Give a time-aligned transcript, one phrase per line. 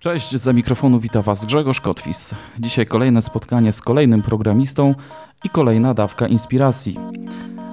[0.00, 2.34] Cześć, za mikrofonu wita Was Grzegorz Kotwis.
[2.58, 4.94] Dzisiaj kolejne spotkanie z kolejnym programistą
[5.44, 6.98] i kolejna dawka inspiracji.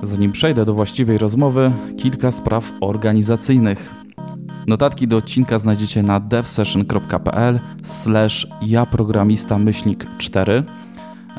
[0.03, 3.93] Zanim przejdę do właściwej rozmowy, kilka spraw organizacyjnych.
[4.67, 10.63] Notatki do odcinka znajdziecie na devsession.pl slash japrogramista myślnik 4.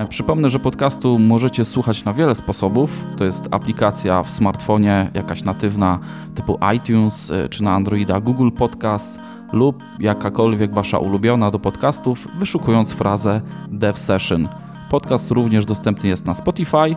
[0.08, 3.04] Przypomnę, że podcastu możecie słuchać na wiele sposobów.
[3.16, 5.98] To jest aplikacja w smartfonie, jakaś natywna
[6.34, 9.18] typu iTunes, czy na Androida Google Podcast–
[9.54, 13.40] lub jakakolwiek Wasza ulubiona do podcastów, wyszukując frazę
[13.71, 14.49] Dev Session.
[14.90, 16.96] Podcast również dostępny jest na Spotify,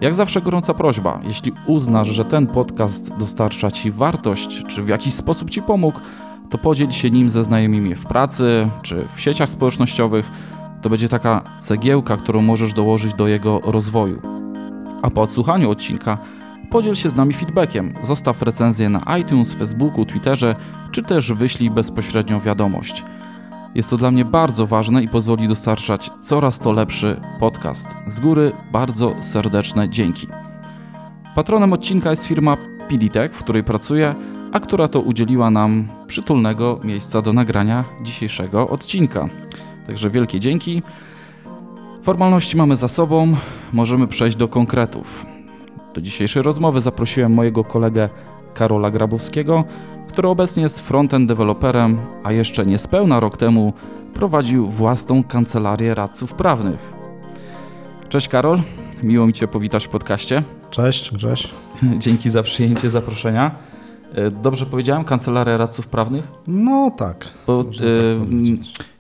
[0.01, 5.15] Jak zawsze gorąca prośba, jeśli uznasz, że ten podcast dostarcza Ci wartość, czy w jakiś
[5.15, 6.01] sposób Ci pomógł,
[6.51, 10.30] to podziel się nim ze znajomymi w pracy czy w sieciach społecznościowych
[10.83, 14.23] to będzie taka cegiełka, którą możesz dołożyć do jego rozwoju.
[15.02, 16.19] A po odsłuchaniu odcinka
[16.71, 20.57] podziel się z nami feedbackiem, zostaw recenzję na iTunes, Facebooku, Twitterze,
[20.91, 23.04] czy też wyślij bezpośrednią wiadomość.
[23.74, 27.97] Jest to dla mnie bardzo ważne i pozwoli dostarczać coraz to lepszy podcast.
[28.07, 30.27] Z góry bardzo serdeczne dzięki.
[31.35, 32.57] Patronem odcinka jest firma
[32.88, 34.15] Pilitek, w której pracuję,
[34.52, 39.29] a która to udzieliła nam przytulnego miejsca do nagrania dzisiejszego odcinka.
[39.87, 40.82] Także wielkie dzięki.
[42.03, 43.37] Formalności mamy za sobą,
[43.73, 45.27] możemy przejść do konkretów.
[45.95, 48.09] Do dzisiejszej rozmowy zaprosiłem mojego kolegę
[48.54, 49.65] Karola Grabowskiego,
[50.09, 53.73] który obecnie jest frontend deweloperem, a jeszcze niespełna rok temu
[54.15, 56.93] prowadził własną kancelarię radców prawnych.
[58.09, 58.60] Cześć Karol,
[59.02, 60.43] miło mi Cię powitać w podcaście.
[60.71, 61.51] Cześć Grześ.
[61.99, 63.51] Dzięki za przyjęcie zaproszenia.
[64.15, 65.04] E, dobrze powiedziałem?
[65.04, 66.28] Kancelaria Radców Prawnych?
[66.47, 67.26] No tak.
[67.47, 67.72] Bo, tak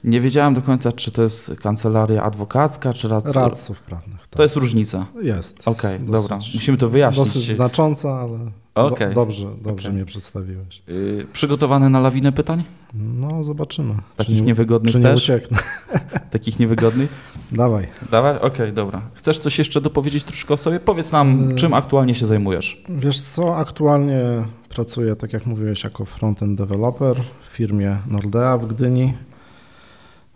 [0.04, 4.20] nie wiedziałem do końca, czy to jest kancelaria adwokacka, czy radców, radców prawnych.
[4.20, 4.36] Tak.
[4.36, 5.06] To jest różnica.
[5.22, 5.68] Jest.
[5.68, 6.38] Okej, okay, dobra.
[6.54, 7.26] Musimy to wyjaśnić.
[7.26, 8.38] Dosyć znacząca, ale
[8.86, 9.08] okay.
[9.08, 9.96] do, dobrze, dobrze okay.
[9.96, 10.82] mnie przedstawiłeś.
[10.86, 12.64] Yy, przygotowany na lawinę pytań?
[12.94, 13.94] No, zobaczymy.
[14.16, 15.22] Takich czy niewygodnych czy nie też?
[15.22, 15.58] ucieknę.
[16.30, 17.10] Takich niewygodnych?
[17.52, 17.88] Dawaj.
[18.10, 18.36] Dawaj?
[18.36, 19.02] Okej, okay, dobra.
[19.14, 20.80] Chcesz coś jeszcze dopowiedzieć troszkę o sobie?
[20.80, 22.84] Powiedz nam, yy, czym aktualnie się zajmujesz?
[22.88, 24.22] Wiesz co, aktualnie
[24.68, 29.14] pracuję, tak jak mówiłeś, jako frontend developer w firmie Nordea w Gdyni.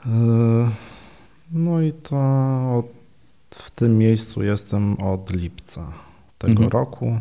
[0.07, 0.13] Yy,
[1.53, 2.19] no i to
[3.51, 5.93] w tym miejscu jestem od lipca
[6.39, 6.71] tego mhm.
[6.71, 7.21] roku.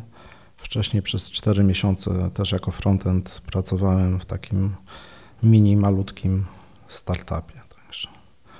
[0.61, 4.75] Wcześniej przez 4 miesiące też jako frontend pracowałem w takim
[5.43, 6.45] mini, malutkim
[6.87, 7.61] startupie.
[7.75, 8.09] Także.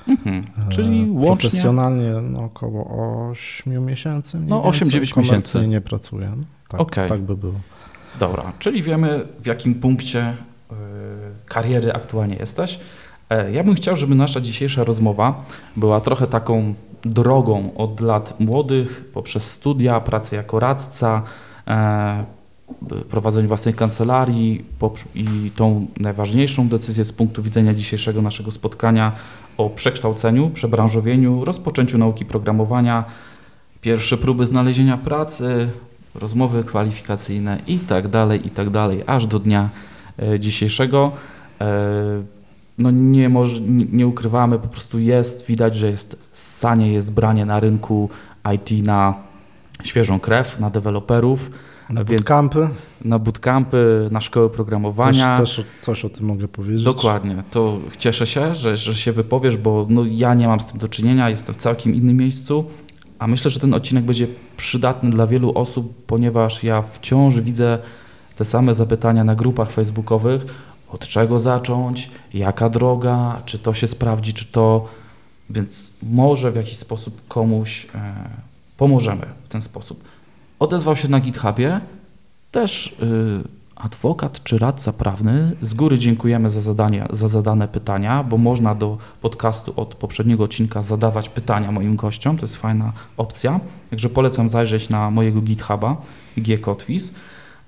[0.07, 0.45] Mhm.
[0.69, 1.25] Czyli łącznie?
[1.25, 4.39] Profesjonalnie no, około 8 miesięcy.
[4.39, 5.67] No 8-9 miesięcy.
[5.67, 6.31] nie pracuję.
[6.67, 7.09] Tak, okay.
[7.09, 7.53] tak by było.
[8.19, 10.29] Dobra, czyli wiemy w jakim punkcie
[10.71, 10.75] y,
[11.45, 12.79] kariery aktualnie jesteś.
[13.29, 15.45] E, ja bym chciał, żeby nasza dzisiejsza rozmowa
[15.75, 16.73] była trochę taką
[17.05, 21.23] drogą od lat młodych poprzez studia, pracę jako radca,
[21.67, 22.23] e,
[23.09, 24.65] prowadzenie własnej kancelarii
[25.15, 29.11] i tą najważniejszą decyzję z punktu widzenia dzisiejszego naszego spotkania
[29.57, 33.05] o przekształceniu, przebranżowieniu, rozpoczęciu nauki programowania,
[33.81, 35.69] pierwsze próby znalezienia pracy,
[36.15, 39.69] rozmowy kwalifikacyjne i tak dalej, i tak dalej, aż do dnia
[40.19, 41.11] e, dzisiejszego.
[42.77, 43.61] No nie, może,
[43.91, 48.09] nie ukrywamy, po prostu jest, widać, że jest sanie, jest branie na rynku
[48.55, 49.13] IT na
[49.83, 51.51] świeżą krew, na deweloperów.
[51.89, 52.69] Na bootcampy.
[53.05, 55.37] Na bootcampy, na szkoły programowania.
[55.37, 56.83] Też, też coś o tym mogę powiedzieć.
[56.83, 57.43] Dokładnie.
[57.51, 60.87] To cieszę się, że, że się wypowiesz, bo no, ja nie mam z tym do
[60.87, 62.65] czynienia, jestem w całkiem innym miejscu,
[63.19, 64.27] a myślę, że ten odcinek będzie
[64.57, 67.79] przydatny dla wielu osób, ponieważ ja wciąż widzę
[68.35, 70.45] te same zapytania na grupach facebookowych,
[70.89, 74.87] od czego zacząć, jaka droga, czy to się sprawdzi, czy to.
[75.49, 78.13] Więc może w jakiś sposób komuś e,
[78.81, 80.03] pomożemy w ten sposób.
[80.59, 81.81] Odezwał się na GitHubie
[82.51, 83.43] też y,
[83.75, 85.55] adwokat czy radca prawny.
[85.61, 90.81] Z góry dziękujemy za, zadanie, za zadane pytania, bo można do podcastu od poprzedniego odcinka
[90.81, 92.37] zadawać pytania moim gościom.
[92.37, 93.59] To jest fajna opcja.
[93.89, 96.01] Także polecam zajrzeć na mojego GitHuba,
[96.37, 97.13] gkotwis.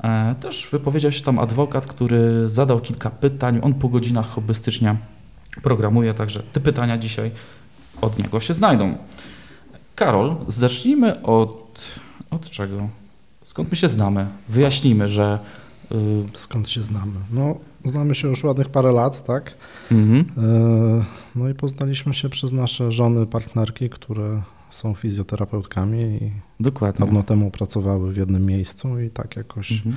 [0.03, 3.59] E, też wypowiedział się tam adwokat, który zadał kilka pytań.
[3.63, 4.95] On po godzinach hobbystycznie
[5.63, 7.31] programuje, także te pytania dzisiaj
[8.01, 8.97] od niego się znajdą.
[9.95, 11.95] Karol, zacznijmy od,
[12.31, 12.89] od czego?
[13.43, 14.27] Skąd my się znamy?
[14.49, 15.39] Wyjaśnijmy, że.
[15.91, 15.97] Yy...
[16.33, 17.11] Skąd się znamy?
[17.31, 17.55] No,
[17.85, 19.57] znamy się już ładnych parę lat, tak?
[19.91, 20.25] Mhm.
[20.97, 21.03] Yy,
[21.35, 27.05] no i poznaliśmy się przez nasze żony, partnerki, które są fizjoterapeutkami i Dokładnie.
[27.05, 29.95] dawno temu pracowały w jednym miejscu i tak jakoś mhm.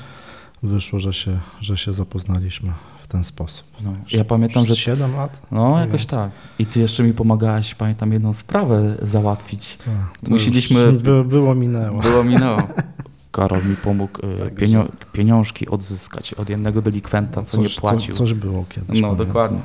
[0.63, 2.73] wyszło, że się, że się zapoznaliśmy
[3.17, 3.65] ten sposób.
[3.85, 4.77] No, ja pamiętam, że...
[4.77, 5.41] 7 lat?
[5.51, 6.19] No, jakoś więcej.
[6.19, 6.31] tak.
[6.59, 9.77] I ty jeszcze mi pomagałeś, pamiętam, jedną sprawę załatwić.
[9.77, 12.01] Tak, Musieliśmy- By, było minęło.
[12.01, 12.59] Było minęło.
[13.33, 18.15] Karol mi pomógł e, Tak, pienio- pieniążki odzyskać od jednego delikwenta, co nie płacił.
[18.15, 19.01] Co, coś było kiedyś.
[19.01, 19.27] No, pamiętam.
[19.27, 19.59] dokładnie.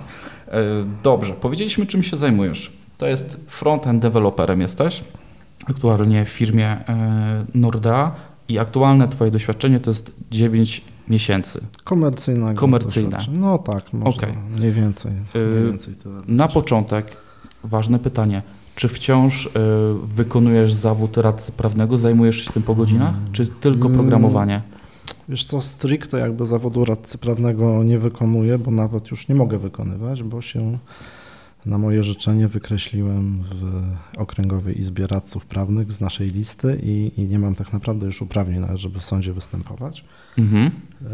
[0.48, 0.62] E,
[1.04, 2.72] Dobrze, powiedzieliśmy, czym się zajmujesz.
[2.98, 5.04] To jest front-end developerem jesteś,
[5.70, 8.12] aktualnie w firmie e, Nordea
[8.48, 10.82] i aktualne twoje doświadczenie to jest 9
[11.12, 11.62] miesięcy.
[11.84, 12.54] Komercyjnego.
[12.54, 13.18] Komercyjne.
[13.40, 14.34] No tak, może Okej.
[14.58, 15.12] mniej więcej.
[15.36, 15.94] Y, Mniej więcej.
[16.28, 17.18] Na początek
[17.64, 18.42] ważne pytanie.
[18.76, 19.50] Czy wciąż e,
[20.04, 24.00] wykonujesz zawód radcy prawnego, zajmujesz się tym po godzinach, czy tylko Mm.
[24.00, 24.62] programowanie?
[25.30, 30.24] Wiesz co, stricte jakby zawodu radcy prawnego nie wykonuję, bo nawet już nie mogę wykonywać,
[30.24, 30.78] bo się
[31.66, 33.82] na moje życzenie wykreśliłem w
[34.18, 38.60] Okręgowej Izbie Radców Prawnych z naszej listy i, i nie mam tak naprawdę już uprawnień,
[38.60, 40.06] nawet, żeby w sądzie występować.
[40.38, 40.72] Mhm.
[41.02, 41.08] Yy,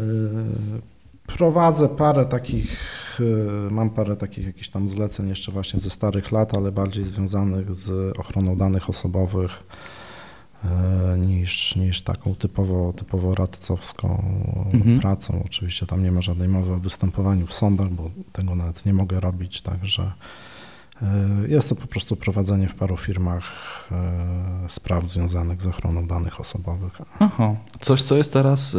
[1.26, 2.80] Prowadzę parę takich,
[3.20, 7.74] yy, mam parę takich jakichś tam zleceń jeszcze właśnie ze starych lat, ale bardziej związanych
[7.74, 9.62] z ochroną danych osobowych
[11.18, 14.24] niż, niż taką typowo, typowo radcowską
[14.74, 14.98] Mhm.
[14.98, 15.42] pracą.
[15.46, 19.20] Oczywiście tam nie ma żadnej mowy o występowaniu w sądach, bo tego nawet nie mogę
[19.20, 20.12] robić, także
[21.02, 21.08] yy,
[21.48, 23.44] jest to po prostu prowadzenie w paru firmach
[24.62, 26.98] yy, spraw związanych z ochroną danych osobowych.
[27.18, 27.54] Aha.
[27.80, 28.76] Coś, co jest teraz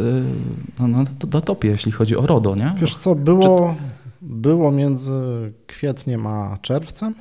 [0.78, 2.74] no, na, na topie, jeśli chodzi o RODO, nie?
[2.80, 3.74] Wiesz co, było,
[4.22, 5.12] było między
[5.66, 7.14] kwietniem a czerwcem,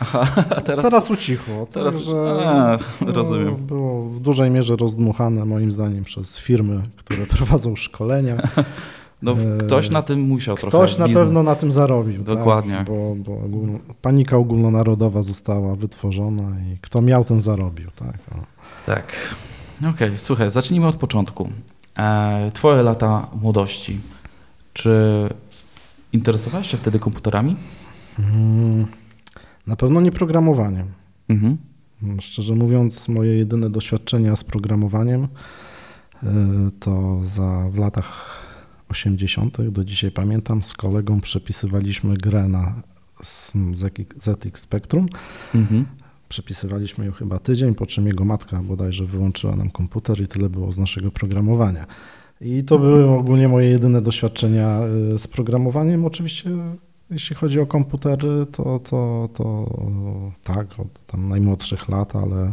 [0.00, 1.66] Aha, a teraz, teraz ucichło.
[1.72, 3.56] teraz- także, a, no, rozumiem.
[3.56, 8.36] Było w dużej mierze rozdmuchane moim zdaniem przez firmy, które prowadzą szkolenia.
[9.22, 11.22] no, e, ktoś na tym musiał Ktoś trochę na biznes.
[11.24, 12.22] pewno na tym zarobił.
[12.22, 12.72] Dokładnie.
[12.74, 12.86] Tak?
[12.86, 17.90] Bo, bo ogólno, panika ogólnonarodowa została wytworzona i kto miał, ten zarobił.
[17.96, 18.14] Tak?
[18.32, 18.34] O.
[18.86, 19.12] Tak.
[19.90, 21.48] Okej, słuchaj, zacznijmy od początku.
[21.98, 24.00] E, twoje lata młodości.
[24.72, 25.28] Czy
[26.14, 27.56] interesowałeś się wtedy komputerami?
[28.18, 28.86] Mm,
[29.66, 30.86] Na pewno nie programowaniem.
[31.28, 31.58] Mhm.
[32.20, 35.24] Szczerze mówiąc, moje jedyne doświadczenia z programowaniem
[36.22, 36.26] y,
[36.80, 38.40] to za w latach
[38.88, 39.62] 80.
[39.70, 42.82] do dzisiaj pamiętam, z kolegą przepisywaliśmy grę na
[44.16, 45.08] ZX Spectrum.
[45.54, 45.86] Mhm.
[46.28, 50.72] Przepisywaliśmy ją chyba tydzień, po czym jego matka bodajże wyłączyła nam komputer i tyle było
[50.72, 51.86] z naszego programowania.
[52.40, 54.80] I to były ogólnie moje jedyne doświadczenia
[55.14, 56.04] y, z programowaniem.
[56.04, 56.50] Oczywiście
[57.10, 59.66] jeśli chodzi o komputery, to, to, to
[60.44, 62.52] tak, od tam najmłodszych lat, ale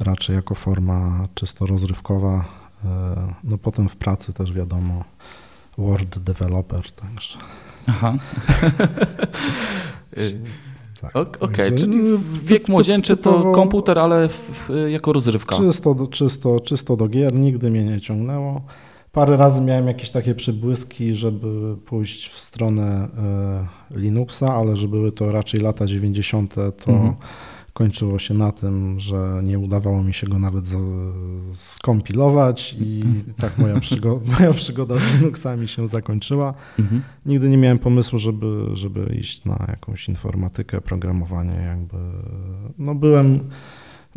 [0.00, 2.44] raczej jako forma czysto rozrywkowa.
[2.84, 2.88] Y,
[3.44, 5.04] No potem w pracy też wiadomo,
[5.78, 7.38] Word Developer, także.
[7.86, 8.14] Aha.
[10.18, 10.40] Y,
[11.00, 11.16] Tak.
[11.16, 15.56] ok- Okej, Także, czyli no, wiek młodzieńczy to komputer, ale w, w, jako rozrywka.
[15.56, 18.62] Czysto czysto, czysto do gier, nigdy mnie nie ciągnęło.
[19.12, 23.08] Parę razy miałem jakieś takie przebłyski, żeby pójść w stronę
[23.92, 27.14] e, Linuxa, ale że były to raczej lata 90., to Mhm.
[27.72, 30.64] kończyło się na tym, że nie udawało mi się go nawet
[31.52, 33.02] skompilować i
[33.36, 36.54] tak moja, przygo moja przygoda z Linuxami się zakończyła.
[36.78, 37.02] Mhm.
[37.26, 41.96] Nigdy nie miałem pomysłu, żeby, żeby iść na jakąś informatykę, programowanie, jakby.
[42.78, 43.40] No byłem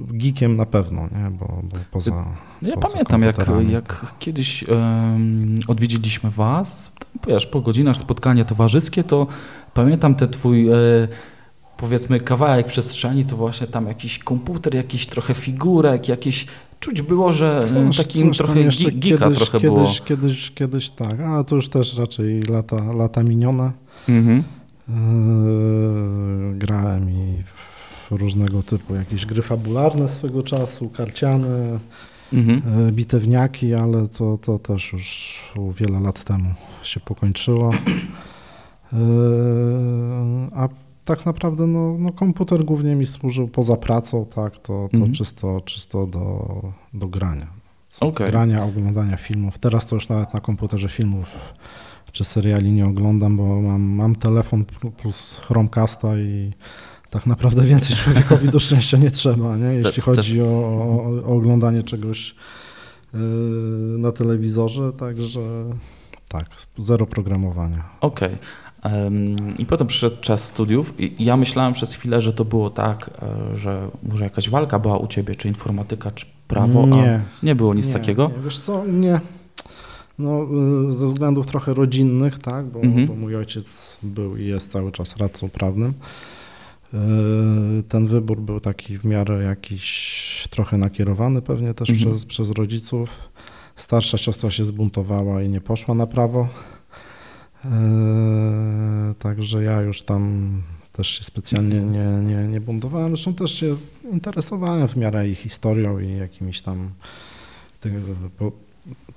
[0.08, 1.32] geekiem na pewno, nie?
[1.32, 2.26] Bo, bo poza.
[2.62, 3.38] No Ja poza pamiętam, jak,
[3.70, 6.92] jak kiedyś em, odwiedziliśmy was,
[7.28, 9.28] wiesz, po godzinach spotkanie towarzyskie, to
[9.74, 10.74] pamiętam ten twój, e,
[11.78, 16.48] powiedzmy, kawałek przestrzeni, to właśnie tam jakiś komputer, jakiś trochę figurek, jakieś,
[16.80, 19.90] czuć było, że Coś- takim coś trochę jeszcze geeka kiedyś, trochę kiedyś, było.
[20.06, 23.72] Kiedyś, kiedyś tak, ale to już też raczej lata, lata minione.
[24.10, 24.44] Mhm.
[24.90, 27.44] Yy, grałem i
[28.18, 31.80] różnego typu jakieś gry fabularne swego czasu, karciane,
[32.34, 32.88] Mhm.
[32.88, 35.42] E, bitewniaki, ale to, to też już
[35.80, 36.54] wiele lat temu
[36.84, 37.72] się pokończyło.
[38.94, 38.98] E,
[40.56, 40.70] A
[41.06, 45.14] tak naprawdę no, no komputer głównie mi służył poza pracą, tak, to, to Mhm.
[45.14, 46.48] czysto, czysto do,
[46.94, 47.48] do grania.
[47.88, 48.28] Co do Okej.
[48.28, 49.58] Grania, oglądania filmów.
[49.60, 51.36] Teraz to już nawet na komputerze filmów
[52.12, 56.54] czy seriali nie oglądam, bo mam, mam telefon pl- plus Chromecasta i
[57.12, 59.66] tak naprawdę więcej człowiekowi do szczęścia nie trzeba, nie?
[59.74, 62.36] jeśli chodzi o, o, o oglądanie czegoś
[63.14, 63.20] yy,
[63.98, 65.40] na telewizorze, także
[66.30, 66.46] tak,
[66.78, 67.90] zero programowania.
[68.02, 68.38] Okej.
[68.84, 73.10] Em, I potem przyszedł czas studiów i ja myślałem przez chwilę, że to było tak,
[73.54, 77.22] e, że może jakaś walka była u ciebie, czy informatyka, czy prawo, Nie.
[77.42, 78.32] a nie było nic nie, takiego.
[78.38, 79.20] Nie, wiesz co, nie.
[80.20, 80.48] No,
[80.90, 83.08] y, ze względów trochę rodzinnych, tak, bo, Mhm.
[83.08, 85.94] bo mój ojciec był i jest cały czas radcą prawnym.
[86.94, 92.10] Y, Ten wybór był taki w miarę jakiś trochę nakierowany pewnie też Mhm.
[92.12, 93.10] przez, przez rodziców.
[93.76, 96.48] Starsza siostra się zbuntowała i nie poszła na prawo.
[97.66, 100.52] E, Także ja już tam
[100.92, 103.08] też się specjalnie nie, nie, nie buntowałem.
[103.10, 103.76] Zresztą też się
[104.12, 106.90] interesowałem w miarę ich historią i jakimiś tam
[107.80, 107.98] tego,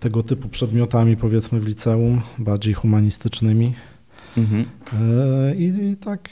[0.01, 3.75] tego typu przedmiotami, powiedzmy, w liceum, bardziej humanistycznymi.
[4.37, 4.65] Mhm.
[4.93, 6.29] E, I, i tak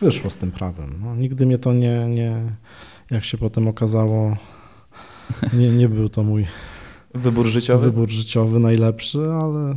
[0.00, 0.94] wyszło z tym prawem.
[1.04, 2.42] No, nigdy mnie to nie, nie,
[3.10, 4.36] jak się potem okazało,
[5.52, 6.46] nie, nie był to mój
[7.14, 7.84] Wybór życiowy?
[7.86, 9.76] wybór życiowy najlepszy, ale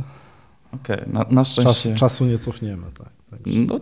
[0.74, 1.94] Okej, na, na czas, szczęście.
[1.94, 2.86] czasu nie cofniemy.
[2.98, 3.08] Tak.
[3.30, 3.80] Także No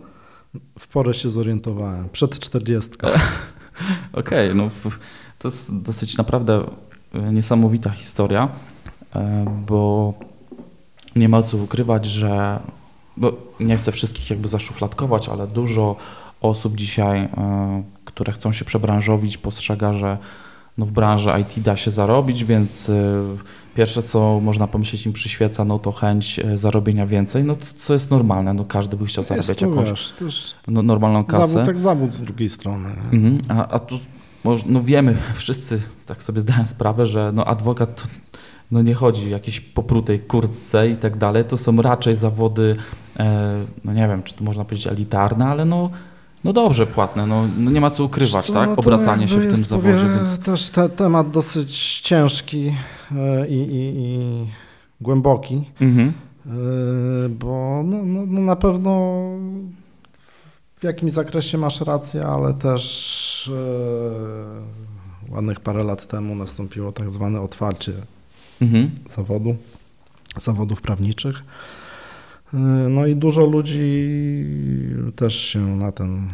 [0.79, 2.09] w porę się zorientowałem.
[2.09, 2.89] Przed 40.
[4.13, 4.99] Okej, no w-
[5.39, 6.63] to jest dosyć naprawdę
[7.13, 8.49] e, niesamowita historia,
[9.15, 10.13] e, bo
[11.15, 12.59] nie ma co ukrywać, że
[13.17, 15.95] bo nie chcę wszystkich jakby zaszufladkować, ale dużo
[16.41, 20.17] osób dzisiaj, e, które chcą się przebranżowić, postrzega, że
[20.77, 22.93] no w branży IT da się zarobić, więc e,
[23.75, 27.93] pierwsze co można pomyśleć im przyświeca, no to chęć e, zarobienia więcej, no to, co
[27.93, 31.47] jest normalne, no każdy by chciał Jest zarabiać jakąś wiesz, no, normalną kasę.
[31.47, 32.89] zawód jak zawód z drugiej strony.
[33.11, 33.37] Mhm.
[33.47, 33.99] A, a tu
[34.65, 38.07] no wiemy, wszyscy tak sobie zdają sprawę, że no adwokat to
[38.71, 42.75] no nie chodzi o jakiejś poprutej kurtce i tak dalej, to są raczej zawody,
[43.85, 45.89] no nie wiem, czy to można powiedzieć elitarne, ale no,
[46.43, 49.47] no dobrze płatne, no, no nie ma co ukrywać, co, tak, no obracanie się w
[49.47, 50.39] tym zawodzie, więc...
[50.39, 52.73] Też te, temat dosyć ciężki
[53.15, 54.47] e, i, i, i
[55.01, 56.13] głęboki, Mhm.
[56.45, 56.51] e,
[57.29, 59.21] bo no, no, no na pewno
[60.79, 63.51] w jakimś zakresie masz rację, ale też
[65.29, 67.93] e, ładnych parę lat temu nastąpiło tak zwane otwarcie
[68.61, 68.91] Mhm.
[69.09, 69.55] zawodu,
[70.37, 71.43] zawodów prawniczych.
[72.53, 72.57] E,
[72.89, 74.13] No i dużo ludzi
[75.15, 76.29] też się na ten,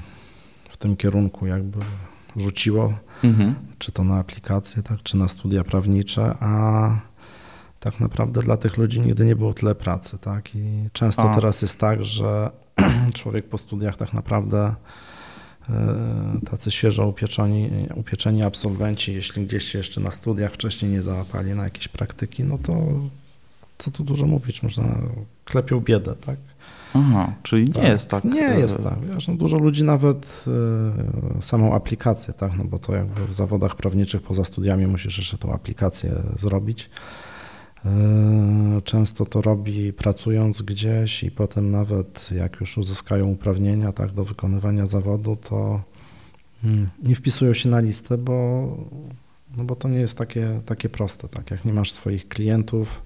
[0.70, 1.80] w tym kierunku jakby
[2.36, 2.94] rzuciło,
[3.24, 3.56] Mhm.
[3.78, 6.90] czy to na aplikacje, tak, czy na studia prawnicze, a
[7.80, 11.36] tak naprawdę dla tych ludzi nigdy nie było tyle pracy, tak, i często A.
[11.36, 12.52] teraz jest tak, że
[13.14, 14.76] człowiek po studiach tak naprawdę
[15.70, 21.54] e, tacy świeżo upieczeni, upieczeni absolwenci, jeśli gdzieś się jeszcze na studiach wcześniej nie załapali
[21.56, 22.74] na jakieś praktyki, no to
[23.78, 24.98] co tu dużo mówić, można
[25.46, 26.38] klepią biedę, tak?
[26.94, 27.84] Aha, czyli Tak.
[27.84, 28.24] nie jest tak...
[28.24, 29.06] Nie e, jest tak.
[29.06, 30.46] Wiesz, no dużo ludzi nawet
[31.38, 35.38] e, samą aplikację, tak, no bo to jakby w zawodach prawniczych poza studiami musisz jeszcze
[35.38, 36.90] tą aplikację zrobić.
[37.86, 37.90] E,
[38.84, 44.86] Często to robi pracując gdzieś i potem nawet jak już uzyskają uprawnienia tak, do wykonywania
[44.86, 45.82] zawodu, to
[46.64, 48.68] mm, nie wpisują się na listę, bo,
[49.58, 51.28] no bo to nie jest takie, takie proste.
[51.28, 51.52] Tak?
[51.52, 53.02] Jak nie masz swoich klientów,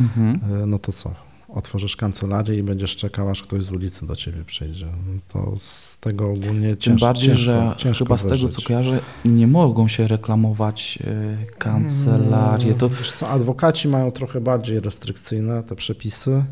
[0.00, 0.40] Mhm.
[0.62, 1.14] E, no to co?
[1.48, 4.86] Otworzysz kancelarię i będziesz czekał, aż ktoś z ulicy do ciebie przyjdzie.
[4.86, 8.62] No To z tego ogólnie Tym ciężko, bardziej, ciężko, że ciężko chyba z tego, co
[8.62, 12.74] kojarzę, nie mogą się reklamować e, kancelarie.
[12.74, 12.88] To...
[12.88, 16.30] Wiesz co, adwokaci mają trochę bardziej restrykcyjne te przepisy.
[16.30, 16.44] E,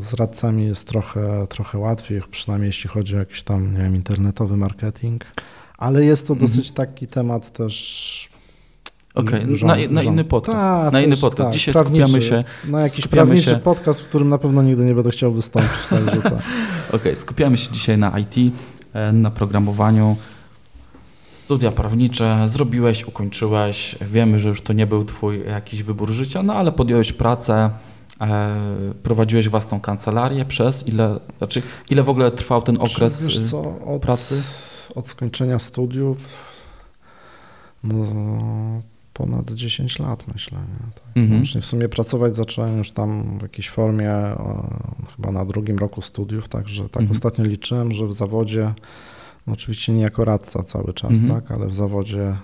[0.00, 4.56] z radcami jest trochę, trochę łatwiej, przynajmniej jeśli chodzi o jakiś tam, nie wiem, internetowy
[4.56, 5.24] marketing.
[5.78, 6.50] Ale jest to Mhm.
[6.50, 8.35] dosyć taki temat też.
[9.16, 10.58] Okej, mm, na, na inny podcast.
[10.58, 11.50] Ta, na inny podcast.
[11.50, 12.06] tak, Dzisiaj prawniczy.
[12.06, 15.10] skupiamy się Na jakiś skupiamy prawniczy się- podcast, w którym na pewno nigdy nie będę
[15.10, 15.88] chciał wystąpić.
[15.90, 16.32] Także tak.
[16.92, 18.34] Okej, skupiamy się dzisiaj na IT,
[18.92, 20.16] e, na programowaniu.
[21.32, 23.96] Studia prawnicze zrobiłeś, ukończyłeś.
[24.00, 27.70] Wiemy, że już to nie był Twój jakiś wybór życia, no ale podjąłeś pracę,
[28.20, 28.56] e,
[29.02, 33.60] prowadziłeś własną kancelarię przez ile, znaczy ile w ogóle trwał ten okres Wiesz e, co,
[33.86, 34.42] od, pracy?
[34.94, 36.16] od skończenia studiów
[37.84, 38.04] no,
[39.16, 40.58] ponad 10 lat myślę.
[40.58, 40.92] Nie?
[40.94, 41.04] Tak.
[41.14, 41.38] Mhm.
[41.38, 44.36] Łącznie w sumie pracować zacząłem już tam w jakiejś formie e,
[45.16, 47.10] chyba na drugim roku studiów, także tak Mhm.
[47.10, 48.74] ostatnio liczyłem, że w zawodzie,
[49.46, 51.28] no oczywiście nie jako radca cały czas, Mhm.
[51.40, 52.36] tak, ale w zawodzie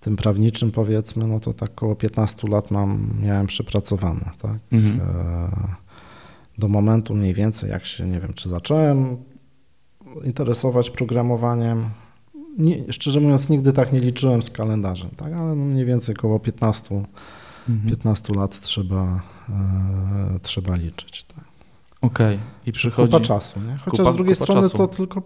[0.00, 4.58] tym prawniczym powiedzmy, no to tak około 15 lat mam, miałem przepracowane, tak.
[4.72, 5.00] Mhm.
[5.00, 5.50] E,
[6.58, 9.16] do momentu mniej więcej, jak się, nie wiem, czy zacząłem
[10.24, 11.90] interesować programowaniem.
[12.58, 15.32] Nie, szczerze mówiąc, nigdy tak nie liczyłem z kalendarzem, tak?
[15.32, 17.02] ale no mniej więcej około 15,
[17.68, 17.90] Mhm.
[17.90, 21.24] 15 lat trzeba, e, trzeba liczyć.
[21.24, 21.44] Tak?
[22.00, 23.12] Okej, i przychodzi...
[23.12, 23.76] Kupa czasu, nie?
[23.76, 24.76] Chociaż Kupa- z drugiej strony czasu.
[24.78, 25.22] to tylko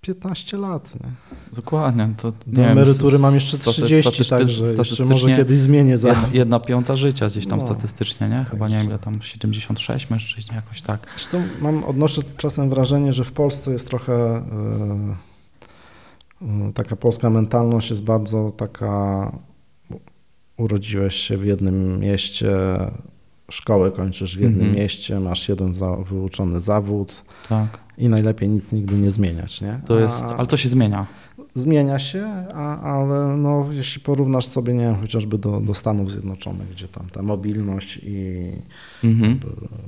[0.00, 0.94] 15 lat.
[0.94, 1.10] Nie?
[1.52, 2.08] Dokładnie.
[2.16, 6.08] To, nie Do emerytury mam jeszcze staty- 30, statystycznie- także jeszcze może kiedyś zmienię za.
[6.08, 7.64] Jedna, jedna piąta życia gdzieś tam No.
[7.64, 8.44] statystycznie, nie?
[8.50, 11.06] Chyba nie wiem ile tam, 76 mężczyźni jakoś tak.
[11.10, 15.16] Zresztą mam, odnoszę czasem wrażenie, że w Polsce jest trochę e,
[16.74, 19.32] taka polska mentalność jest bardzo taka
[20.56, 22.56] urodziłeś się w jednym mieście,
[23.50, 24.76] szkołę kończysz w jednym Mhm.
[24.82, 27.78] mieście, masz jeden za, wyuczony zawód Tak.
[27.98, 29.80] I najlepiej nic nigdy nie zmieniać, nie?
[29.86, 31.06] To jest, A ale to się zmienia.
[31.54, 36.68] Zmienia się, a, ale no, jeśli porównasz sobie, nie wiem, chociażby do, do Stanów Zjednoczonych,
[36.70, 38.52] gdzie tam ta mobilność i
[39.04, 39.40] Mhm.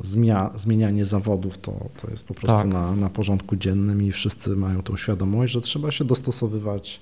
[0.05, 1.73] zmia, zmienianie zawodów to,
[2.03, 2.67] to jest po prostu Tak.
[2.67, 7.01] na, na porządku dziennym i wszyscy mają tą świadomość, że trzeba się dostosowywać,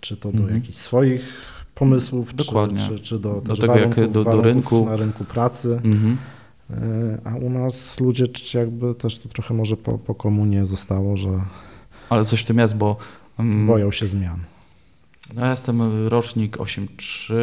[0.00, 0.54] czy to do Mhm.
[0.60, 1.32] jakichś swoich
[1.74, 2.78] pomysłów, Dokładnie.
[2.80, 4.84] Czy, czy, czy do, Do tego, jak do- do rynku.
[4.86, 5.80] na rynku pracy.
[5.84, 6.16] Mhm.
[6.70, 6.74] E,
[7.24, 11.28] A u nas ludzie jakby też to trochę może po, po komunie zostało, że
[12.08, 12.96] Ale coś w tym jest, bo
[13.38, 14.40] mm, boją się zmian.
[15.34, 17.34] no ja jestem rocznik 8.3,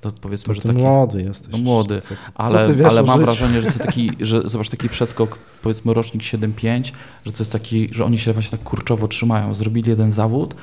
[0.00, 0.82] to powiedzmy, To że taki...
[0.82, 1.52] młody jesteś.
[1.52, 3.24] No młody, Co ty, Ale, co ale mam życiu?
[3.24, 6.92] wrażenie, że to taki, że zobacz taki przeskok, powiedzmy rocznik 7-5,
[7.26, 9.54] że to jest taki, że oni się właśnie tak kurczowo trzymają.
[9.54, 10.54] Zrobili jeden zawód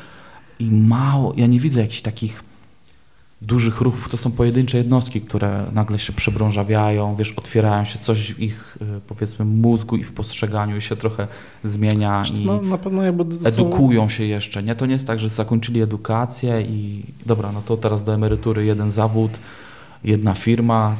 [0.60, 2.44] i mało, ja nie widzę jakichś takich
[3.42, 8.40] dużych ruchów, to są pojedyncze jednostki, które nagle się przebrążawiają, wiesz, otwierają się, coś w
[8.40, 11.28] ich y, powiedzmy mózgu i w postrzeganiu się trochę
[11.64, 14.76] zmienia i No, na pewno jakby są- edukują się jeszcze, nie?
[14.76, 18.92] To nie jest tak, że zakończyli edukację i dobra, no to teraz do emerytury jeden
[18.92, 19.32] zawód,
[20.04, 20.96] jedna firma,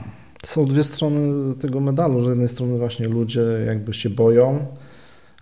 [0.46, 4.66] Są dwie strony tego medalu, że z jednej strony właśnie ludzie jakby się boją,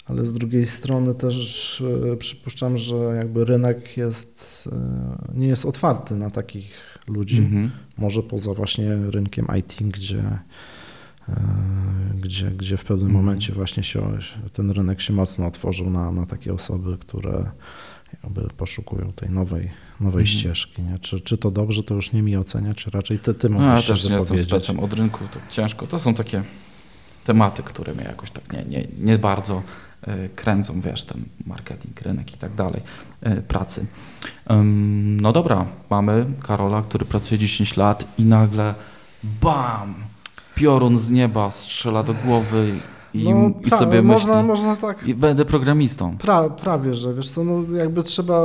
[0.06, 6.16] ale z drugiej strony też e, przypuszczam, że jakby rynek jest, e, nie jest otwarty
[6.16, 7.38] na takich ludzi.
[7.38, 7.72] Mhm.
[7.98, 10.24] Może poza właśnie rynkiem IT, gdzie,
[11.30, 11.36] e,
[12.22, 13.26] gdzie, gdzie w pewnym Mhm.
[13.26, 14.18] momencie właśnie się,
[14.54, 17.52] ten rynek się mocno otworzył na, na takie osoby, które
[18.24, 20.26] jakby poszukują tej nowej, nowej Mhm.
[20.26, 20.82] ścieżki.
[20.82, 21.00] Nie?
[21.00, 23.90] Czy, czy to dobrze, to już nie mi oceniać, czy raczej ty, ty No, możesz
[23.90, 25.88] ja się też nie jestem specem od rynku, to ciężko.
[25.88, 26.44] To są takie
[27.26, 29.62] tematy, które mnie jakoś tak nie, nie, nie bardzo
[30.36, 32.82] kręcą, wiesz, ten marketing, rynek i tak dalej,
[33.22, 33.86] e, pracy.
[35.22, 38.76] No dobra, mamy Karola, który pracuje 10 lat i nagle
[39.24, 39.94] bam,
[40.56, 42.74] piorun z nieba strzela do głowy
[43.14, 46.18] i, No, i sobie można, myśli, Można tak, i będę programistą.
[46.18, 48.42] pra, prawie, że wiesz co, no jakby trzeba,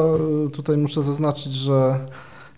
[0.46, 1.98] y, tutaj muszę zaznaczyć, że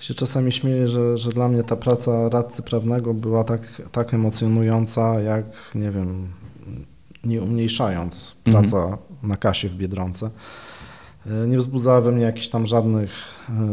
[0.00, 3.60] się czasami śmieję, że, że dla mnie ta praca radcy prawnego była tak,
[3.92, 6.28] tak emocjonująca, jak, nie wiem,
[7.26, 8.64] nie umniejszając Mhm.
[8.64, 10.30] praca na kasie w Biedronce.
[11.44, 13.10] Y, Nie wzbudzała we mnie jakichś tam żadnych,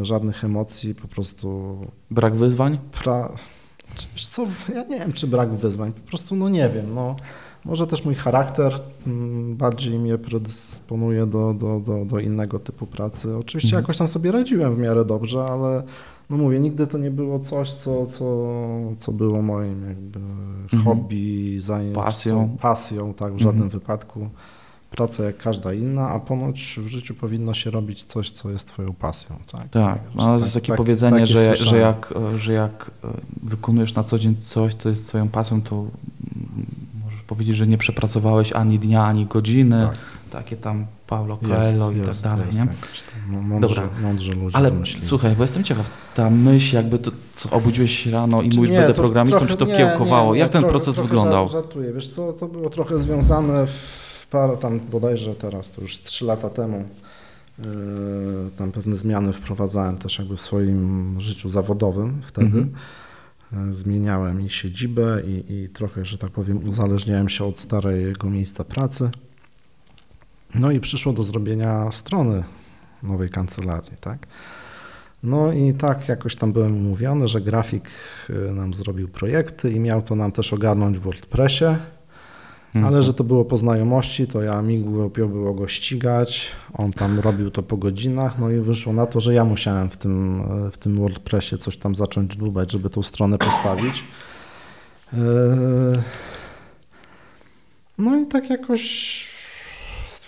[0.01, 1.77] y, żadnych emocji, po prostu
[2.11, 2.79] Brak wyzwań?
[3.03, 3.29] pra...
[4.13, 7.15] Wiesz co, ja nie wiem, czy brak wyzwań, po prostu no nie wiem, no
[7.65, 8.73] może też mój charakter
[9.07, 13.37] mm, bardziej mnie predysponuje do, do, do, do innego typu pracy.
[13.37, 13.83] Oczywiście Mhm.
[13.83, 15.83] jakoś tam sobie radziłem w miarę dobrze, ale
[16.37, 18.25] no mówię, nigdy to nie było coś, co, co,
[18.97, 20.19] co było moim jakby
[20.83, 22.57] hobby, zajęciem, Pasją.
[22.61, 23.69] pasją, tak, w żadnym Mhm.
[23.69, 24.29] wypadku.
[24.91, 28.93] Praca jak każda inna, a ponoć w życiu powinno się robić coś, co jest twoją
[28.93, 29.35] pasją.
[29.51, 33.07] Tak, Tak, no, jest takie tak- powiedzenie, takie że, że, jak, że jak e,
[33.43, 35.85] wykonujesz na co dzień coś, co jest swoją pasją, to
[37.05, 39.81] możesz powiedzieć, że nie przepracowałeś ani dnia, ani godziny.
[39.81, 39.97] Tak.
[40.31, 42.67] Takie tam Paulo Coelho i tak dalej, nie?
[43.27, 43.89] Mądrzy, Dobra.
[44.01, 48.41] mądrzy ludzie Ale słuchaj, bo jestem ciekaw, ta myśl jakby to, co obudziłeś się rano
[48.41, 50.33] i Czy mówisz, nie, będę programistą, trochę- czy to nie, kiełkowało?
[50.33, 51.45] nie, Jak ten trochę- proces trochę wyglądał?
[51.47, 56.01] żart- Żartuję, wiesz co, to było trochę związane w parę tam bodajże teraz, to już
[56.01, 56.85] trzy lata temu,
[57.59, 57.65] yy,
[58.57, 62.47] tam pewne zmiany wprowadzałem też jakby w swoim życiu zawodowym wtedy.
[62.47, 62.71] Mhm.
[63.67, 68.63] Yy, Zmieniałem i siedzibę i, i trochę, że tak powiem, uzależniałem się od starego miejsca
[68.63, 69.09] pracy.
[70.55, 72.43] No i przyszło do zrobienia strony
[73.03, 74.27] nowej kancelarii, tak?
[75.23, 77.89] No i tak jakoś tam byłem umówiony, że grafik
[78.29, 81.65] y, nam zrobił projekty i miał to nam też ogarnąć w WordPressie,
[82.75, 82.93] Mhm.
[82.93, 87.19] ale że to było po znajomości, to ja mi głupio było go ścigać, on tam
[87.19, 90.71] robił to po godzinach, no i wyszło na to, że ja musiałem w tym, y,
[90.71, 94.03] w tym WordPressie coś tam zacząć dłubać, żeby tą stronę postawić.
[95.13, 95.17] Y,
[97.97, 98.83] No i tak jakoś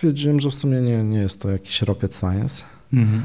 [0.05, 2.63] stwierdziłem, że w sumie nie, nie jest to jakiś rocket science.
[2.93, 3.21] Mhm.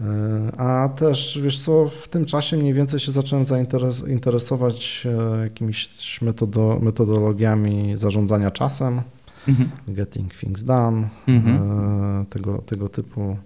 [0.00, 5.06] E, A też, wiesz co, w tym czasie mniej więcej się zacząłem zainteres- interesować
[5.38, 5.88] e, jakimiś
[6.22, 9.02] metodo- metodologiami zarządzania czasem,
[9.48, 9.68] Mhm.
[9.88, 11.56] getting things done, Mhm.
[12.22, 13.36] e, tego, tego typu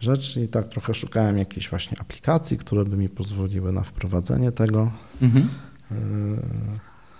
[0.00, 4.90] rzeczy i tak trochę szukałem jakichś właśnie aplikacji, które by mi pozwoliły na wprowadzenie tego
[5.22, 5.48] Mhm.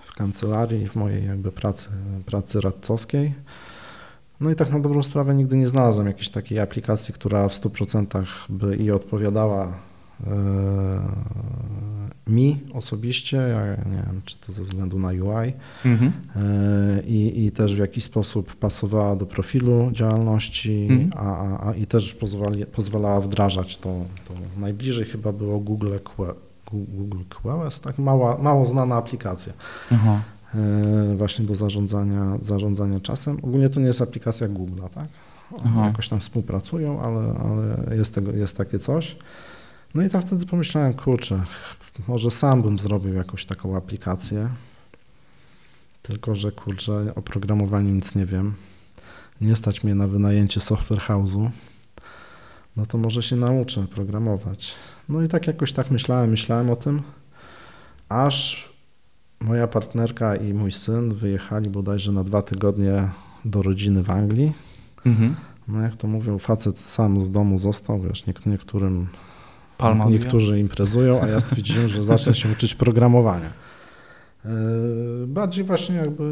[0.06, 1.88] w kancelarii, w mojej jakby pracy,
[2.26, 3.34] pracy radcowskiej.
[4.40, 8.24] No i tak na dobrą sprawę nigdy nie znalazłem jakiejś takiej aplikacji, która w 100%
[8.48, 9.72] by i odpowiadała
[10.26, 10.30] e,
[12.26, 15.52] mi osobiście, ja nie wiem, czy to ze względu na UI,
[15.84, 16.12] Mhm.
[16.36, 21.10] e, i, i też w jakiś sposób pasowała do profilu działalności, Mhm.
[21.16, 23.88] a, a, a i też pozwali, pozwalała wdrażać to,
[24.28, 24.34] to.
[24.60, 25.92] Najbliżej chyba było Google,
[26.72, 29.52] Google Quest, tak mała, mało znana aplikacja
[29.92, 30.20] Aha.
[30.54, 33.38] E, właśnie do zarządzania, zarządzania czasem.
[33.42, 35.08] Ogólnie to nie jest aplikacja Google, tak?
[35.64, 35.86] Aha.
[35.86, 39.16] jakoś tam współpracują, ale, ale jest, tego, jest takie coś.
[39.94, 41.44] No i tak wtedy pomyślałem, kurczę,
[42.08, 44.48] może sam bym zrobił jakąś taką aplikację,
[46.02, 48.54] tylko że kurczę, o programowaniu nic nie wiem.
[49.40, 51.50] Nie stać mnie na wynajęcie software house'u.
[52.76, 54.74] No to może się nauczę programować.
[55.08, 57.02] No i tak jakoś tak myślałem, myślałem o tym,
[58.08, 58.68] aż
[59.40, 63.08] moja partnerka i mój syn wyjechali bodajże na dwa tygodnie
[63.44, 64.52] do rodziny w Anglii.
[65.06, 65.34] Mhm.
[65.68, 69.08] No jak to mówią, facet sam z domu został, wiesz, niek- niektórym,
[69.78, 73.50] Palma niektórzy imprezują, a ja stwierdziłem, że zacznę się uczyć programowania.
[74.44, 74.50] Yy,
[75.26, 76.24] Bardziej właśnie jakby,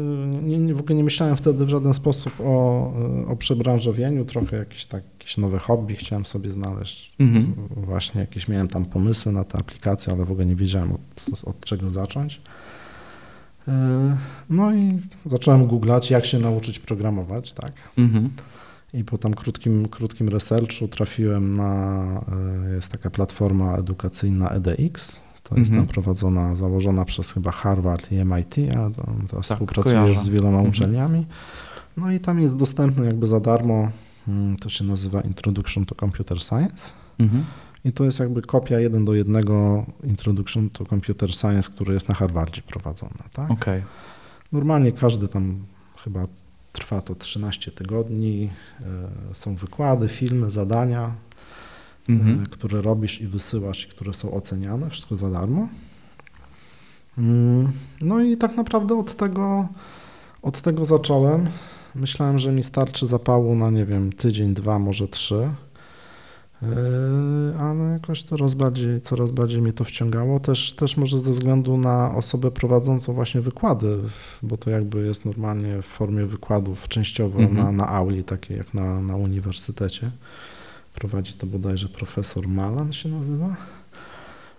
[0.43, 4.85] nie, w ogóle nie myślałem wtedy w żaden sposób o, yy, o przebranżowieniu, trochę jakieś,
[4.85, 7.15] tak, jakieś nowe hobby chciałem sobie znaleźć.
[7.19, 7.53] Mhm.
[7.69, 11.65] Właśnie jakieś miałem tam pomysły na tę aplikację, ale w ogóle nie wiedziałem od, od
[11.65, 12.41] czego zacząć.
[13.67, 13.73] Yy,
[14.49, 17.71] No i zacząłem googlać, jak się nauczyć programować, tak.
[17.97, 18.29] Mhm.
[18.93, 22.03] I po tam krótkim, krótkim researchu trafiłem na,
[22.69, 25.85] e, jest taka platforma edukacyjna EDX, to jest Mhm.
[25.87, 28.73] tam prowadzona, założona przez chyba Harvard i MIT, a
[29.03, 30.19] tam teraz współpracujesz kojarzę.
[30.21, 30.69] z wieloma Mhm.
[30.69, 31.25] uczelniami.
[31.97, 33.89] No i tam jest dostępny jakby za darmo,
[34.27, 36.91] mm, to się nazywa Introduction to Computer Science.
[37.19, 37.43] Mhm.
[37.85, 42.15] I to jest jakby kopia jeden do jednego Introduction to Computer Science, który jest na
[42.15, 43.13] Harvardzie prowadzony.
[43.33, 43.51] Tak?
[43.51, 43.83] Okej.
[44.51, 45.65] Normalnie każdy tam
[46.03, 46.25] chyba
[46.71, 48.49] trwa to 13 tygodni.
[49.31, 51.11] e, Są wykłady, filmy, zadania,
[52.09, 52.43] Mhm.
[52.43, 55.67] e, które robisz i wysyłasz i które są oceniane, wszystko za darmo.
[57.17, 59.67] Mm, No i tak naprawdę od tego,
[60.41, 61.47] od tego zacząłem.
[61.95, 65.49] Myślałem, że mi starczy zapału na, nie wiem, tydzień, dwa, może trzy.
[66.69, 70.39] Yy, Ale jakoś coraz bardziej, coraz bardziej mnie to wciągało.
[70.39, 73.97] Też, też może ze względu na osobę prowadzącą właśnie wykłady,
[74.43, 77.57] bo to jakby jest normalnie w formie wykładów częściowo Mhm.
[77.57, 80.11] na, na auli, takie jak na, na uniwersytecie.
[80.95, 83.55] Prowadzi to bodajże profesor Malan się nazywa.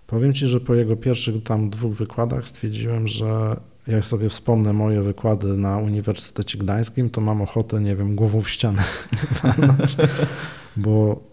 [0.07, 5.01] Powiem Ci, że po jego pierwszych tam dwóch wykładach stwierdziłem, że jak sobie wspomnę moje
[5.01, 8.83] wykłady na Uniwersytecie Gdańskim, to mam ochotę, nie wiem, głową w ścianę
[10.77, 11.23] bo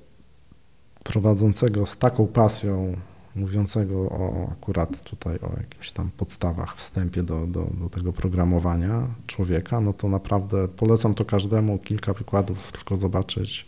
[1.04, 2.96] prowadzącego z taką pasją,
[3.36, 9.80] mówiącego o akurat tutaj o jakichś tam podstawach, wstępie do, do, do tego programowania człowieka,
[9.80, 13.66] no to naprawdę polecam to każdemu, kilka wykładów tylko zobaczyć,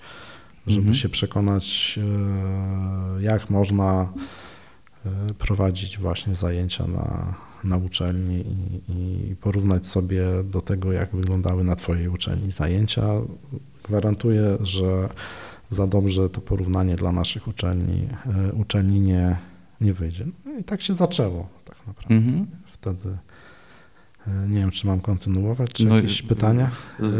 [0.66, 0.94] żeby Mhm.
[0.94, 1.98] się przekonać,
[3.18, 4.12] e, jak można
[5.06, 8.44] e, prowadzić właśnie zajęcia na, na uczelni
[8.88, 13.04] i, i porównać sobie do tego, jak wyglądały na Twojej uczelni zajęcia.
[13.84, 15.08] Gwarantuję, że
[15.74, 19.36] za dobrze to porównanie dla naszych uczelni, e, uczelni nie,
[19.80, 20.26] nie wyjdzie.
[20.44, 22.14] No i tak się zaczęło tak naprawdę.
[22.14, 22.46] Mhm.
[22.66, 23.08] Wtedy
[24.26, 26.70] e, nie wiem, czy mam kontynuować, czy No jakieś pytania?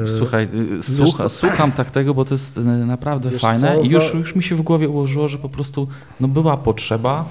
[0.07, 4.15] Y, Słuchaj, y, słucha, słucham tak tego, bo to jest naprawdę Wiesz fajne i już,
[4.15, 5.89] już mi się w głowie ułożyło, że po prostu
[6.21, 7.29] no, była potrzeba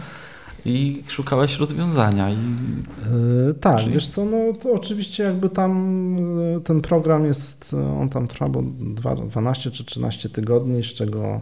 [0.65, 2.30] i szukałeś rozwiązania.
[2.30, 2.34] I...
[2.34, 6.15] Yy, tak, Czyli- wiesz co, no to oczywiście jakby tam
[6.54, 10.88] yy, ten program jest, yy, on tam trwa bo dwa- 12 czy 13 tygodni, z
[10.93, 11.41] czego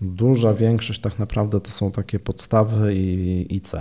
[0.00, 3.72] duża większość tak naprawdę to są takie podstawy i IC,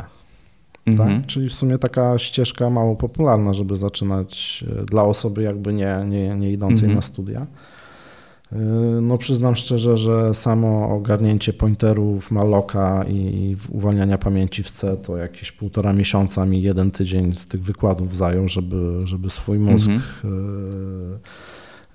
[0.85, 1.19] Mhm.
[1.21, 1.27] tak?
[1.27, 6.35] Czyli w sumie taka ścieżka mało popularna, żeby zaczynać yy, dla osoby jakby nie, nie,
[6.35, 6.95] nie idącej Mhm.
[6.95, 7.45] na studia.
[8.51, 8.57] Yy,
[9.01, 15.51] No przyznam szczerze, że samo ogarnięcie pointerów, maloka i uwalniania pamięci w C to jakieś
[15.51, 20.01] półtora miesiąca mi jeden tydzień z tych wykładów zajął, żeby, żeby swój mózg Mhm.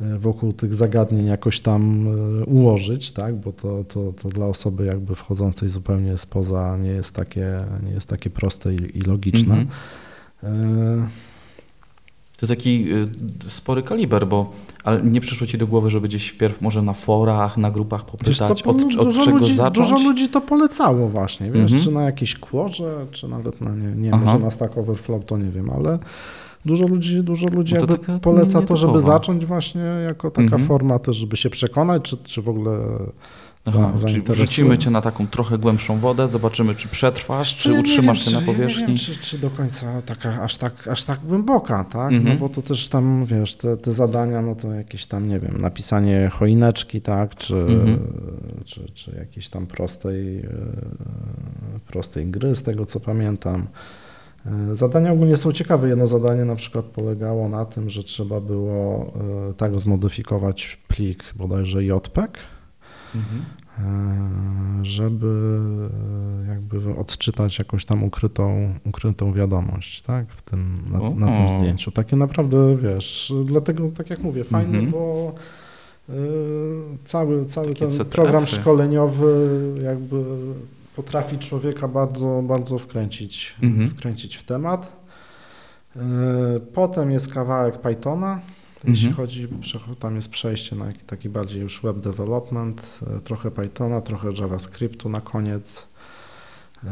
[0.00, 2.06] yy, yy, wokół tych zagadnień jakoś tam
[2.46, 3.34] ułożyć, tak?
[3.36, 8.08] bo to, to, to dla osoby jakby wchodzącej zupełnie spoza nie jest takie, nie jest
[8.08, 9.54] takie proste i, i logiczne.
[9.54, 9.68] Mhm.
[12.42, 13.06] To taki y,
[13.50, 14.50] spory kaliber, bo
[14.84, 18.38] ale nie przyszło ci do głowy, żeby gdzieś wpierw może na forach, na grupach Wiesz
[18.38, 18.64] co, popytać,
[18.96, 19.90] no, od, od czego ludzi, zacząć?
[19.90, 21.82] Dużo ludzi to polecało właśnie, wiesz, Mhm.
[21.82, 24.24] czy na jakieś kłorze, czy nawet na, nie, nie Aha.
[24.24, 25.98] może na Stack Overflow, to nie wiem, ale
[26.64, 30.64] dużo ludzi, dużo ludzi No to poleca nie- to, żeby zacząć właśnie jako taka Mhm.
[30.64, 32.78] forma też, żeby się przekonać, czy, czy w ogóle
[33.66, 37.74] za, Aha, czyli wrzucimy cię na taką trochę głębszą wodę, zobaczymy, czy przetrwasz, czy Ja
[37.74, 38.86] nie utrzymasz wiem, się na czy- Ja nie powierzchni.
[38.86, 42.12] wiem, czy, czy do końca taka, aż tak, aż tak głęboka, tak?
[42.12, 42.24] Mhm.
[42.24, 45.60] No bo to też tam, wiesz, te, te zadania, no to jakieś tam, nie wiem,
[45.60, 47.36] napisanie choineczki, tak?
[47.36, 47.98] Czy, Mhm.
[48.64, 50.48] czy, czy jakiejś tam prostej, e,
[51.86, 53.66] prostej gry, z tego co pamiętam.
[54.46, 55.88] E, Zadania ogólnie są ciekawe.
[55.88, 59.12] Jedno zadanie na przykład polegało na tym, że trzeba było
[59.50, 62.38] e, tak zmodyfikować plik bodajże JPEG,
[63.14, 63.44] Mhm.
[63.78, 65.58] E, żeby
[66.44, 71.58] e, jakby odczytać jakąś tam ukrytą, ukrytą wiadomość, tak, w tym, na, na tym O.
[71.58, 71.90] zdjęciu.
[71.90, 74.90] Takie naprawdę, wiesz, dlatego, tak jak mówię, fajne, Mhm.
[74.90, 75.34] bo
[76.08, 76.14] Yy,
[77.04, 79.48] cały, cały Takie ten program szkoleniowy
[79.84, 80.24] jakby
[80.96, 83.88] potrafi człowieka bardzo, bardzo wkręcić, Mhm.
[83.88, 84.92] wkręcić w temat.
[86.74, 88.40] Potem jest kawałek Pythona,
[88.84, 89.14] jeśli Mhm.
[89.26, 89.48] chodzi,
[89.98, 95.20] tam jest przejście na taki- bardziej już web development, yy, trochę Pythona, trochę JavaScriptu na
[95.20, 95.86] koniec.
[96.84, 96.90] Yy,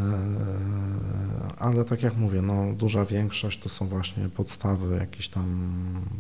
[1.59, 5.71] Ale tak jak mówię, no, duża większość to są właśnie podstawy, jakieś tam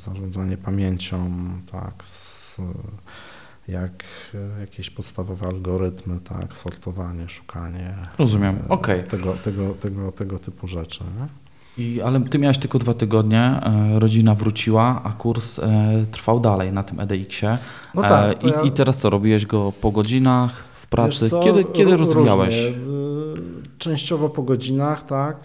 [0.00, 1.30] zarządzanie pamięcią,
[1.72, 2.56] tak, z,
[3.68, 4.04] jak
[4.56, 7.96] e, jakieś podstawowe algorytmy, tak, sortowanie, szukanie.
[8.18, 9.04] Rozumiem, e, okej.
[9.04, 11.04] Tego, tego, tego, tego typu rzeczy.
[11.04, 11.28] Nie?
[11.80, 16.72] I, ale ty miałeś tylko dwa tygodnie, e, rodzina wróciła, a kurs e, trwał dalej
[16.72, 17.58] na tym EDX-ie.
[17.94, 21.28] No tak, e, to i, ja- I teraz co, robiłeś go po godzinach, w pracy?
[21.44, 22.64] Kiedy, kiedy rozwijałeś?
[23.78, 25.36] Częściowo po godzinach, tak.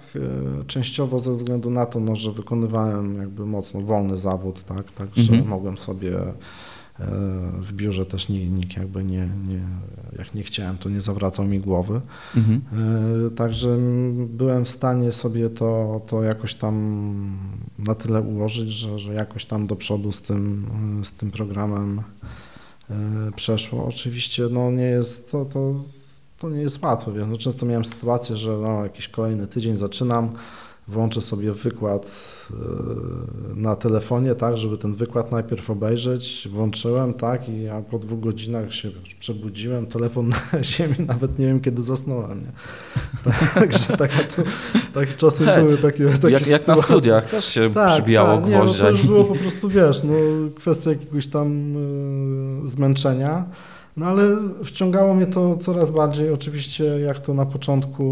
[0.67, 5.31] Częściowo ze względu na to, no, że wykonywałem jakby mocno wolny zawód, tak, tak że
[5.31, 5.49] Mhm.
[5.49, 6.11] mogłem sobie
[7.59, 9.61] w biurze też nikt, jakby nie, nie,
[10.17, 12.01] jak nie chciałem, to nie zawracał mi głowy.
[12.37, 12.61] Mhm.
[13.27, 13.77] Y, Także
[14.27, 17.37] byłem w stanie sobie to, to jakoś tam
[17.79, 20.67] na tyle ułożyć, że, że jakoś tam do przodu z tym,
[21.03, 22.01] z tym programem
[22.89, 22.93] y,
[23.35, 23.85] przeszło.
[23.85, 25.83] Oczywiście no nie jest to, to,
[26.39, 27.13] to nie jest łatwe.
[27.13, 27.31] Wiem.
[27.31, 30.29] No, często miałem sytuację, że no, jakiś kolejny tydzień zaczynam,
[30.87, 32.11] włączę sobie wykład
[32.51, 32.55] y,
[33.55, 36.47] na telefonie, tak, żeby ten wykład najpierw obejrzeć.
[36.51, 41.59] Włączyłem, tak, i ja po dwóch godzinach się przebudziłem, telefon na ziemi, nawet nie wiem
[41.59, 42.41] kiedy zasnąłem.
[42.41, 42.51] Nie?
[43.53, 44.41] Także taka to,
[44.93, 48.45] tak czasem Hej, były takie, takie Jak, jak na studiach też się Tak, przybijało tak,
[48.49, 48.83] nie, no gwoździa.
[48.83, 50.13] to już było po prostu, wiesz, no,
[50.55, 51.75] kwestia jakiegoś tam
[52.65, 53.45] y, zmęczenia.
[53.97, 56.31] No ale wciągało mnie to coraz bardziej.
[56.31, 58.03] Oczywiście jak to na początku,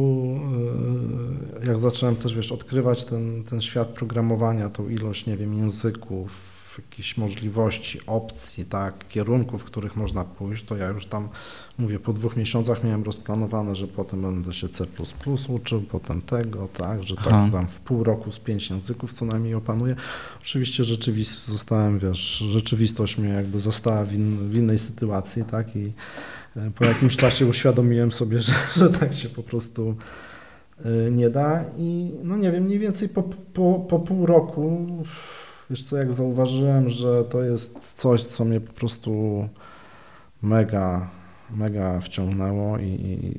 [1.63, 6.52] y, jak zacząłem też, wiesz, odkrywać ten, ten świat programowania, tą ilość, nie wiem, języków,
[6.77, 11.29] jakichś możliwości, opcji, tak, kierunków, w których można pójść, to ja już tam,
[11.77, 14.85] mówię, po dwóch miesiącach miałem rozplanowane, że potem będę się C++
[15.47, 17.29] uczył, potem tego, tak, że Aha.
[17.29, 19.95] tak tam w pół roku z pięć języków co najmniej opanuję.
[20.41, 25.93] Oczywiście rzeczywist, zostałem, wiesz, rzeczywistość mnie jakby zastała w, in, w innej sytuacji, tak, i
[26.55, 29.95] e, po jakimś czasie uświadomiłem sobie, że, że tak się po prostu
[30.85, 34.87] e, nie da i no nie wiem, mniej więcej po, po, po pół roku,
[35.73, 39.11] wiesz co, jak zauważyłem, że to jest coś, co mnie po prostu
[40.41, 41.09] mega,
[41.51, 42.85] mega wciągnęło i,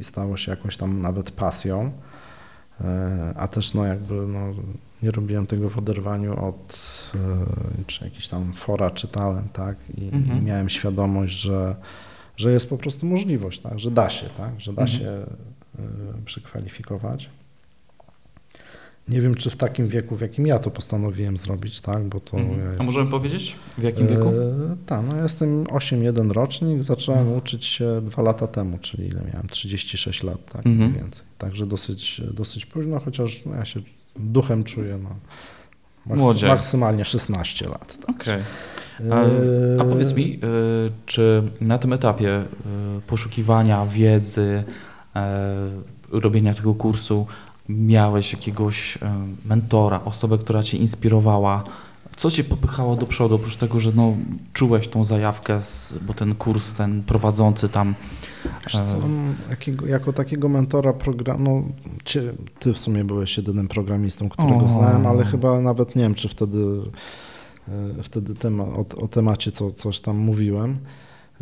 [0.00, 1.92] i- stało się jakoś tam nawet pasją,
[2.80, 4.40] e, a też no jakby no,
[5.02, 6.78] nie robiłem tego w oderwaniu od,
[7.14, 10.38] e, czy jakiś tam fora czytałem, tak, i, Mhm.
[10.38, 11.76] i miałem świadomość, że,
[12.36, 15.00] że jest po prostu możliwość, tak, że da się, tak, że da Mhm.
[15.00, 15.26] się e,
[16.24, 17.30] przekwalifikować.
[19.08, 22.36] Nie wiem, czy w takim wieku, w jakim ja to postanowiłem zrobić, tak, bo to
[22.38, 22.58] Mhm.
[22.58, 24.28] ja A jestem, możemy powiedzieć, w jakim wieku?
[24.28, 27.38] E, tak, no jestem 8-1 rocznik, zacząłem Mhm.
[27.38, 29.46] uczyć się dwa lata temu, czyli ile miałem?
[29.50, 30.90] 36 lat, tak Mhm.
[30.90, 31.24] mniej więcej.
[31.38, 33.80] Także dosyć, dosyć późno, chociaż no, ja się
[34.16, 35.10] duchem czuję, no,
[36.16, 36.48] Młodziej.
[36.50, 37.98] maksymalnie 16 lat.
[38.06, 38.16] Tak.
[38.16, 38.40] Okej.
[39.10, 39.14] E,
[39.78, 40.38] A, a powiedz mi, y,
[41.06, 42.40] czy na tym etapie
[42.98, 44.64] y, poszukiwania wiedzy,
[46.10, 47.26] robienia tego kursu,
[47.68, 49.00] miałeś jakiegoś y,
[49.44, 51.64] mentora, osobę, która cię inspirowała?
[52.16, 54.16] Co cię popychało do przodu, oprócz tego, że no,
[54.52, 57.94] czułeś tą zajawkę, z, bo ten kurs, ten prowadzący tam.
[58.44, 58.96] Wiesz co,
[59.50, 61.62] jakiego, jako takiego mentora program, no
[62.58, 64.70] ty w sumie byłeś jedynym programistą, którego O.
[64.70, 66.58] znałem, ale chyba nawet nie wiem, czy wtedy,
[67.68, 70.78] e, wtedy tema, o, o temacie co, coś tam mówiłem.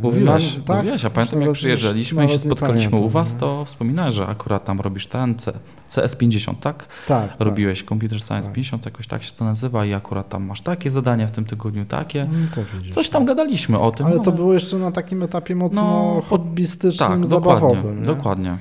[0.02, 0.76] Mówiłeś, Mam- tak?
[0.76, 3.40] mówiłeś, a pamiętam jak przyjeżdżaliśmy i się spotkaliśmy u pamiętam, was, nie?
[3.40, 5.52] to wspominałeś, że akurat tam robisz ten C,
[5.90, 6.86] CS50, tak?
[7.08, 7.40] Tak, tak.
[7.40, 8.52] Robiłeś Computer Science Tak.
[8.54, 11.84] 50, jakoś tak się to nazywa i akurat tam masz takie zadania w tym tygodniu,
[11.84, 12.28] takie.
[12.56, 13.26] No, widzisz, Coś tam no.
[13.26, 14.06] gadaliśmy o tym.
[14.06, 17.76] Ale no, to było jeszcze na takim etapie mocno No, hobbystycznym, tak, zabawowym.
[17.76, 18.06] dokładnie, nie?
[18.06, 18.58] dokładnie.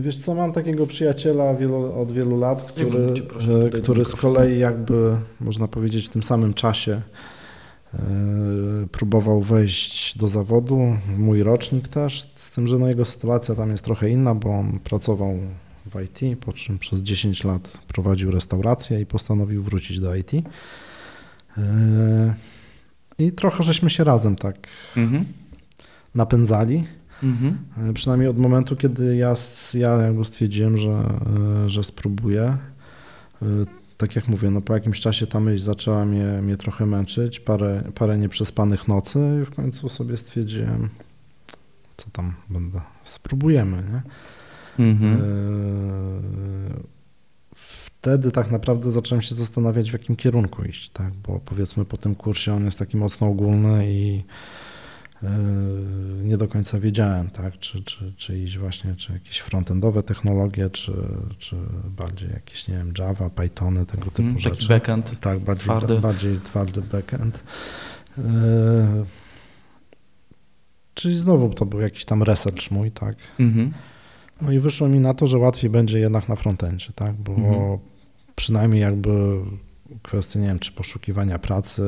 [0.00, 4.16] Wiesz co, mam takiego przyjaciela wielu, od wielu lat, który, cię prosił e, który z
[4.16, 7.00] kolei jakby, można powiedzieć, w tym samym czasie
[8.92, 13.84] próbował wejść do zawodu, mój rocznik też, z tym, że no jego sytuacja tam jest
[13.84, 15.38] trochę inna, bo on pracował
[15.86, 20.32] w IT, po czym przez 10 lat prowadził restaurację i postanowił wrócić do IT.
[21.58, 22.34] E,
[23.18, 24.56] I trochę żeśmy się razem tak
[24.96, 25.24] Mhm.
[26.14, 26.84] napędzali.
[27.22, 27.58] Mhm.
[27.90, 29.34] E, Przynajmniej od momentu, kiedy ja,
[29.74, 32.56] ja jakby stwierdziłem, że, e, że spróbuję.
[34.02, 37.82] Tak jak mówię, no po jakimś czasie ta myśl zaczęła mnie, mnie trochę męczyć, parę,
[37.94, 40.88] parę nieprzespanych nocy i w końcu sobie stwierdziłem,
[41.96, 44.02] co tam będę, spróbujemy, nie?
[44.84, 45.20] Mhm.
[45.20, 45.22] E,
[47.54, 51.12] Wtedy tak naprawdę zacząłem się zastanawiać, w jakim kierunku iść, tak?
[51.14, 54.24] Bo powiedzmy po tym kursie on jest taki mocno ogólny i
[56.22, 60.92] nie do końca wiedziałem, tak, czy, czy, czy iść właśnie, czy jakieś frontendowe technologie, czy,
[61.38, 61.56] czy
[61.96, 64.68] bardziej jakieś, nie wiem, Java, Pythony, tego typu Mm, rzeczy.
[64.68, 65.20] Backend.
[65.20, 66.00] Tak, bardziej twardy.
[66.00, 67.42] bardziej twardy backend.
[68.18, 68.24] Yy,
[70.94, 73.16] Czyli znowu to był jakiś tam research mój, tak.
[73.40, 73.72] Mhm.
[74.40, 77.78] No i wyszło mi na to, że łatwiej będzie jednak na frontendzie, tak, bo Mhm.
[78.34, 79.10] przynajmniej jakby
[80.02, 81.82] kwestie, nie wiem, czy poszukiwania pracy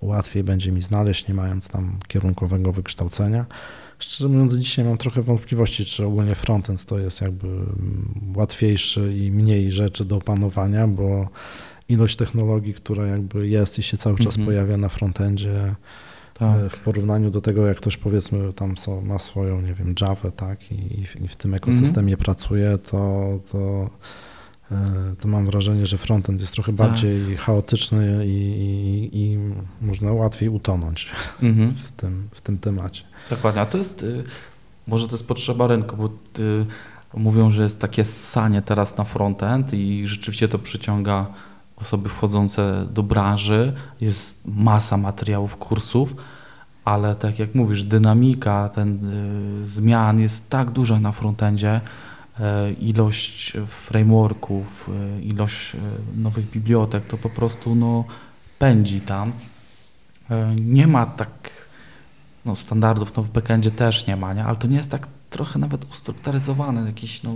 [0.00, 3.46] łatwiej będzie mi znaleźć, nie mając tam kierunkowego wykształcenia.
[3.98, 9.32] Szczerze mówiąc, dzisiaj mam trochę wątpliwości, czy ogólnie frontend to jest jakby mm, łatwiejszy i
[9.32, 11.28] mniej rzeczy do opanowania, bo
[11.88, 14.46] ilość technologii, która jakby jest i się cały czas Mhm.
[14.46, 15.74] pojawia na frontendzie,
[16.34, 16.56] Tak.
[16.60, 20.30] e, w porównaniu do tego, jak ktoś powiedzmy tam so, ma swoją, nie wiem, Java,
[20.30, 23.90] tak, i, i w- tym ekosystemie pracuje, to, to,
[25.20, 26.76] to mam wrażenie, że frontend jest trochę Tak.
[26.88, 29.38] bardziej chaotyczny i, i, i
[29.80, 31.10] można łatwiej utonąć
[31.42, 31.70] Mhm.
[31.74, 33.04] w tym, w tym temacie.
[33.30, 34.24] Dokładnie, a to jest, y,
[34.86, 36.06] może to jest potrzeba rynku, bo
[36.42, 36.66] y,
[37.14, 41.26] mówią, że jest takie ssanie teraz na frontend i rzeczywiście to przyciąga
[41.76, 46.14] osoby wchodzące do branży, jest masa materiałów, kursów,
[46.84, 49.06] ale tak jak mówisz, dynamika ten
[49.62, 51.80] y, zmian jest tak duża na frontendzie,
[52.80, 55.72] ilość frameworków, y, ilość
[56.16, 58.04] nowych bibliotek, to po prostu no,
[58.58, 59.32] pędzi tam.
[60.60, 61.30] Nie ma tak
[62.44, 64.44] no, standardów, no w backendzie też nie ma, nie?
[64.44, 67.34] ale to nie jest tak trochę nawet ustrukturyzowane, jakiś, no,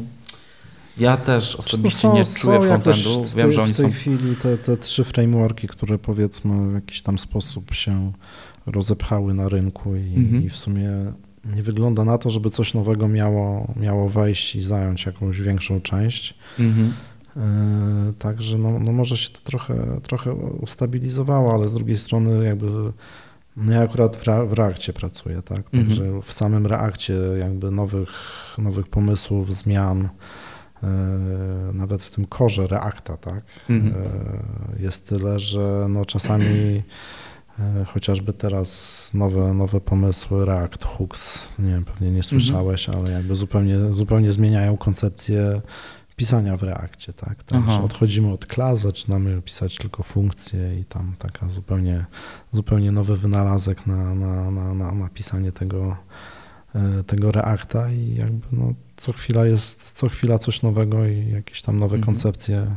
[0.99, 3.93] ja też osobiście No nie są- czuję są frontendu, wiem, że oni w tej są,
[3.93, 8.13] chwili te, te trzy frameworki, które powiedzmy w jakiś tam sposób się
[8.67, 10.45] rozepchały na rynku i, Mhm.
[10.45, 10.91] i w sumie
[11.57, 16.35] nie wygląda na to, żeby coś nowego miało, miało wejść i zająć jakąś większą część.
[16.59, 16.93] mhm.
[17.37, 22.67] Yy, Także no, no może się to trochę, trochę ustabilizowało, ale z drugiej strony jakby
[23.57, 25.59] no ja akurat w, Re- w Reakcie pracuję, tak?
[25.59, 25.87] Mhm.
[25.87, 28.09] Także w samym Reakcie jakby nowych,
[28.59, 30.09] nowych pomysłów, zmian,
[30.83, 30.89] yy,
[31.73, 33.43] nawet w tym korze Reakta, tak?
[33.71, 34.03] Mhm.
[34.77, 36.83] Yy, Jest tyle, że no czasami
[37.87, 43.93] chociażby teraz nowe, nowe pomysły React Hooks, nie wiem, pewnie nie słyszałeś, ale jakby zupełnie,
[43.93, 45.61] zupełnie zmieniają koncepcję
[46.17, 47.43] pisania w Reakcie, tak?
[47.43, 52.05] Także odchodzimy od klas, zaczynamy pisać tylko funkcje i tam taka zupełnie,
[52.53, 55.97] zupełnie nowy wynalazek na, na, na, na, na pisanie tego,
[56.75, 61.63] e, tego Reacta i jakby no, co chwila jest, co chwila coś nowego i jakieś
[61.63, 62.03] tam nowe Mhm.
[62.15, 62.77] koncepcje e,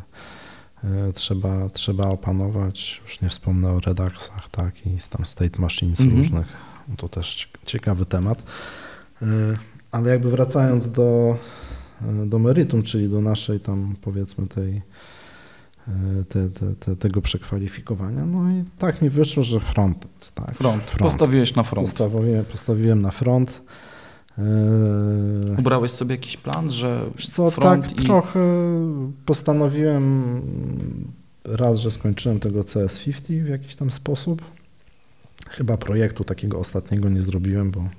[1.14, 3.02] trzeba, trzeba opanować.
[3.04, 6.18] Już nie wspomnę o Redaxach, tak, i tam state machines Mhm.
[6.18, 6.48] różnych.
[6.98, 8.44] To też cie- ciekawy temat.
[9.22, 9.26] E,
[9.92, 11.38] Ale jakby wracając do,
[12.02, 14.82] e, do meritum, czyli do naszej tam powiedzmy tej
[15.88, 15.92] e,
[16.30, 20.56] te, te, te, tego przekwalifikowania, no i tak mi wyszło, że frontend, tak.
[20.56, 20.84] Front.
[21.00, 21.88] Postawiłeś na front.
[21.90, 23.62] Postawiłem, postawiłem na front.
[24.38, 24.42] E,
[25.60, 28.06] Ubrałeś sobie jakiś plan, że co, front tak i...
[28.06, 28.40] trochę
[29.26, 30.42] postanowiłem
[31.44, 34.42] raz, że skończyłem tego CS50 w jakiś tam sposób.
[35.50, 37.90] Chyba projektu takiego ostatniego nie zrobiłem, bo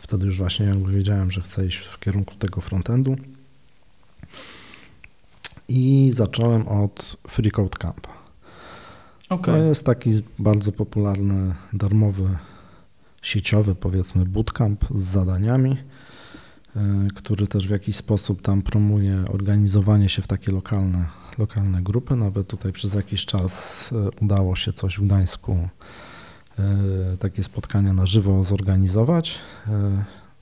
[0.00, 3.16] wtedy już właśnie jakby wiedziałem, że chcę iść w kierunku tego frontendu.
[5.68, 8.10] I zacząłem od Free Code Campa.
[9.28, 9.54] Okej.
[9.54, 12.38] To jest taki bardzo popularny, darmowy,
[13.24, 15.76] sieciowy, powiedzmy, bootcamp z zadaniami,
[16.76, 16.80] y,
[17.14, 21.06] który też w jakiś sposób tam promuje organizowanie się w takie lokalne,
[21.38, 22.16] lokalne grupy.
[22.16, 25.68] Nawet tutaj przez jakiś czas y, udało się coś w Gdańsku,
[27.14, 29.38] y, takie spotkania na żywo zorganizować.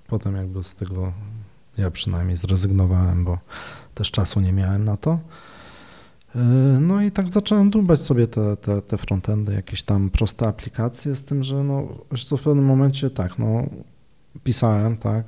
[0.07, 1.13] Potem jakby z tego
[1.79, 3.39] ja przynajmniej zrezygnowałem, bo
[3.95, 5.19] też czasu nie miałem na to.
[6.81, 11.23] No i tak zacząłem dubać sobie te, te, te frontendy, jakieś tam proste aplikacje, z
[11.23, 11.89] tym, że no,
[12.25, 13.67] co, w pewnym momencie tak, no,
[14.45, 15.25] pisałem, tak,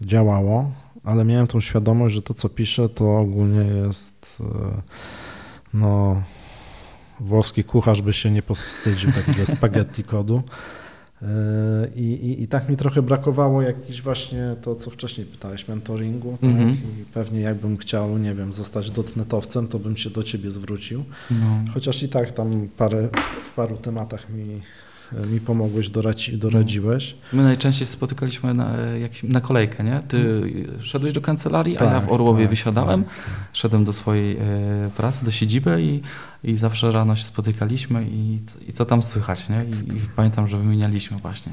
[0.00, 0.70] działało,
[1.04, 4.82] ale miałem tą świadomość, że to, co piszę, to ogólnie jest, e,
[5.74, 6.22] no,
[7.20, 10.42] włoski kucharz by się nie powstydził takiego spaghetti kodu.
[11.22, 11.26] E,
[11.96, 16.38] I, i, I tak mi trochę brakowało jakiś właśnie to, co wcześniej pytałeś, mentoringu.
[16.40, 16.50] Tak?
[16.50, 16.70] Mhm.
[16.70, 21.04] I pewnie jakbym chciał, nie wiem, zostać dotnetowcem, to bym się do ciebie zwrócił.
[21.30, 21.64] No.
[21.74, 23.08] Chociaż i tak tam parę,
[23.42, 24.62] w paru tematach mi,
[25.32, 27.14] mi pomogłeś, doradzi, doradziłeś.
[27.32, 30.00] My najczęściej spotykaliśmy na, jak, na kolejkę, nie?
[30.08, 30.42] Ty
[30.80, 33.12] szedłeś do kancelarii, a ja Tak, w Orłowie tak, wysiadałem, tak.
[33.52, 34.40] szedłem do swojej e,
[34.96, 36.00] pracy, do siedziby i,
[36.44, 38.38] i zawsze rano się spotykaliśmy i,
[38.68, 39.64] i co tam słychać, nie?
[39.64, 41.52] I, I pamiętam, że wymienialiśmy właśnie.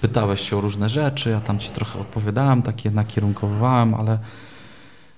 [0.00, 4.18] Pytałeś się o różne rzeczy, ja tam ci trochę odpowiadałem, takie nakierunkowywałem, ale,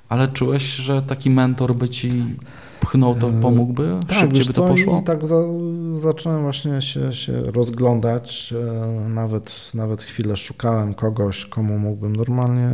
[0.09, 2.24] ale czułeś, że taki mentor by ci
[2.81, 4.01] pchnął, to E, pomógłby?
[4.09, 5.01] Tak, Szybciej by to co, poszło?
[5.01, 5.37] I tak za,
[5.99, 8.55] zacząłem właśnie się, się rozglądać.
[9.05, 12.70] e, Nawet, nawet chwilę szukałem kogoś, komu mógłbym normalnie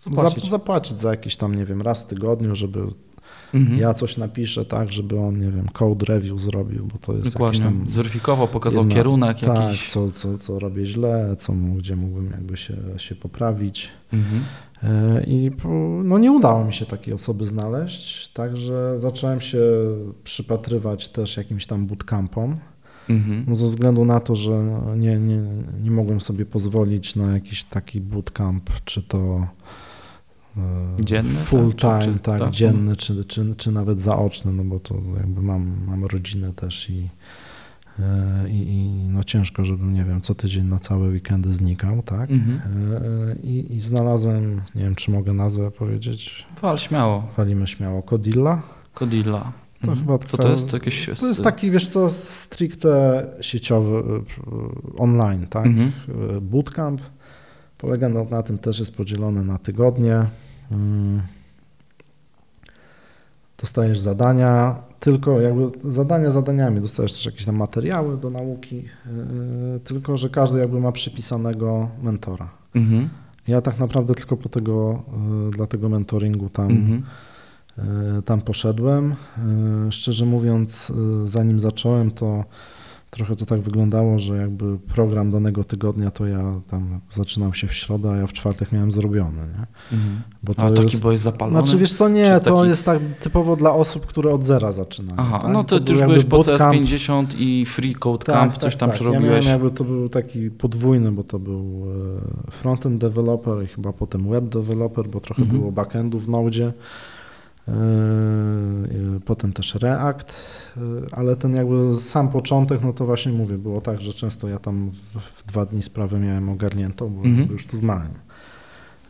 [0.00, 0.44] Zapłacić.
[0.44, 2.86] Za, zapłacić za jakiś tam, nie wiem, raz w tygodniu, żeby
[3.54, 3.78] Mhm.
[3.78, 7.60] ja coś napiszę tak, żeby on, nie wiem, code review zrobił, bo to jest Dokładnie.
[7.60, 7.90] jakiś tam...
[7.90, 9.88] Zweryfikował, pokazał jedna- kierunek Tak, jakiś.
[9.90, 13.88] co, co, co robię źle, co, gdzie mógłbym jakby się, się poprawić.
[14.12, 14.42] Mhm.
[14.82, 15.50] E, I
[16.04, 19.58] no nie udało mi się takiej osoby znaleźć, także zacząłem się
[20.24, 22.56] przypatrywać też jakimś tam bootcampom.
[23.10, 23.44] Mhm.
[23.48, 25.42] No ze względu na to, że nie, nie,
[25.82, 29.46] nie mogłem sobie pozwolić na jakiś taki bootcamp, czy to
[31.00, 32.02] Dzienny, full tak?
[32.02, 32.50] Time, czy- tak, tak.
[32.50, 37.08] dzienny, czy, czy, czy nawet zaoczny, no bo to jakby mam, mam rodzinę też i,
[37.98, 42.30] e, i, i no ciężko, żebym, nie wiem, co tydzień na całe weekendy znikał, tak.
[42.30, 42.60] Mhm.
[43.02, 47.28] E, I, I znalazłem, nie wiem, czy mogę nazwę powiedzieć, Wal śmiało.
[47.36, 48.62] walimy śmiało, Codilla.
[48.94, 49.52] Kodilla.
[49.80, 49.98] To Mhm.
[50.06, 50.72] chyba taka- to jest?
[50.72, 51.06] Jakieś...
[51.20, 54.02] To jest taki, wiesz co, stricte sieciowy,
[54.98, 55.66] online, tak?
[55.66, 55.92] Mhm.
[56.40, 57.00] Bootcamp
[57.82, 60.26] polega na, na tym, też jest podzielony na tygodnie.
[60.70, 61.22] Mm.
[63.60, 70.16] Dostajesz zadania, tylko jakby zadania zadaniami, dostajesz też jakieś tam materiały do nauki, yy, tylko
[70.16, 72.48] że każdy jakby ma przypisanego mentora.
[72.74, 73.08] Mhm.
[73.48, 75.02] Ja tak naprawdę tylko po tego,
[75.44, 77.02] yy, dla tego mentoringu tam Mhm.
[77.78, 79.14] E, Tam poszedłem.
[79.90, 80.92] Szczerze mówiąc,
[81.26, 82.44] zanim zacząłem, to
[83.16, 87.74] trochę to tak wyglądało, że jakby program danego tygodnia to ja tam zaczynał się w
[87.74, 89.36] środę, a ja w czwartek miałem zrobiony.
[89.40, 89.66] Nie?
[89.98, 90.22] Mhm.
[90.42, 91.58] Bo to A taki jest, byłeś zapalony?
[91.58, 95.16] Znaczy wiesz co, nie, to taki- jest tak typowo dla osób, które od zera zaczynają.
[95.20, 95.52] Aha, tak?
[95.52, 96.74] no to, był ty już byłeś po bootcamp.
[96.74, 99.00] CS50 i Free Code Tak, Camp, tak, coś tam tak.
[99.00, 99.46] Ja przerobiłeś.
[99.46, 101.84] miałem jakby to był taki podwójny, bo to był
[102.48, 105.60] e, frontend developer i chyba potem web developer, bo trochę Mhm.
[105.60, 106.72] było backendu w Node.
[107.68, 107.72] E,
[109.24, 110.32] Potem też React,
[110.76, 110.80] e,
[111.12, 114.90] ale ten jakby sam początek, no to właśnie mówię, było tak, że często ja tam
[114.90, 117.48] w, w dwa dni sprawę miałem ogarniętą, bo Mhm.
[117.52, 118.08] już to znałem.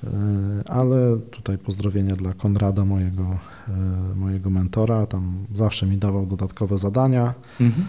[0.04, 0.08] E,
[0.70, 3.26] Ale tutaj pozdrowienia dla Konrada, mojego,
[4.16, 7.34] mojego mentora, tam zawsze mi dawał dodatkowe zadania.
[7.60, 7.86] Mhm.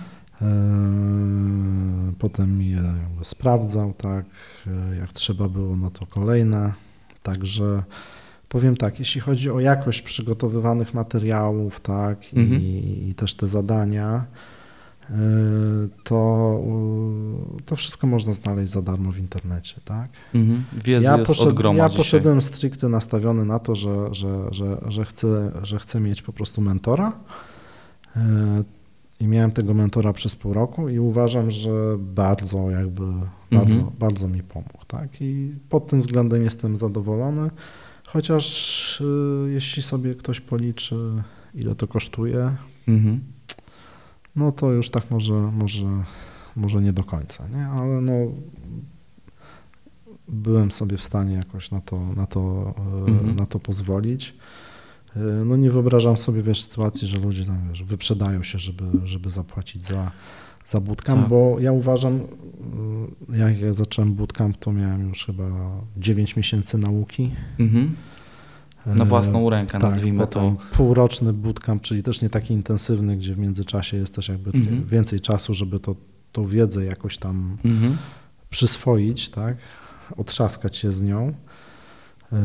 [2.19, 2.81] Potem je
[3.21, 4.25] sprawdzał, tak,
[4.99, 6.73] jak trzeba było, no to kolejne.
[7.23, 7.83] Także
[8.53, 12.61] powiem tak, jeśli chodzi o jakość przygotowywanych materiałów, tak, Mhm.
[12.61, 14.25] i, i też te zadania,
[15.09, 15.13] e,
[16.03, 16.59] to,
[17.57, 20.09] e, to wszystko można znaleźć za darmo w internecie, tak.
[20.35, 20.63] Mhm.
[20.85, 21.97] Wiedzy Ja, jest od poszedł, groma ja dzisiaj.
[21.97, 26.61] poszedłem stricte nastawiony na to, że, że, że, że, chcę, że chcę mieć po prostu
[26.61, 27.11] mentora.
[28.15, 28.19] E,
[29.19, 33.03] I miałem tego mentora przez pół roku i uważam, że bardzo jakby,
[33.51, 33.91] bardzo, Mhm.
[33.99, 35.09] bardzo mi pomógł, tak?
[35.21, 37.49] I pod tym względem jestem zadowolony,
[38.13, 40.95] chociaż y, jeśli sobie ktoś policzy,
[41.53, 42.55] ile to kosztuje,
[42.87, 43.19] Mhm.
[44.35, 46.03] no to już tak może, może,
[46.55, 47.67] może nie do końca, nie?
[47.67, 48.13] Ale no
[50.27, 53.35] byłem sobie w stanie jakoś na to, na to, e, Mhm.
[53.35, 54.35] na to pozwolić.
[55.15, 59.29] E, No nie wyobrażam sobie, wiesz, sytuacji, że ludzie tam, wiesz, wyprzedają się, żeby, żeby
[59.29, 60.11] zapłacić za,
[60.65, 61.29] za bootcamp, Tak.
[61.29, 62.19] bo ja uważam,
[63.33, 65.43] y, jak ja zacząłem bootcamp, to miałem już chyba
[65.97, 67.31] 9 miesięcy nauki.
[67.59, 67.95] Mhm.
[68.85, 70.55] Na E, własną rękę, tak, nazwijmy to.
[70.71, 74.85] półroczny bootcamp, czyli też nie taki intensywny, gdzie w międzyczasie jest też jakby Mhm.
[74.85, 75.95] więcej czasu, żeby to,
[76.31, 77.97] tą wiedzę jakoś tam Mhm.
[78.49, 79.57] przyswoić, tak?
[80.17, 81.33] Otrzaskać się z nią.
[82.33, 82.39] Yy,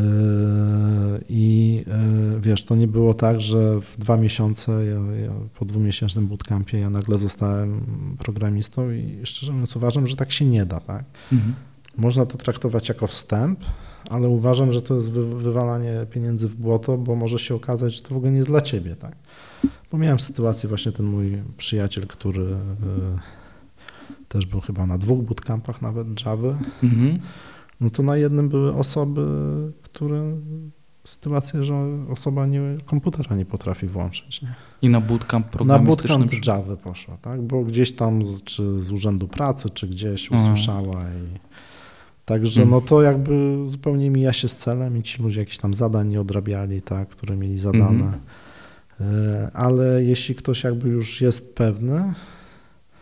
[1.29, 1.75] I
[2.35, 6.79] yy, wiesz, to nie było tak, że w dwa miesiące, ja, ja po dwumiesięcznym bootcampie
[6.79, 7.81] ja nagle zostałem
[8.19, 11.05] programistą i szczerze mówiąc uważam, że tak się nie da, tak?
[11.33, 11.55] Mhm.
[11.97, 13.61] Można to traktować jako wstęp,
[14.11, 18.03] ale uważam, że to jest wy, wywalanie pieniędzy w błoto, bo może się okazać, że
[18.03, 19.17] to w ogóle nie jest dla ciebie, tak?
[19.93, 22.57] Bo miałem sytuację, właśnie ten mój przyjaciel, który y,
[24.29, 27.19] też był chyba na dwóch bootcampach nawet Java, Mhm.
[27.81, 29.27] No to na jednym były osoby,
[29.83, 30.37] które
[31.05, 31.75] sytuację, że
[32.11, 34.43] osoba nie, komputera nie potrafi włączyć.
[34.43, 34.55] Nie?
[34.83, 36.19] I na bootcamp Na programistyczny.
[36.19, 37.43] bootcamp Java poszła, tak?
[37.43, 40.43] Bo gdzieś tam, z, czy z urzędu pracy, czy gdzieś Mhm.
[40.53, 41.39] usłyszała i
[42.25, 42.71] także Mhm.
[42.71, 46.21] no to jakby zupełnie mija się z celem i ci ludzie jakieś tam zadań nie
[46.21, 47.89] odrabiali, tak, które mieli zadane.
[47.91, 48.21] Mhm.
[49.01, 52.13] E, Ale jeśli ktoś jakby już jest pewny,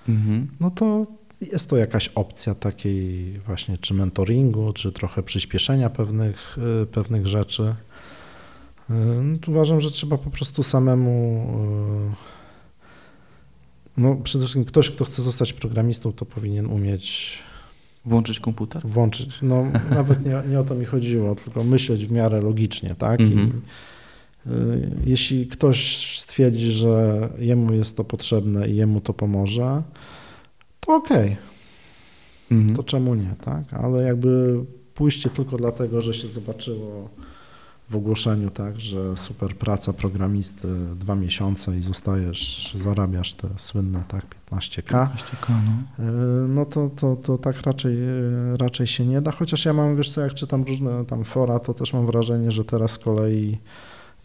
[0.09, 0.47] Mhm.
[0.61, 1.07] no to
[1.41, 7.63] jest to jakaś opcja takiej właśnie czy mentoringu, czy trochę przyspieszenia pewnych, y, pewnych rzeczy.
[8.91, 11.47] Y, No, uważam, że trzeba po prostu samemu.
[12.13, 12.37] y,
[13.97, 17.39] No, przede wszystkim ktoś, kto chce zostać programistą, to powinien umieć
[18.05, 18.83] Włączyć komputer?
[18.85, 19.39] włączyć.
[19.43, 23.21] No, nawet nie, nie o to mi chodziło, tylko myśleć w miarę logicznie, tak?
[23.21, 23.63] Mhm.
[25.07, 29.83] I, jeśli ktoś stwierdzi, że jemu jest to potrzebne i jemu to pomoże,
[30.87, 31.37] okej, okay.
[32.51, 32.77] mhm.
[32.77, 33.75] to czemu nie, tak?
[33.75, 34.65] Ale jakby
[34.95, 37.09] pójście tylko dlatego, że się zobaczyło
[37.91, 44.25] w ogłoszeniu, tak, że super praca programisty, dwa miesiące i zostajesz, zarabiasz te słynne, tak,
[44.51, 46.05] 15K, 15K no.
[46.05, 49.97] Y, no to, to, to tak raczej, y, raczej się nie da, chociaż ja mam,
[49.97, 53.59] wiesz co, jak czytam różne tam fora, to też mam wrażenie, że teraz z kolei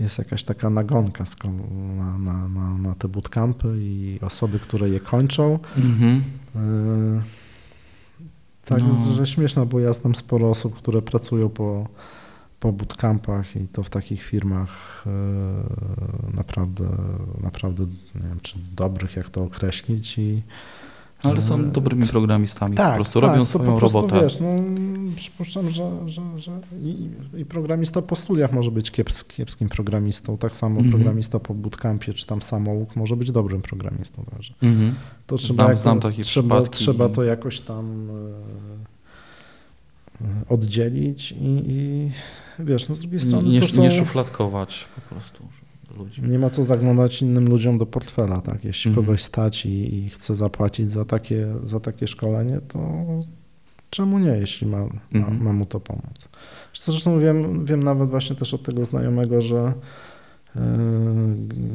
[0.01, 1.23] jest jakaś taka nagonka
[1.97, 5.59] na, na, na, na te bootcampy i osoby, które je kończą.
[5.77, 6.23] Mhm.
[6.55, 7.21] Y,
[8.65, 9.13] tak, no.
[9.13, 11.87] że śmieszne, bo ja znam sporo osób, które pracują po
[12.61, 16.85] po bootcampach i to w takich firmach e, naprawdę,
[17.41, 17.85] naprawdę,
[18.15, 20.41] nie wiem, czy dobrych, jak to określić i
[21.23, 24.21] ale są e, dobrymi programistami, tak, po prostu tak, robią swoją po prostu, robotę.
[24.23, 24.47] Wiesz, no,
[25.15, 26.51] przypuszczam, że, że, że
[26.81, 30.95] i, i, programista po studiach może być kiepsk, kiepskim programistą, tak samo mm -hmm.
[30.95, 34.25] programista po bootcampie czy tam samouk może być dobrym programistą.
[34.61, 34.91] Mm -hmm.
[35.27, 38.09] To trzeba, znam, znam takie trzeba, trzeba to jakoś tam
[40.21, 42.11] e, oddzielić i, i
[42.59, 43.81] wiesz, no z drugiej strony nie, nie, są...
[43.81, 45.43] nie szufladkować po prostu
[45.97, 46.21] ludzi.
[46.21, 48.65] Nie ma co zaglądać innym ludziom do portfela, tak?
[48.65, 49.05] Jeśli mhm.
[49.05, 52.79] kogoś stać i, i, chce zapłacić za takie, za takie szkolenie, to
[53.89, 55.37] czemu nie, jeśli ma, mhm.
[55.37, 56.29] ma, ma, mu to pomóc.
[56.73, 59.73] Zresztą wiem, wiem nawet właśnie też od tego znajomego, że
[60.55, 60.61] yy,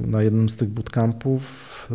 [0.07, 1.89] na jednym z tych bootcampów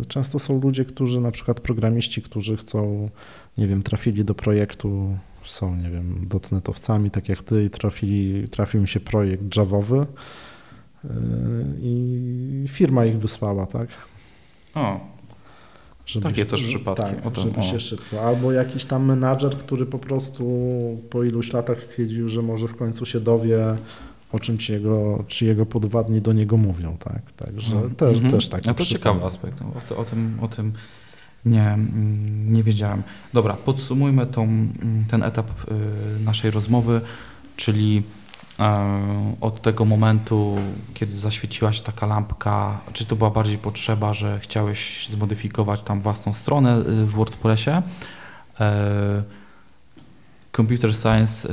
[0.00, 3.10] yy, często są ludzie, którzy na przykład programiści, którzy chcą,
[3.58, 8.80] nie wiem, trafili do projektu są, nie wiem, dotnetowcami, tak jak ty, i trafili, trafił
[8.80, 10.06] mi się projekt Javowy
[11.80, 13.88] i firma ich wysłała, tak?
[14.74, 15.00] O,
[16.22, 17.22] takie też przypadki.
[17.22, 17.62] Tak, żeby o.
[17.62, 18.22] się szybko.
[18.22, 20.44] Albo jakiś tam menadżer, który po prostu
[21.10, 23.58] po iluś latach stwierdził, że może w końcu się dowie,
[24.32, 27.32] o czym ci jego, czy jego podwładni do niego mówią, tak?
[27.32, 27.94] Także mhm.
[27.94, 28.32] też, mhm.
[28.32, 29.62] też taki A to ciekawy aspekt.
[29.90, 30.72] O, o, tym, o tym
[31.46, 33.02] nie, mm, nie wiedziałem.
[33.32, 37.00] Dobra, podsumujmy tą, mm, ten etap y, naszej rozmowy,
[37.56, 38.02] czyli
[39.40, 40.56] od tego momentu,
[40.94, 46.32] kiedy zaświeciła się taka lampka, czy to była bardziej potrzeba, że chciałeś zmodyfikować tam własną
[46.32, 47.70] stronę y, w WordPressie,
[48.60, 49.22] e,
[50.56, 51.52] Computer Science y,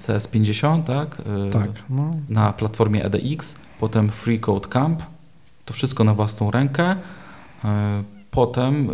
[0.00, 1.22] CS50, tak?
[1.52, 1.70] Tak.
[1.90, 2.16] No.
[2.28, 5.02] Na platformie EDX, potem Free Code Camp,
[5.64, 6.96] to wszystko na własną rękę.
[7.64, 8.90] E, Potem...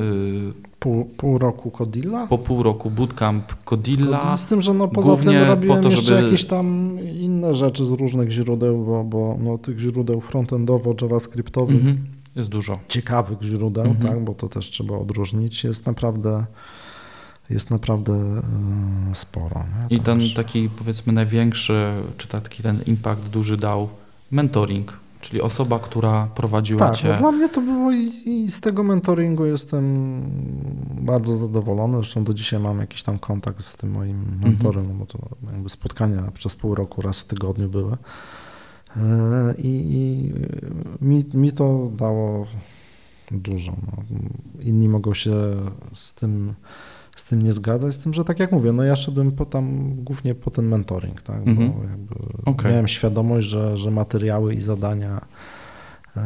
[0.81, 2.27] Pół, pół roku Codilla?
[2.27, 4.37] Po pół roku bootcamp Codilla.
[4.37, 6.23] Z tym, że no poza tym robiłem to, jeszcze żeby...
[6.23, 11.97] jakieś tam inne rzeczy z różnych źródeł, bo, bo no, tych źródeł frontendowo, javascriptowych -hmm.
[12.37, 12.79] jest dużo.
[12.89, 14.09] Ciekawych źródeł, -hmm.
[14.09, 15.65] tak, bo to też trzeba odróżnić.
[15.65, 16.45] Jest naprawdę
[17.51, 18.13] jest naprawdę
[19.13, 19.65] y, sporo.
[19.91, 19.97] Nie?
[19.97, 23.89] I ten taki powiedzmy największy, czy taki ten impact duży dał
[24.31, 27.09] mentoring Czyli osoba, która prowadziła tak, cię.
[27.09, 30.23] No dla mnie to było i, i, z tego mentoringu jestem
[31.01, 31.97] bardzo zadowolony.
[31.97, 34.41] Zresztą do dzisiaj mam jakiś tam kontakt z tym moim mhm.
[34.41, 34.99] mentorem, mm -hmm.
[34.99, 37.97] no bo to jakby spotkania przez pół roku raz w tygodniu były.
[38.97, 40.33] E, I, i
[41.05, 42.47] mi, mi to dało
[43.31, 43.73] dużo.
[43.87, 44.03] No.
[44.61, 45.33] Inni mogą się
[45.95, 46.55] z tym
[47.21, 49.95] z tym nie zgadzać, z tym, że tak jak mówię, no ja szedłem po tam
[49.95, 52.15] głównie po ten mentoring, tak, bo jakby
[52.45, 52.71] okay.
[52.71, 55.21] miałem świadomość, że, że materiały i zadania
[56.17, 56.23] e,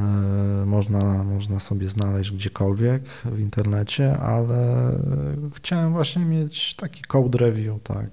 [0.67, 4.91] można, można sobie znaleźć gdziekolwiek w internecie, ale
[5.55, 8.11] chciałem właśnie mieć taki code review, tak,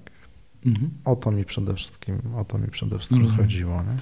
[0.64, 0.88] -hmm.
[1.04, 3.96] o to mi przede wszystkim, o to mi przede wszystkim chodziło, nie?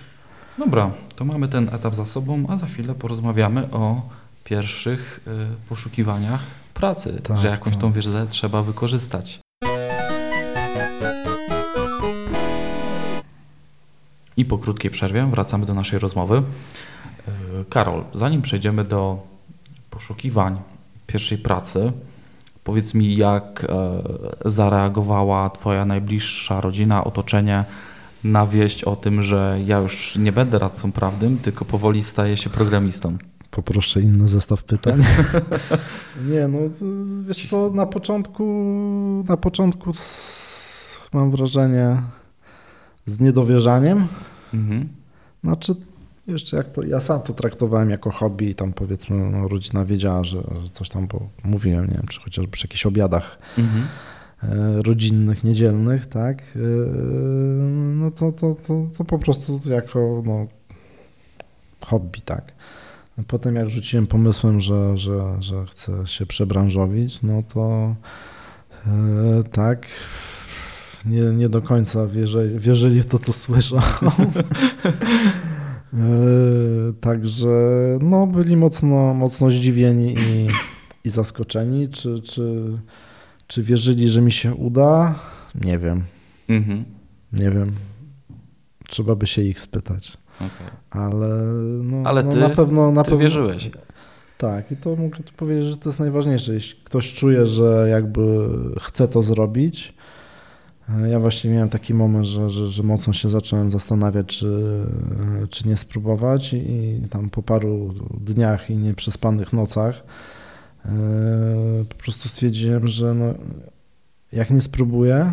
[0.64, 4.08] Dobra, to mamy ten etap za sobą, a za chwilę porozmawiamy o
[4.44, 7.80] pierwszych y, poszukiwaniach pracy, tak, że jakąś tak.
[7.80, 9.40] tą wiedzę trzeba wykorzystać.
[14.36, 16.36] I po krótkiej przerwie wracamy do naszej rozmowy.
[16.38, 19.18] E, Karol, zanim przejdziemy do
[19.90, 20.60] poszukiwań
[21.06, 21.92] pierwszej pracy,
[22.64, 27.64] powiedz mi, jak e, zareagowała Twoja najbliższa rodzina, otoczenie
[28.24, 32.50] na wieść o tym, że ja już nie będę radcą prawnym, tylko powoli staję się
[32.50, 33.16] programistą.
[33.50, 35.02] Poproszę inny zestaw pytań.
[36.30, 36.58] nie, no
[37.26, 38.44] wiesz co, na początku,
[39.28, 42.02] na początku z, mam wrażenie
[43.06, 44.06] z niedowierzaniem.
[44.54, 44.88] Mhm.
[45.44, 45.74] Znaczy,
[46.26, 50.24] jeszcze jak to, ja sam to traktowałem jako hobby i tam powiedzmy no, rodzina wiedziała,
[50.24, 53.86] że, że, coś tam, bo mówiłem, nie wiem, czy chociażby przy jakichś obiadach mhm.
[54.42, 56.58] e, rodzinnych, niedzielnych, tak, e,
[57.94, 60.46] no to, to, to, to po prostu jako no,
[61.80, 62.52] hobby, tak.
[63.26, 67.94] Potem jak rzuciłem pomysłem, że, że, że chcę się przebranżowić, no to
[68.86, 69.86] e, tak,
[71.06, 73.78] nie, nie do końca wierzy, wierzyli w to, co słyszą.
[77.00, 77.48] Także
[78.02, 80.48] no, byli mocno, mocno zdziwieni i,
[81.04, 81.88] i zaskoczeni.
[81.88, 82.78] Czy, czy,
[83.46, 85.14] czy wierzyli, że mi się uda?
[85.54, 86.02] Nie wiem.
[86.48, 86.84] Mhm.
[87.32, 87.72] Nie wiem.
[88.88, 90.18] Trzeba by się ich spytać.
[90.40, 90.70] Okay.
[90.90, 91.28] Ale,
[91.82, 93.70] no, Ale no, ty, na pewno, na ty pewno, wierzyłeś.
[94.38, 96.54] Tak, i to mogę powiedzieć, że to jest najważniejsze.
[96.54, 98.48] Jeśli ktoś czuje, że jakby
[98.80, 99.94] chce to zrobić,
[100.88, 104.80] e, ja właśnie miałem taki moment, że, że, że mocno się zacząłem zastanawiać, czy,
[105.50, 110.02] czy nie spróbować, i tam po paru dniach i nieprzespanych nocach
[110.84, 110.90] e,
[111.88, 113.34] po prostu stwierdziłem, że no,
[114.32, 115.32] jak nie spróbuję,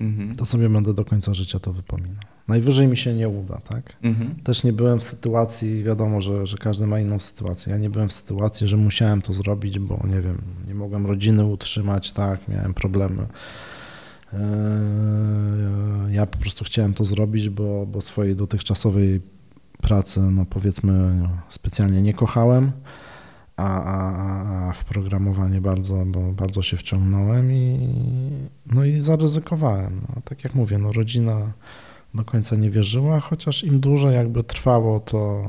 [0.00, 0.36] mhm.
[0.36, 2.29] to sobie będę do końca życia to wypominał.
[2.50, 3.96] Najwyżej mi się nie uda, tak?
[4.02, 4.34] Mhm.
[4.44, 7.72] Też nie byłem w sytuacji, wiadomo, że, że każdy ma inną sytuację.
[7.72, 11.44] Ja nie byłem w sytuacji, że musiałem to zrobić, bo nie wiem, nie mogłem rodziny
[11.44, 13.26] utrzymać, tak, miałem problemy.
[14.32, 14.40] Eee,
[16.10, 19.20] ja po prostu chciałem to zrobić, bo, bo swojej dotychczasowej
[19.82, 22.72] pracy, no powiedzmy, no, specjalnie nie kochałem,
[23.56, 27.90] a, a, a w programowanie bardzo, bo bardzo się wciągnąłem i,
[28.66, 30.00] no i zaryzykowałem.
[30.08, 31.52] No, tak jak mówię, no rodzina
[32.14, 35.42] do końca nie wierzyła, chociaż im dłużej jakby trwało to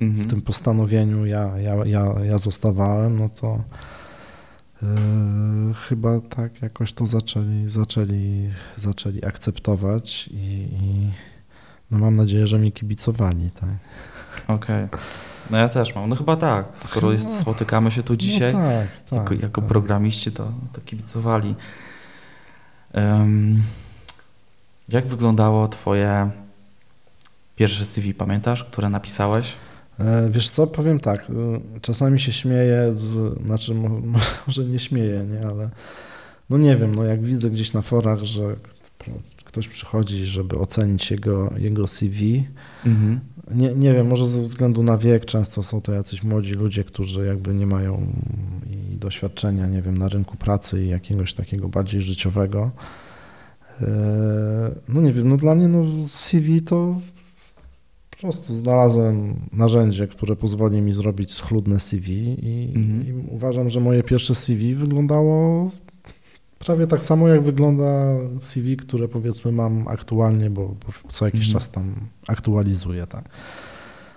[0.00, 0.24] mhm.
[0.24, 3.60] w tym postanowieniu ja, ja, ja, ja zostawałem, no to
[4.82, 4.88] yy,
[5.74, 11.10] chyba tak jakoś to zaczęli, zaczęli, zaczęli akceptować i, i
[11.90, 13.50] no mam nadzieję, że mi kibicowali.
[13.50, 13.68] Tak.
[14.48, 14.84] Okej.
[14.84, 14.98] Okay.
[15.50, 16.08] No ja też mam.
[16.08, 16.66] No chyba tak.
[16.76, 19.68] Skoro jest, spotykamy się tu no dzisiaj no tak, tak, jako, jako tak.
[19.68, 21.54] programiści, to, to kibicowali.
[22.94, 23.62] Um,
[24.88, 26.30] jak wyglądało Twoje
[27.56, 29.52] pierwsze CV, pamiętasz, które napisałeś?
[30.00, 33.74] E, wiesz co, powiem tak, e, czasami się śmieję, z, znaczy
[34.46, 35.70] może nie śmieję, nie, ale
[36.50, 38.56] no nie wiem, no jak widzę gdzieś na forach, że
[39.44, 42.44] ktoś przychodzi, żeby ocenić jego, jego CV,
[42.86, 43.20] mhm.
[43.54, 47.26] nie, nie wiem, może ze względu na wiek, często są to jacyś młodzi ludzie, którzy
[47.26, 48.06] jakby nie mają
[48.70, 52.70] i doświadczenia, nie wiem, na rynku pracy i jakiegoś takiego bardziej życiowego,
[54.88, 56.94] no nie wiem, no dla mnie no CV to
[58.10, 63.06] po prostu znalazłem narzędzie, które pozwoli mi zrobić schludne CV i, mhm.
[63.08, 65.70] i uważam, że moje pierwsze CV wyglądało
[66.58, 67.84] prawie tak samo, jak wygląda
[68.40, 71.52] CV, które powiedzmy mam aktualnie, bo, bo co jakiś mhm.
[71.52, 71.94] czas tam
[72.28, 73.24] aktualizuję, tak.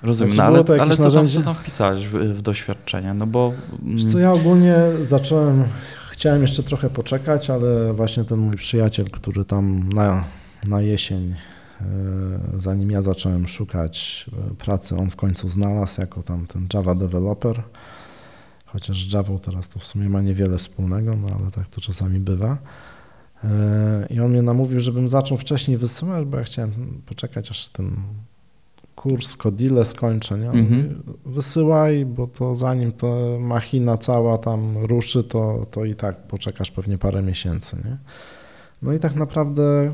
[0.01, 3.13] Rozumiem, no, ale, ale co, tam, co tam wpisałeś w, w doświadczenie?
[3.13, 3.53] No bo...
[4.11, 5.63] Co ja ogólnie zacząłem
[6.17, 10.25] Chciałem jeszcze trochę poczekać, ale właśnie ten mój przyjaciel, który tam na,
[10.67, 11.35] na jesień,
[11.81, 11.85] e,
[12.59, 17.63] zanim ja zacząłem szukać e, pracy, on w końcu znalazł jako tam ten Java developer.
[18.65, 22.19] Chociaż z Java teraz to w sumie ma niewiele wspólnego, no ale tak to czasami
[22.19, 22.57] bywa.
[23.43, 27.95] E, I on mnie namówił, żebym zaczął wcześniej wysyłać, bo ja chciałem poczekać, aż ten
[28.97, 30.49] kurs Kodile skończę, nie?
[30.49, 31.03] Mhm.
[31.25, 36.97] Wysyłaj, bo to zanim to machina cała tam ruszy, to, to i tak poczekasz pewnie
[36.97, 37.97] parę miesięcy, nie?
[38.81, 39.93] No i tak naprawdę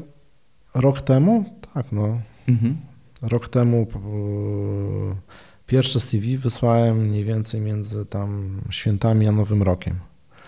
[0.74, 2.78] rok temu, tak no, mhm.
[3.22, 3.88] rok temu
[5.68, 9.96] pierwsze CV wysłałem mniej więcej między tam świętami a Nowym Rokiem.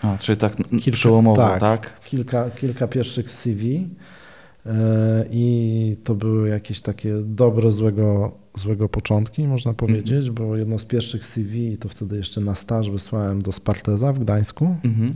[0.02, 1.60] A, czyli tak kilka, przełomowo, tak?
[1.60, 2.00] tak?
[2.00, 3.90] Kilka, kilka pierwszych CV
[4.66, 9.76] e, i to były jakieś takie dobre, złego złego początki, można mhm.
[9.76, 14.18] powiedzieć, bo jedno z pierwszych CV, to wtedy jeszcze na staż wysłałem do Sparteza w
[14.18, 14.76] Gdańsku.
[14.84, 15.10] Mhm.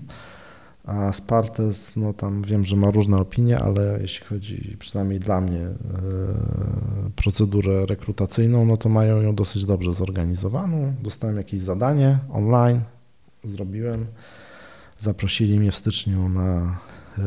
[0.84, 5.60] A Spartes, no tam wiem, że ma różne opinie, ale jeśli chodzi przynajmniej dla mnie
[5.60, 5.74] e,
[7.16, 10.94] procedurę rekrutacyjną, no to mają ją dosyć dobrze zorganizowaną.
[11.02, 12.80] Dostałem jakieś zadanie online,
[13.44, 14.06] zrobiłem.
[14.98, 16.78] Zaprosili mnie w styczniu na,
[17.18, 17.22] e,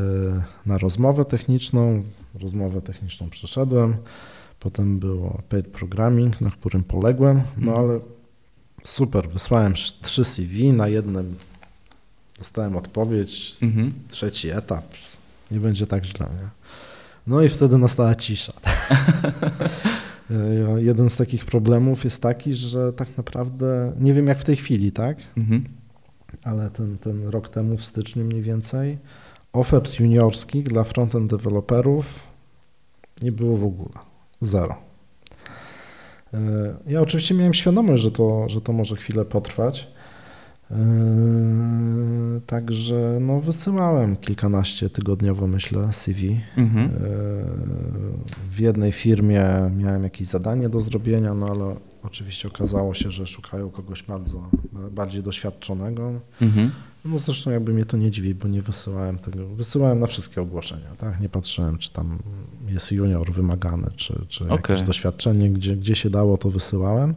[0.65, 2.03] na rozmowę techniczną.
[2.41, 3.95] Rozmowę techniczną przeszedłem.
[4.63, 7.79] Potem było paid programming, na którym poległem, no mhm.
[7.79, 7.99] ale
[8.83, 11.35] super, wysłałem trzy CV, na jednym
[12.37, 13.93] dostałem odpowiedź, mhm.
[14.07, 14.85] trzeci etap,
[15.51, 16.49] nie będzie tak źle, nie?
[17.27, 18.53] No i wtedy nastała cisza.
[20.77, 24.91] Jeden z takich problemów jest taki, że tak naprawdę, nie wiem jak w tej chwili,
[24.91, 25.17] tak?
[25.37, 25.63] Mhm.
[26.43, 28.97] Ale ten, ten rok temu, w styczniu mniej więcej,
[29.53, 32.05] ofert juniorskich dla frontend deweloperów
[33.21, 34.12] nie było w ogóle.
[34.45, 34.75] Zero.
[36.33, 36.39] E,
[36.87, 39.87] ja oczywiście miałem świadomość, że to, że to może chwilę potrwać.
[40.71, 40.75] E,
[42.45, 46.39] także no, wysyłałem kilkanaście tygodniowo, myślę, CV.
[46.57, 46.85] Mhm.
[46.85, 46.89] E,
[48.47, 49.45] w jednej firmie
[49.77, 54.49] miałem jakieś zadanie do zrobienia, no ale oczywiście okazało się, że szukają kogoś bardzo
[54.91, 56.11] bardziej doświadczonego.
[56.41, 56.71] Mhm.
[57.05, 59.47] No zresztą jakby mnie to nie dziwi, bo nie wysyłałem tego.
[59.47, 61.19] Wysyłałem na wszystkie ogłoszenia, tak?
[61.19, 62.19] Nie patrzyłem, czy tam
[62.67, 64.55] jest junior wymagany, czy, czy Okej.
[64.55, 67.15] jakieś doświadczenie, gdzie, gdzie się dało, to wysyłałem.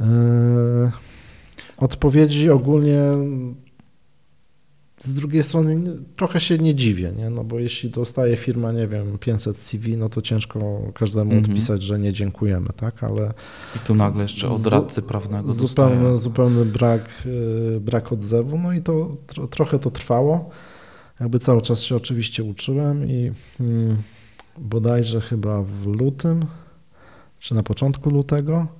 [0.00, 0.06] Yy,
[1.76, 3.02] Odpowiedzi ogólnie
[5.04, 7.30] z drugiej strony trochę się nie dziwię, nie?
[7.30, 11.44] No bo jeśli dostaje firma, nie wiem, 500 CV, no to ciężko każdemu Mhm.
[11.52, 13.04] odpisać, że nie dziękujemy, tak?
[13.04, 13.32] Ale
[13.76, 16.16] I tu nagle jeszcze od radcy prawnego zupełny, dostaję.
[16.16, 17.08] zupełny brak,
[17.72, 20.50] yy, brak odzewu, no i to tro, trochę to trwało.
[21.20, 23.96] Jakby cały czas się oczywiście uczyłem i mm,
[24.58, 26.40] bodajże chyba w lutym,
[27.38, 28.66] czy na początku lutego,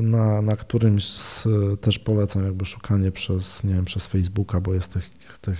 [0.00, 1.48] na, na którymś z,
[1.80, 5.58] też polecam jakby szukanie przez, nie wiem, przez Facebooka, bo jest tych, tych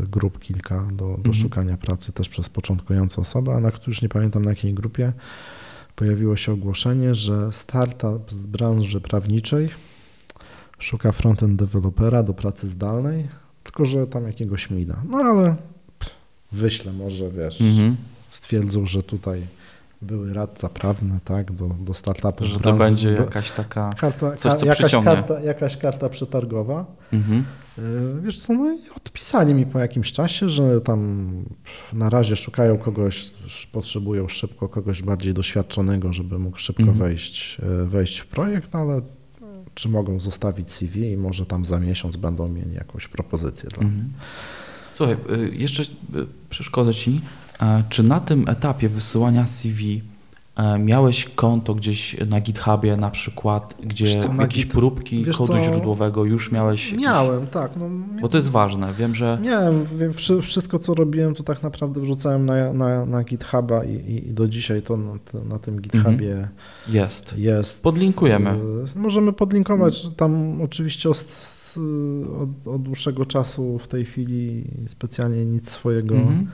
[0.00, 1.34] yy, grup kilka do, do Mhm.
[1.34, 5.12] szukania pracy też przez początkujące osoby, a na którymś, już nie pamiętam na jakiej grupie,
[5.96, 9.68] pojawiło się ogłoszenie, że startup z branży prawniczej
[10.78, 13.28] szuka frontend dewelopera do pracy zdalnej,
[13.64, 15.02] tylko że tam jakiegoś mina.
[15.08, 15.56] No ale
[15.98, 16.14] pff,
[16.52, 17.96] wyślę może, wiesz, Mhm.
[18.30, 19.42] stwierdzą, że tutaj
[20.02, 22.44] były radca prawny, tak, do, do startupu.
[22.44, 23.90] Że to będzie jakaś taka...
[23.98, 25.14] Karta, coś, co jakaś, przyciągnie.
[25.14, 26.86] karta, jakaś karta przetargowa.
[27.12, 27.44] Mhm.
[27.78, 31.30] Yy, Wiesz co, no i odpisali mi po jakimś czasie, że tam
[31.92, 33.30] na razie szukają kogoś,
[33.72, 36.98] potrzebują szybko kogoś bardziej doświadczonego, żeby mógł szybko Mhm.
[36.98, 39.00] wejść, yy, wejść w projekt, ale
[39.74, 43.92] czy mogą zostawić CV i może tam za miesiąc będą mieli jakąś propozycję dla mnie.
[43.92, 44.12] Mhm.
[44.90, 45.86] Słuchaj, y, jeszcze y,
[46.50, 47.20] przeszkodzę ci.
[47.62, 50.02] E, Czy na tym etapie wysyłania CV
[50.56, 55.36] e, miałeś konto gdzieś na GitHubie na przykład, gdzie co, na jakieś Git- próbki wiesz
[55.36, 56.86] kodu co, źródłowego już miałeś?
[56.92, 57.04] Jakieś...
[57.04, 57.70] Miałem, tak.
[57.76, 57.86] No,
[58.22, 58.94] Bo to jest ważne.
[58.98, 59.84] Wiem, że Miałem,
[60.42, 64.82] wszystko co robiłem to tak naprawdę wrzucałem na, na, na GitHuba i, i, do dzisiaj
[64.82, 65.12] to na,
[65.48, 66.48] na tym GitHubie
[66.88, 67.38] jest.
[67.38, 67.82] jest.
[67.82, 68.50] Podlinkujemy.
[68.96, 70.06] Y, Możemy podlinkować.
[70.16, 71.26] Tam oczywiście od,
[72.42, 76.14] od, od dłuższego czasu w tej chwili specjalnie nic swojego.
[76.14, 76.48] Mhm.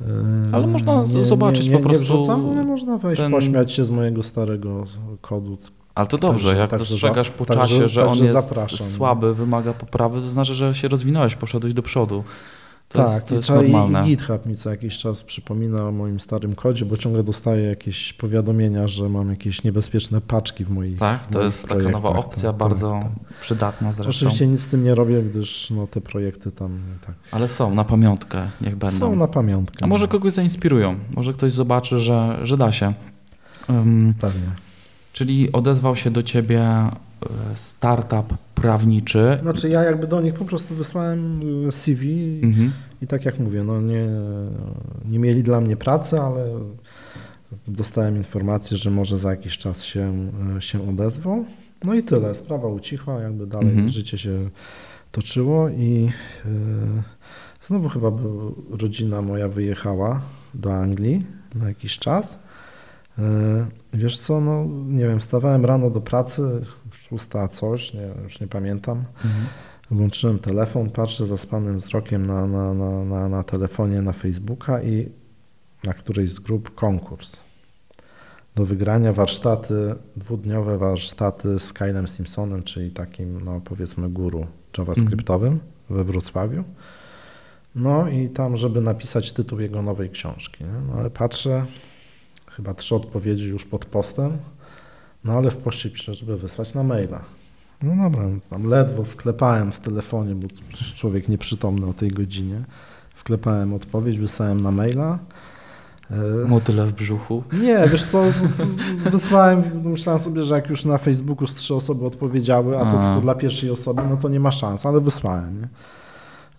[0.00, 0.04] Y,
[0.52, 3.72] Ale można z- zobaczyć nie, po nie, prostu Nie wrzucam, ale można wejść, ten- pośmiać
[3.72, 4.84] się z mojego starego
[5.20, 5.58] kodu.
[5.94, 8.86] Ale to dobrze, Także- jak także dostrzegasz po także- czasie, że on jest zapraszam.
[8.86, 12.24] słaby, wymaga poprawy, to znaczy, że się rozwinąłeś, poszedłeś do przodu.
[12.94, 14.00] To tak, jest, to i, jest i, normalne.
[14.08, 18.12] i GitHub mi co jakiś czas przypomina o moim starym kodzie, bo ciągle dostaję jakieś
[18.12, 22.50] powiadomienia, że mam jakieś niebezpieczne paczki w moich Tak, to moich jest taka nowa opcja,
[22.50, 24.10] tak, bardzo tak, przydatna zresztą.
[24.10, 27.84] Oczywiście nic z tym nie robię, gdyż no, te projekty tam tak Ale są na
[27.84, 28.98] pamiątkę, niech będą.
[28.98, 29.84] są na pamiątkę.
[29.84, 32.92] A może kogoś zainspirują, może ktoś zobaczy, że, że da się.
[33.70, 34.50] Ym, Pewnie.
[35.12, 36.90] czyli odezwał się do ciebie e,
[37.54, 39.38] startup prawniczy.
[39.42, 42.72] Znaczy ja jakby do nich po prostu wysłałem y, CV Mhm.
[43.02, 44.06] i tak jak mówię, no nie,
[45.08, 46.46] nie mieli dla mnie pracy, ale
[47.68, 50.28] dostałem informację, że może za jakiś czas się,
[50.58, 51.44] y, się odezwą.
[51.84, 53.88] No i tyle, sprawa ucichła, jakby dalej Mhm.
[53.88, 54.50] życie się
[55.12, 56.08] toczyło i
[56.46, 57.02] y,
[57.60, 58.12] znowu chyba
[58.70, 60.20] rodzina moja wyjechała
[60.54, 62.38] do Anglii na jakiś czas.
[63.92, 66.60] Wiesz co, no nie wiem, wstawałem rano do pracy,
[67.08, 69.04] szósta coś, nie, już nie pamiętam.
[69.24, 69.46] Mhm.
[69.90, 75.08] Włączyłem telefon, patrzę zaspanym wzrokiem na, na, na, na, na telefonie na Facebooka i
[75.84, 77.36] na którejś z grup konkurs.
[78.54, 84.46] Do wygrania warsztaty, dwudniowe warsztaty z Kylem Simpsonem, czyli takim, no powiedzmy, guru
[84.78, 86.64] javascriptowym we Wrocławiu.
[87.74, 90.64] No i tam, żeby napisać tytuł jego nowej książki.
[90.64, 90.80] Nie?
[90.88, 91.66] No ale patrzę,
[92.50, 94.38] chyba trzy odpowiedzi już pod postem,
[95.24, 97.20] no ale w poście pisze, żeby wysłać na maila.
[97.82, 102.60] No dobra, no tam ledwo wklepałem w telefonie, bo przecież człowiek nieprzytomny o tej godzinie.
[103.14, 105.18] Wklepałem odpowiedź, wysłałem na maila.
[106.10, 107.42] E, Motyle w brzuchu.
[107.52, 108.22] Nie, wiesz co,
[109.10, 113.02] wysłałem, myślałem sobie, że jak już na Facebooku z trzy osoby odpowiedziały, a to A.
[113.04, 115.60] tylko dla pierwszej osoby, no to nie ma szans, ale wysłałem.
[115.60, 115.68] Nie?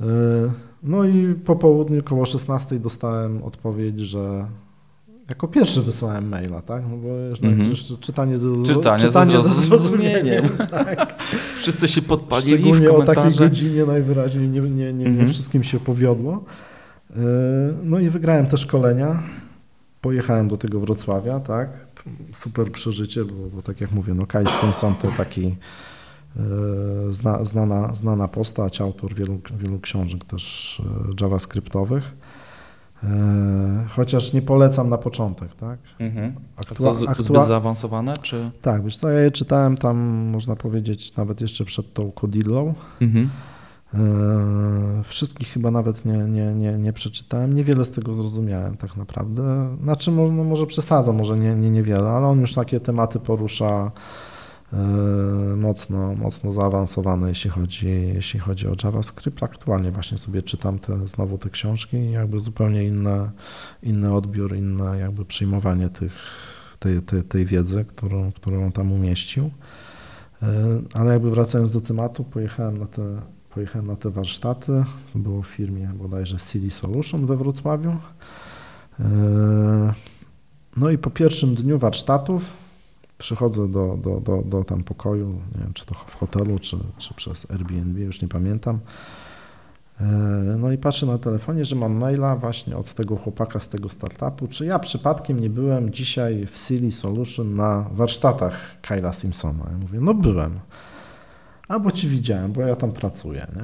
[0.08, 0.10] E,
[0.84, 4.46] No i po południu, koło 16 dostałem odpowiedź, że
[5.30, 6.84] jako pierwszy wysłałem maila, tak?
[6.92, 7.70] No bo jeszcze, Mhm.
[7.70, 10.48] jeszcze czytanie, ze, Czytanie, czytanie ze zrozumieniem.
[10.48, 10.68] zrozumieniem.
[11.58, 15.30] Wszyscy się podpalili w Szczególnie o takiej godzinie najwyraźniej nie, nie, nie, nie Mhm.
[15.30, 16.44] wszystkim się powiodło.
[17.10, 17.16] Yy,
[17.84, 19.24] No i wygrałem te szkolenia.
[20.02, 21.70] Pojechałem do tego Wrocławia, tak.
[22.34, 25.42] Super przeżycie, bo, bo tak jak mówię, no Kyle Simpson to taki
[26.36, 26.44] yy,
[27.10, 32.12] zna, znana, znana postać, autor wielu, wielu książek też yy, javascriptowych.
[33.04, 33.10] Yy,
[33.90, 35.80] Chociaż nie polecam na początek, tak.
[36.00, 36.34] Mhm.
[36.58, 38.52] Aktua- aktua- zbyt zaawansowane, czy...
[38.62, 39.98] Tak, wiesz co, ja je czytałem tam,
[40.32, 42.74] można powiedzieć, nawet jeszcze przed tą Codillą.
[43.02, 43.30] Mhm.
[43.94, 44.00] Eee,
[45.04, 47.54] Wszystkich chyba nawet nie, nie, nie, nie przeczytałem.
[47.54, 49.76] Niewiele z tego zrozumiałem tak naprawdę.
[49.84, 53.92] Znaczy, no może przesadzam, może nie, nie, niewiele, ale on już takie tematy porusza
[55.58, 59.44] mocno, mocno zaawansowane, jeśli chodzi, jeśli chodzi o JavaScript.
[59.44, 63.32] Aktualnie właśnie sobie czytam te, znowu te książki i jakby zupełnie inne,
[63.84, 66.14] inny odbiór, inne jakby przyjmowanie tych,
[66.80, 69.52] tej, tej, tej wiedzy, którą, którą tam umieścił.
[70.94, 74.84] Ale jakby wracając do tematu, pojechałem na te, pojechałem na te warsztaty.
[75.16, 77.96] Było w firmie bodajże Silly Solution we Wrocławiu.
[80.78, 82.65] No i po pierwszym dniu warsztatów
[83.18, 87.14] przychodzę do, do, do, do tam pokoju, nie wiem, czy to w hotelu, czy, czy
[87.14, 88.80] przez Airbnb, już nie pamiętam.
[90.02, 90.06] E,
[90.60, 94.48] no i patrzę na telefonie, że mam maila właśnie od tego chłopaka z tego startupu,
[94.48, 99.64] czy ja przypadkiem nie byłem dzisiaj w Silly Solution na warsztatach Kyla Simpsona.
[99.72, 100.60] Ja mówię, no byłem.
[101.68, 103.64] Albo ci widziałem, bo ja tam pracuję, nie?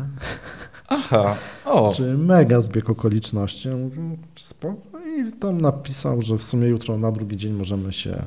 [0.87, 1.35] Aha,
[1.65, 1.93] o.
[1.93, 3.69] Czy mega zbieg okoliczności.
[3.69, 4.01] Ja mówię,
[4.35, 4.99] czy spoko?
[5.17, 8.23] I tam napisał, że w sumie jutro na drugi dzień możemy się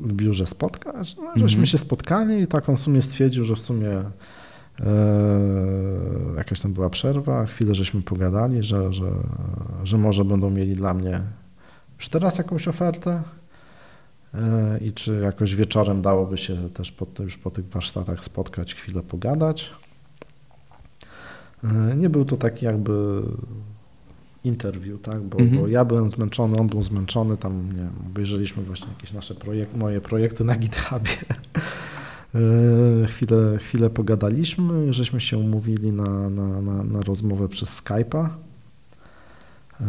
[0.00, 1.16] w biurze spotkać.
[1.16, 1.70] No, żeśmy mm -hmm.
[1.70, 4.04] się spotkali i tak on w sumie stwierdził, że w sumie e,
[6.36, 9.10] jakaś tam była przerwa, chwilę żeśmy pogadali, że, że,
[9.84, 11.20] że może będą mieli dla mnie
[11.98, 13.22] już teraz jakąś ofertę
[14.34, 19.02] e, i czy jakoś wieczorem dałoby się też po, już po tych warsztatach spotkać, chwilę
[19.02, 19.72] pogadać.
[21.64, 23.22] E, nie był to taki jakby
[24.44, 25.22] interview, tak?
[25.22, 25.62] Bo, mhm.
[25.62, 29.76] bo, ja byłem zmęczony, on był zmęczony, tam nie wiem, obejrzeliśmy właśnie jakieś nasze projek
[29.76, 31.10] moje projekty na GitHubie.
[32.34, 38.28] E, chwilę, chwilę pogadaliśmy, żeśmy się umówili na, na, na, na rozmowę przez Skype'a.
[39.80, 39.84] E,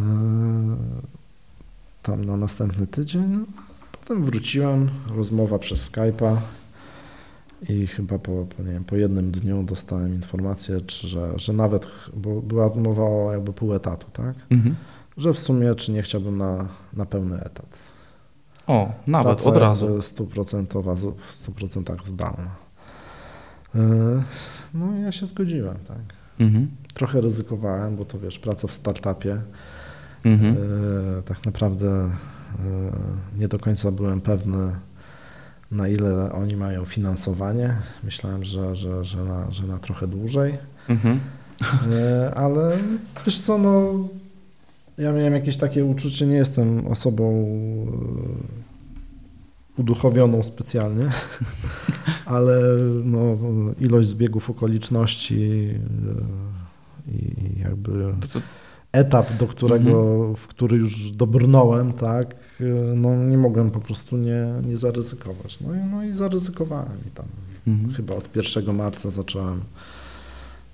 [2.02, 3.44] tam na następny tydzień.
[3.92, 6.36] Potem wróciłem, rozmowa przez Skype'a.
[7.68, 12.42] I chyba po, po, nie wiem, po jednym dniu dostałem informację, że, że nawet, bo
[12.42, 14.34] była mowa o jakby pół etatu, tak?
[14.50, 14.74] Mhm.
[15.16, 17.78] Że w sumie, czy nie chciałbym na, na pełny etat.
[18.66, 20.02] O, nawet Praca od razu.
[20.02, 22.50] Stuprocentowa, w 100% zdalna.
[23.74, 23.78] E,
[24.74, 25.98] no i ja się zgodziłem, tak.
[26.38, 26.70] Mhm.
[26.94, 29.40] Trochę ryzykowałem, bo to wiesz, praca w startupie.
[30.24, 30.56] Mhm.
[31.18, 32.10] E, tak naprawdę e,
[33.38, 34.70] nie do końca byłem pewny,
[35.70, 37.76] na ile oni mają finansowanie.
[38.04, 40.58] Myślałem, że, że, że, na, że na trochę dłużej.
[40.88, 41.20] Mhm.
[41.92, 42.78] E, ale
[43.26, 43.92] wiesz co, no
[44.98, 47.46] ja miałem jakieś takie uczucie, nie jestem osobą
[49.76, 51.08] e, uduchowioną specjalnie,
[52.26, 52.60] ale
[53.04, 53.36] no,
[53.80, 55.70] ilość zbiegów okoliczności
[57.08, 58.14] e, i jakby
[58.96, 60.36] etap, do którego, mhm.
[60.36, 62.36] w który już dobrnąłem, tak,
[62.94, 65.60] no nie mogłem po prostu nie, nie zaryzykować.
[65.60, 67.26] No i, no i zaryzykowałem i tam
[67.66, 67.94] mhm.
[67.94, 69.60] chyba od 1 marca zacząłem,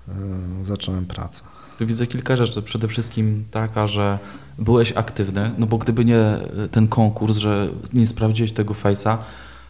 [0.09, 0.13] e,
[0.63, 1.43] zacząłem pracę.
[1.79, 2.61] Tu widzę kilka rzeczy.
[2.61, 4.19] Przede wszystkim taka, że
[4.59, 6.39] byłeś aktywny, no bo gdyby nie
[6.71, 9.17] ten konkurs, że nie sprawdziłeś tego face'a,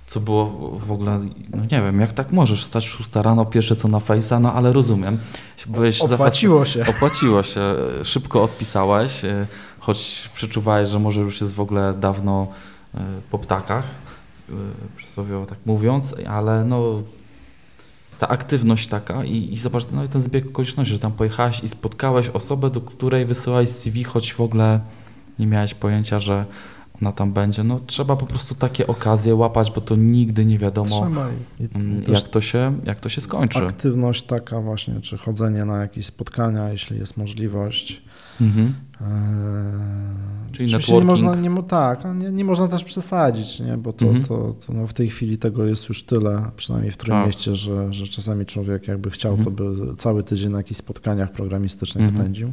[0.08, 0.46] co było
[0.86, 4.42] w ogóle, no nie wiem, jak tak możesz stać 6 rano, pierwsze co na Face'a,
[4.42, 5.20] no ale rozumiem.
[5.68, 6.86] Byłeś opłaciło się.
[6.96, 9.48] Opłaciło się, szybko odpisałeś, e,
[9.80, 12.48] choć przeczuwałeś, że może już jest w ogóle dawno
[12.96, 13.00] e,
[13.32, 13.84] po ptakach,
[14.50, 14.54] e,
[14.98, 17.02] przysłowiowo tak mówiąc, ale no
[18.20, 21.68] ta aktywność taka i, i zobacz, no i ten zbieg okoliczności, że tam pojechałeś i
[21.68, 24.80] spotkałeś osobę, do której wysyłałeś CV, choć w ogóle
[25.40, 26.46] nie miałeś pojęcia, że
[27.02, 27.64] ona tam będzie.
[27.64, 31.08] No trzeba po prostu takie okazje łapać, bo to nigdy nie wiadomo,
[31.76, 33.60] mm, jak to, się, jak to się skończy.
[33.60, 38.02] Aktywność taka właśnie, czy chodzenie na jakieś spotkania, jeśli jest możliwość.
[38.42, 38.74] Mhm.
[39.02, 41.00] Eee, Czyli networking.
[41.00, 43.78] Nie można, nie, tak, nie, nie można też przesadzić, nie?
[43.78, 44.24] bo to, mhm.
[44.24, 47.26] to, to no w tej chwili tego jest już tyle, przynajmniej w którym tak.
[47.26, 49.56] mieście, że, że czasami człowiek jakby chciał, mhm.
[49.56, 52.20] to by cały tydzień na jakichś spotkaniach programistycznych mhm.
[52.20, 52.52] spędził.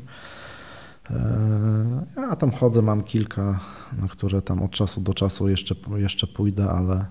[1.10, 3.60] Eee, ja tam chodzę, mam kilka,
[4.02, 7.06] na które tam od czasu do czasu jeszcze, jeszcze pójdę, ale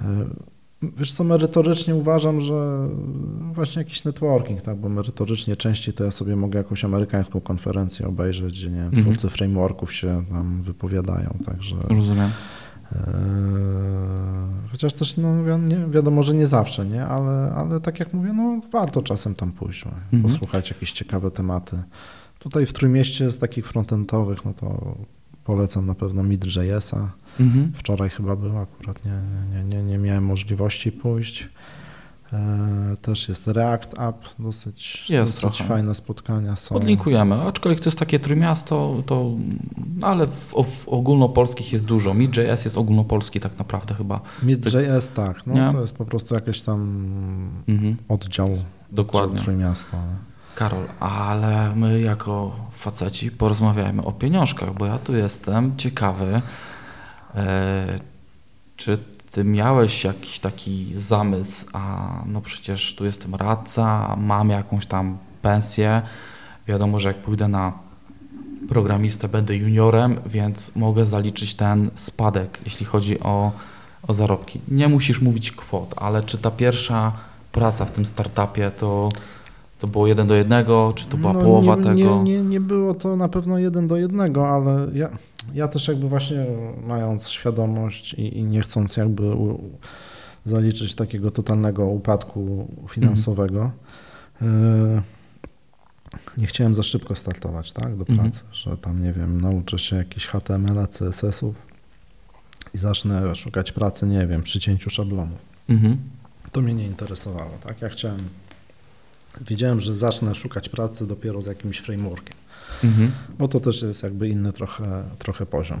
[0.00, 0.06] eee,
[0.82, 2.88] wiesz co, merytorycznie uważam, że
[3.52, 8.52] właśnie jakiś networking, tak, bo merytorycznie częściej to ja sobie mogę jakąś amerykańską konferencję obejrzeć,
[8.52, 9.02] gdzie nie wiem, mhm.
[9.02, 11.76] twórcy frameworków się tam wypowiadają, także...
[11.88, 12.30] Rozumiem.
[12.92, 13.00] Eee,
[14.70, 17.06] chociaż też no, nie, wiadomo, że nie zawsze, nie?
[17.06, 20.22] Ale, ale tak jak mówię, no, warto czasem tam pójść, mhm.
[20.22, 21.82] posłuchać jakieś ciekawe tematy.
[22.40, 24.94] Tutaj w Trójmieście z takich frontendowych, no to
[25.44, 27.12] polecam na pewno Mid.jsa.
[27.40, 27.72] Mhm.
[27.74, 29.20] Wczoraj chyba był, akurat nie,
[29.52, 31.48] nie, nie, nie miałem możliwości pójść.
[32.32, 36.74] E, też jest React App, dosyć, jest dosyć fajne spotkania są.
[36.74, 39.30] Podlinkujemy, aczkolwiek to jest takie trójmiasto, to,
[40.02, 42.14] ale w, w ogólnopolskich jest dużo.
[42.14, 44.20] Mid.js jest ogólnopolski tak naprawdę chyba.
[44.42, 46.80] Mid.js tak, no, to jest po prostu jakiś tam
[47.68, 47.96] mhm.
[48.08, 48.50] oddział,
[48.92, 49.30] Dokładnie.
[49.30, 49.96] oddział trójmiasto.
[50.54, 56.42] Karol, ale my jako faceci porozmawiajmy o pieniążkach, bo ja tu jestem ciekawy,
[57.34, 58.00] e,
[58.76, 58.98] czy
[59.30, 66.02] ty miałeś jakiś taki zamysł, a no przecież tu jestem radca, mam jakąś tam pensję,
[66.68, 67.72] wiadomo, że jak pójdę na
[68.68, 73.52] programistę, będę juniorem, więc mogę zaliczyć ten spadek, jeśli chodzi o,
[74.08, 74.60] o zarobki.
[74.68, 77.12] Nie musisz mówić kwot, ale czy ta pierwsza
[77.52, 79.08] praca w tym startupie to,
[79.80, 81.94] to było jeden do jednego, czy to była No, połowa nie, tego?
[81.94, 85.08] Nie, nie, nie było to na pewno jeden do jednego, ale ja,
[85.54, 86.46] ja też jakby właśnie
[86.86, 89.60] mając świadomość i, i nie chcąc jakby u,
[90.46, 93.70] zaliczyć takiego totalnego upadku finansowego,
[94.42, 94.44] y,
[96.38, 98.18] nie chciałem za szybko startować tak, do Mhm.
[98.18, 101.54] pracy, że tam nie wiem, nauczę się jakichś HTML, CSS-ów
[102.74, 105.36] i zacznę szukać pracy, nie wiem, przy cięciu szablonu.
[105.68, 105.96] Mhm.
[106.52, 107.82] To mnie nie interesowało, tak?
[107.82, 108.18] Ja chciałem,
[109.40, 112.36] wiedziałem, że zacznę szukać pracy dopiero z jakimś frameworkiem,
[112.84, 113.10] Mhm.
[113.38, 115.78] bo to też jest jakby inny trochę, trochę poziom.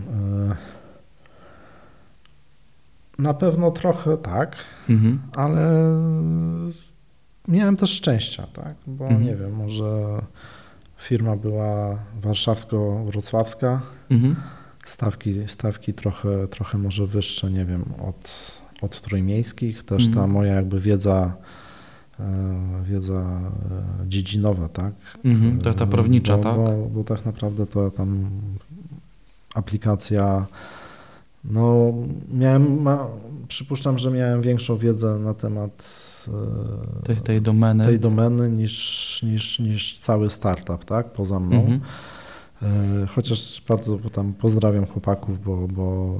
[0.50, 0.56] E,
[3.18, 4.56] Na pewno trochę tak,
[4.88, 5.20] Mhm.
[5.36, 5.84] ale
[7.48, 8.74] miałem też szczęścia, tak?
[8.86, 9.24] Bo Mhm.
[9.24, 10.18] nie wiem, może
[10.98, 13.80] firma była warszawsko-wrocławska,
[14.10, 14.36] Mhm.
[14.84, 18.30] stawki, stawki trochę, trochę może wyższe, nie wiem, od,
[18.82, 19.82] od trójmiejskich.
[19.84, 20.30] Też ta Mhm.
[20.30, 21.32] moja jakby wiedza,
[22.82, 24.92] wiedza e, dziedzinowa, tak?
[25.24, 25.58] Mhm.
[25.60, 26.56] To ta prawnicza, bo, tak?
[26.56, 28.30] Bo, bo tak naprawdę to tam
[29.54, 30.46] aplikacja,
[31.44, 31.92] no
[32.32, 33.06] miałem, ma,
[33.48, 35.84] przypuszczam, że miałem większą wiedzę na temat
[36.28, 37.84] e, Tej, tej domeny.
[37.84, 41.12] tej domeny niż, niż, niż cały startup, tak?
[41.12, 41.60] Poza mną.
[41.60, 41.80] Mhm.
[42.62, 46.18] E, Chociaż bardzo tam pozdrawiam chłopaków, bo, bo,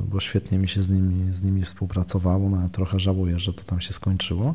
[0.00, 2.50] e, bo świetnie mi się z nimi, z nimi współpracowało.
[2.50, 4.54] Nawet trochę żałuję, że to tam się skończyło.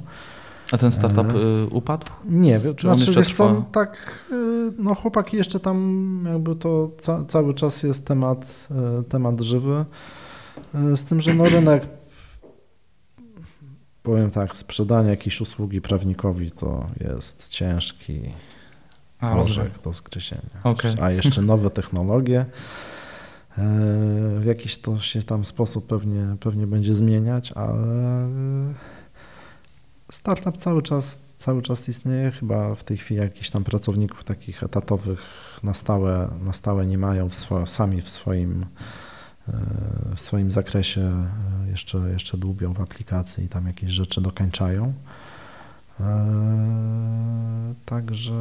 [0.72, 1.38] A ten startup E.
[1.64, 2.06] y, upadł?
[2.26, 3.66] Nie wiem, Czy on znaczy, jeszcze wiesz co, trwa?
[3.72, 4.36] tak, y,
[4.78, 8.68] no chłopaki jeszcze tam jakby to ca, cały czas jest temat,
[9.00, 9.86] y, temat żywy.
[10.96, 11.88] Z tym, że no rynek,
[14.04, 18.22] powiem tak, sprzedanie jakiejś usługi prawnikowi to jest ciężki
[19.20, 20.60] A, orzech do zgryzienia.
[20.64, 20.92] Okej.
[21.02, 22.46] A jeszcze nowe technologie.
[24.38, 27.78] W jakiś to się tam sposób pewnie, pewnie będzie zmieniać, ale
[30.12, 32.32] startup cały czas, cały czas istnieje.
[32.32, 35.22] Chyba w tej chwili jakichś tam pracowników takich etatowych
[35.64, 38.66] na stałe, na stałe nie mają w swo, sami w swoim,
[39.50, 39.54] y,
[40.16, 41.26] w swoim zakresie
[41.68, 44.94] y, jeszcze, jeszcze dłubią w aplikacji i tam jakieś rzeczy dokańczają.
[46.00, 47.52] Eee,
[47.86, 48.34] Także,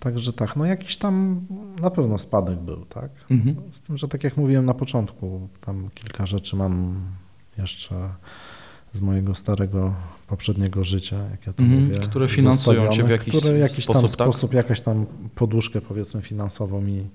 [0.00, 1.46] także tak, no jakiś tam
[1.80, 3.10] na pewno spadek był, tak?
[3.30, 3.56] Mhm.
[3.72, 7.02] Z tym, że tak jak mówiłem na początku, tam kilka rzeczy mam
[7.58, 8.08] jeszcze
[8.92, 9.94] z mojego starego,
[10.26, 11.94] poprzedniego życia, jak ja to Mhm, mówię.
[11.98, 14.28] które finansują cię w jakiś które jakiś tam sposób, tak?
[14.28, 17.08] sposób, jakaś tam poduszkę powiedzmy finansową mi,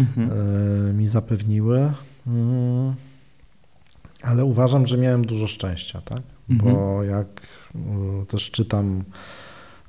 [0.00, 0.30] Mhm.
[0.90, 1.92] e, mi zapewniły.
[2.26, 2.94] Mm.
[4.22, 6.22] Ale uważam, że miałem dużo szczęścia, tak?
[6.50, 6.74] Mhm.
[6.74, 7.26] Bo jak
[8.22, 9.04] y, też czytam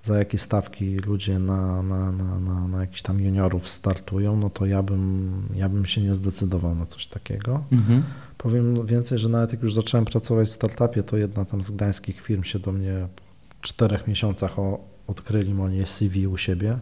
[0.03, 4.65] za jakie stawki ludzie na, na, na, na, na jakichś tam juniorów startują, no to
[4.65, 7.63] ja bym, ja bym się nie zdecydował na coś takiego.
[7.71, 8.03] Mhm.
[8.41, 12.21] Powiem więcej, że nawet jak już zacząłem pracować w startupie, to jedna tam z gdańskich
[12.21, 13.23] firm się do mnie po
[13.61, 16.79] czterech miesiącach o, odkryli moje CV u siebie,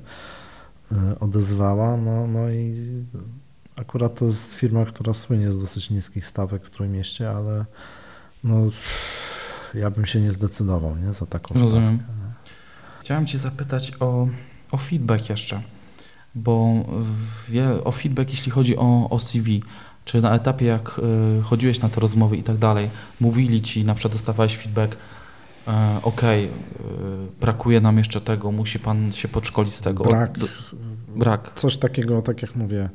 [0.91, 2.75] y, odezwała, no, no i
[3.75, 7.65] akurat to jest firma, która słynie z dosyć niskich stawek w Trójmieście, ale
[8.43, 8.55] no,
[9.73, 11.95] ja bym się nie zdecydował nie, za taką Rozumiem.
[11.95, 12.13] stawkę.
[13.01, 14.27] Chciałem Cię zapytać o,
[14.71, 15.61] o feedback jeszcze,
[16.35, 16.73] bo
[17.49, 19.61] wie, o feedback, jeśli chodzi o, o CV.
[20.09, 21.01] Czy na etapie, jak
[21.39, 22.89] y, chodziłeś na te rozmowy i tak dalej,
[23.19, 24.97] mówili Ci, na przykład dostawałeś feedback,
[25.67, 26.49] e, okej, y,
[27.41, 30.03] brakuje nam jeszcze tego, musi Pan się podszkolić z tego.
[30.03, 30.37] Brak,
[31.15, 31.51] brak.
[31.55, 32.89] coś takiego, tak jak mówię,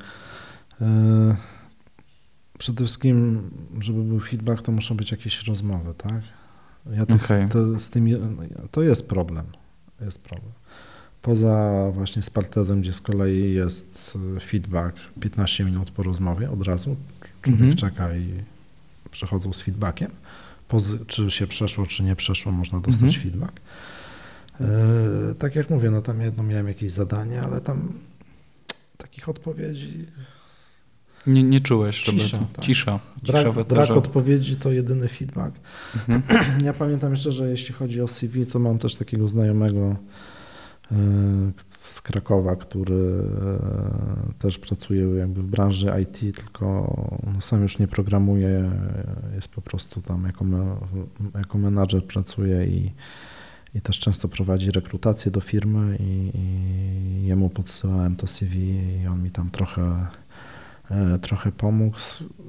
[2.59, 3.51] przede wszystkim,
[3.81, 6.23] żeby był feedback, to muszą być jakieś rozmowy, tak?
[6.93, 7.49] Ja tych, Okej.
[7.49, 7.91] to, z
[8.71, 9.47] to jest problem,
[10.01, 10.53] jest problem.
[11.25, 16.97] Poza właśnie Spartezem, gdzie z kolei jest y, feedback 15 minut po rozmowie od razu,
[17.43, 17.77] człowiek Mhm.
[17.77, 18.29] czeka i
[19.11, 20.11] przechodzą z feedbackiem.
[20.69, 23.23] Pozy- czy się przeszło, czy nie przeszło, można dostać Mhm.
[23.23, 23.61] feedback.
[24.61, 27.93] E, tak jak mówię, no tam jedno miałem jakieś zadanie, ale tam
[28.99, 30.07] takich odpowiedzi.
[31.27, 32.19] Nie, nie czułeś, żeby...
[32.19, 32.65] Cisza, tak.
[32.65, 33.01] Cisza.
[33.27, 35.55] Cisza Brak, brak odpowiedzi to jedyny feedback.
[36.09, 36.23] Mhm.
[36.67, 39.97] Ja pamiętam jeszcze, że jeśli chodzi o CV, to mam też takiego znajomego e,
[41.81, 46.67] z Krakowa, który e, też pracuje jakby w branży IT, tylko
[47.35, 48.71] no, sam już nie programuje,
[49.35, 50.45] jest po prostu tam jako,
[51.35, 52.93] jako menadżer pracuje i,
[53.75, 58.57] i też często prowadzi rekrutację do firmy i, i jemu podsyłałem to CV
[59.03, 60.07] i on mi tam trochę
[60.91, 61.97] e, trochę pomógł.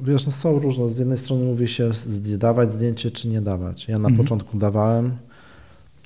[0.03, 0.89] Wiesz, no są różne.
[0.89, 1.91] Z jednej strony mówi się
[2.38, 3.88] dawać zdjęcie czy nie dawać.
[3.88, 4.17] Ja na Mhm.
[4.17, 5.17] początku dawałem,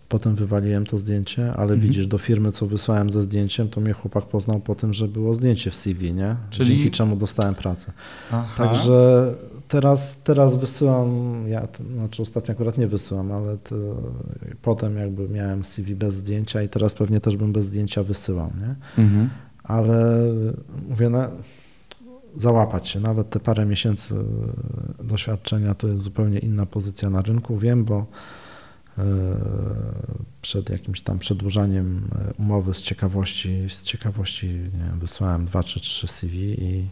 [0.10, 1.80] potem wywaliłem to zdjęcie, ale Mhm.
[1.80, 5.34] widzisz, do firmy, co wysłałem ze zdjęciem, to mnie chłopak poznał po tym, że było
[5.34, 6.36] zdjęcie w CV, nie?
[6.50, 7.92] Czyli- Dzięki czemu dostałem pracę.
[8.32, 8.64] Aha.
[8.64, 9.36] Także
[9.68, 11.10] teraz, teraz wysyłam,
[11.48, 13.76] ja, znaczy ostatnio akurat nie wysyłam, ale to,
[14.62, 18.76] potem jakby miałem CV bez zdjęcia i teraz pewnie też bym bez zdjęcia wysyłał, nie?
[19.04, 19.30] Mhm.
[19.64, 20.24] Ale
[20.90, 21.30] mówię, na,
[22.36, 24.16] załapać się, nawet te parę miesięcy
[25.04, 28.06] doświadczenia to jest zupełnie inna pozycja na rynku, wiem, bo
[30.42, 35.80] przed jakimś tam przedłużaniem e, umowy z ciekawości, z ciekawości nie wiem, wysłałem dwa czy
[35.80, 36.86] trzy CV i,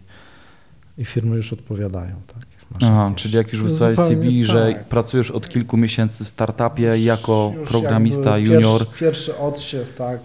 [1.02, 2.46] i firmy już odpowiadają, tak?
[2.82, 4.86] Aha, jakieś- czyli jak już wysłałeś CV, że tak.
[4.86, 8.80] pracujesz od kilku miesięcy w startupie jako Już programista junior.
[8.80, 10.20] Pierwszy, pierwszy odsiew, tak,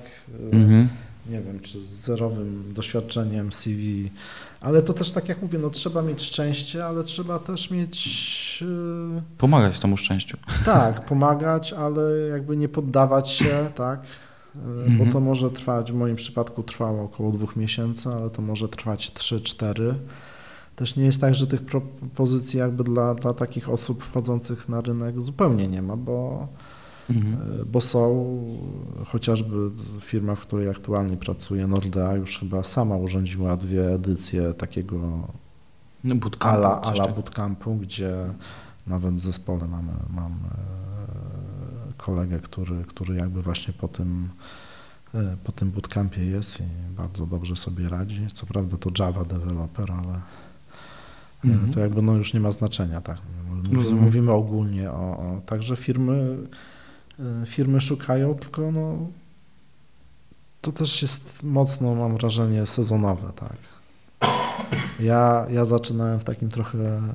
[0.53, 0.89] e, Mhm.
[1.31, 4.11] nie wiem, czy z zerowym doświadczeniem CV,
[4.63, 8.61] ale to też tak jak mówię, no trzeba mieć szczęście, ale trzeba też mieć
[9.15, 10.37] yy, Pomagać temu szczęściu.
[10.65, 14.03] tak, pomagać, ale jakby nie poddawać się, tak,
[14.55, 14.99] yy, Mhm.
[14.99, 19.11] bo to może trwać, w moim przypadku trwało około dwóch miesięcy, ale to może trwać
[19.13, 19.95] 3-4.
[20.77, 25.21] Też nie jest tak, że tych propozycji jakby dla, dla takich osób wchodzących na rynek
[25.23, 26.49] zupełnie nie ma, bo
[27.11, 27.35] Mhm.
[27.61, 28.27] E, bo są
[29.07, 29.57] chociażby
[30.01, 35.29] firma, w której aktualnie pracuję, Nordea, już chyba sama urządziła dwie edycje takiego
[36.05, 37.15] No, bootcampu, ala, ala takiego.
[37.17, 38.15] bootcampu, gdzie
[38.87, 44.29] nawet w zespole mamy, mam e, kolegę, który, który jakby właśnie po tym,
[45.15, 46.65] e, po tym bootcampie jest i
[46.97, 48.27] bardzo dobrze sobie radzi.
[48.33, 50.21] Co prawda to Java developer, ale
[51.45, 51.73] Mhm.
[51.73, 53.19] to jakby no już nie ma znaczenia, tak.
[54.01, 56.37] Mówimy, ogólnie o, o także firmy,
[57.47, 59.07] firmy szukają, tylko no
[60.63, 63.57] to też jest mocno, mam wrażenie, sezonowe, tak.
[65.01, 67.13] Ja, ja zaczynałem w takim trochę e,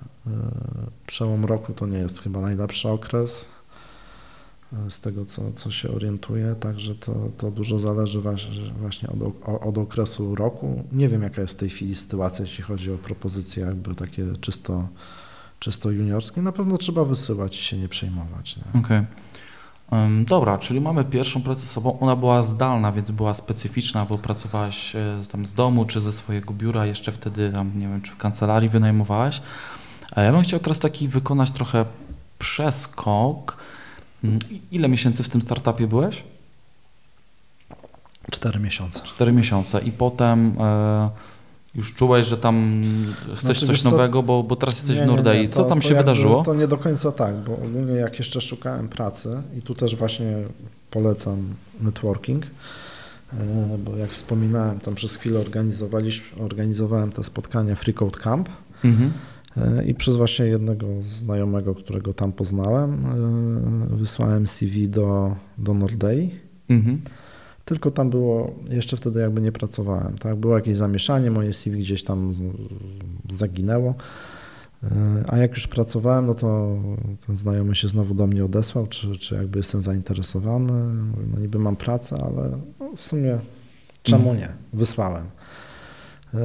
[1.08, 3.48] przełom roku, to nie jest chyba najlepszy okres
[4.74, 8.22] e, z tego, co, co się orientuję, także to, to dużo zależy
[8.80, 10.84] właśnie, od, od okresu roku.
[10.92, 14.88] Nie wiem, jaka jest w tej chwili sytuacja, jeśli chodzi o propozycje jakby takie czysto,
[15.60, 16.42] czysto juniorskie.
[16.42, 18.58] Na pewno trzeba wysyłać i się nie przejmować.
[18.58, 18.80] Nie?
[18.80, 19.06] Okej.
[20.28, 22.00] Dobra, czyli mamy pierwszą pracę z sobą.
[22.00, 26.54] Ona była zdalna, więc była specyficzna, bo pracowałeś e, tam z domu czy ze swojego
[26.54, 29.42] biura, jeszcze wtedy tam, nie wiem, czy w kancelarii wynajmowałeś.
[30.12, 31.86] A ja bym chciał teraz taki wykonać trochę
[32.40, 33.58] przeskok.
[34.24, 34.40] Mm,
[34.72, 36.24] Ile miesięcy w tym startupie byłeś?
[38.32, 39.04] Cztery miesiące.
[39.04, 41.10] Cztery miesiące i potem e,
[41.78, 42.82] już czułeś, że tam
[43.36, 45.42] chcesz Znaczy, coś co, nowego, bo, bo teraz jesteś Nie, w nie, Nordei.
[45.42, 46.44] nie, Co to- tam to się wydarzyło?
[46.44, 50.38] To nie do końca tak, bo ogólnie jak jeszcze szukałem pracy i tu też właśnie
[50.92, 51.38] polecam
[51.82, 52.44] networking,
[53.34, 58.50] e, bo jak wspominałem, tam przez chwilę organizowaliśmy, organizowałem te spotkania Free Code Camp
[58.86, 59.12] Mhm.
[59.58, 63.06] e, i przez właśnie jednego znajomego, którego tam poznałem,
[63.94, 66.32] e, wysłałem CV do, do Nordei.
[66.70, 67.02] Mhm.
[67.68, 70.36] Tylko tam było, jeszcze wtedy jakby nie pracowałem, tak?
[70.36, 72.34] Było jakieś zamieszanie, moje CV gdzieś tam
[73.34, 73.96] zaginęło.
[74.84, 74.90] Yy,
[75.28, 76.78] A jak już pracowałem, no to
[77.28, 80.74] ten znajomy się znowu do mnie odesłał, czy, czy jakby jestem zainteresowany.
[81.34, 83.40] No niby mam pracę, ale no w sumie
[84.04, 84.50] czemu nie?
[84.74, 85.26] Wysłałem.
[86.34, 86.40] Yy,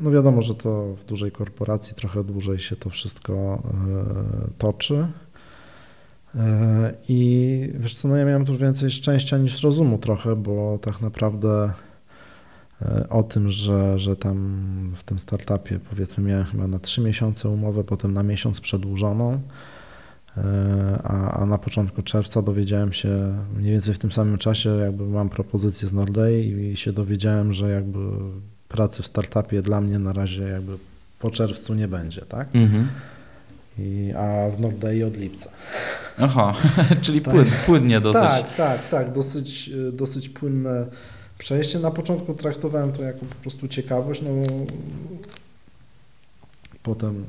[0.00, 3.62] No wiadomo, że to w dużej korporacji trochę dłużej się to wszystko
[4.44, 5.06] yy, toczy.
[7.08, 11.72] I wiesz co, no ja miałem tu więcej szczęścia niż rozumu trochę, bo tak naprawdę
[12.82, 17.48] e, o tym, że, że tam w tym startupie powiedzmy miałem chyba na trzy miesiące
[17.48, 19.40] umowę, potem na miesiąc przedłużoną,
[20.36, 25.04] e, a, a na początku czerwca dowiedziałem się mniej więcej w tym samym czasie, jakby
[25.04, 27.98] mam propozycję z Nordei i się dowiedziałem, że jakby
[28.68, 30.72] pracy w startupie dla mnie na razie jakby
[31.18, 32.48] po czerwcu nie będzie, tak?
[32.54, 32.88] Mhm.
[33.78, 35.50] I, a w Nordei od lipca.
[36.18, 36.54] Aha,
[37.02, 37.34] czyli Tak.
[37.34, 38.22] płyn, płynnie dosyć.
[38.22, 39.12] Tak, tak, tak.
[39.12, 40.86] Dosyć, dosyć płynne
[41.38, 41.78] przejście.
[41.78, 44.30] Na początku traktowałem to jako po prostu ciekawość, no
[46.82, 47.24] potem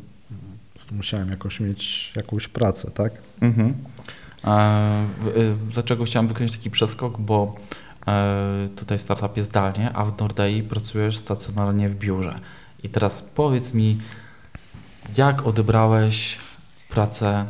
[0.91, 3.13] musiałem jakoś mieć jakąś pracę, tak?
[3.41, 3.73] Mhm.
[4.45, 5.05] E,
[5.71, 7.19] dlaczego chciałem wykonać taki przeskok?
[7.19, 7.55] Bo
[8.07, 12.39] e, tutaj startup jest zdalnie, a w Nordei pracujesz stacjonarnie w biurze.
[12.83, 13.97] I teraz powiedz mi,
[15.17, 16.37] jak odebrałeś
[16.89, 17.45] pracę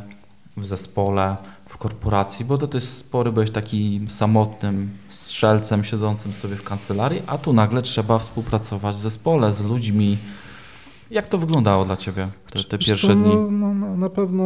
[0.56, 1.36] w zespole,
[1.66, 7.38] w korporacji, bo do tej spory byłeś takim samotnym strzelcem siedzącym sobie w kancelarii, a
[7.38, 10.18] tu nagle trzeba współpracować w zespole z ludźmi.
[11.10, 13.36] Jak to wyglądało dla Ciebie te, te pierwsze co, dni?
[13.36, 14.44] No, no, no, na pewno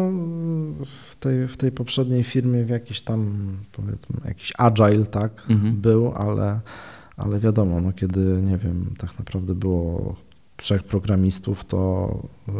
[1.11, 3.37] w tej, w tej poprzedniej firmie w jakiś tam,
[3.73, 5.77] powiedzmy, jakiś agile, tak, Mhm.
[5.77, 6.61] był, ale,
[7.17, 10.17] ale wiadomo, no, kiedy, nie wiem, tak naprawdę było
[10.59, 12.11] trzech programistów, to
[12.49, 12.55] yy,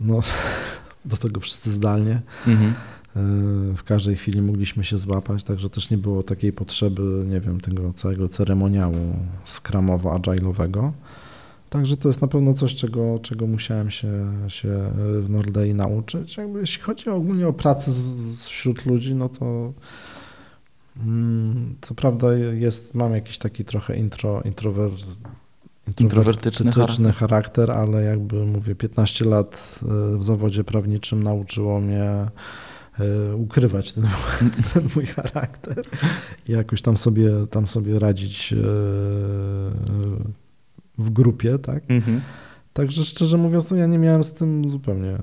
[0.00, 0.20] no,
[1.04, 2.20] do tego wszyscy zdalnie.
[2.46, 2.74] Mhm.
[3.16, 7.60] Yy, w każdej chwili mogliśmy się złapać, także też nie było takiej potrzeby, nie wiem,
[7.60, 9.14] tego całego ceremoniału
[9.46, 10.90] skramowo-agile'owego.
[11.70, 14.90] Także to jest na pewno coś, czego, czego musiałem się, się
[15.20, 16.36] w Nordei nauczyć.
[16.36, 17.96] Jakby jeśli chodzi ogólnie o pracę z,
[18.38, 19.72] z wśród ludzi, no to
[20.96, 24.90] mm, co prawda jest, mam jakiś taki trochę intro, intrower,
[26.00, 27.14] Introwertyczny charakter.
[27.14, 29.80] charakter, ale jakby mówię, 15 lat
[30.14, 32.26] y, w zawodzie prawniczym nauczyło mnie
[33.30, 34.04] y, ukrywać ten,
[34.74, 35.82] ten mój charakter
[36.48, 38.56] i jakoś tam sobie, tam sobie radzić y,
[40.98, 41.82] w grupie, tak?
[41.88, 42.20] Mhm.
[42.72, 45.18] Także szczerze mówiąc, no ja nie miałem z tym zupełnie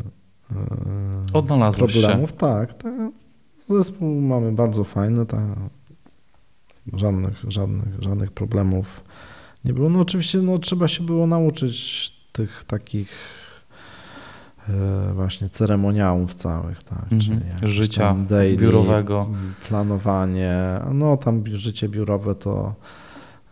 [1.34, 2.30] Odnalazłeś problemów.
[2.30, 2.36] Się.
[2.36, 2.94] Tak, tak.
[3.70, 5.42] Zespół mamy bardzo fajny, tak.
[6.94, 9.04] Żadnych, żadnych, żadnych problemów
[9.66, 9.90] nie było.
[9.90, 13.10] No oczywiście no, trzeba się było nauczyć tych takich
[14.70, 17.42] e, właśnie ceremoniałów całych, tak, mhm.
[17.68, 19.30] życia daily, biurowego.
[19.68, 20.56] Planowanie,
[20.94, 22.76] no tam życie biurowe to,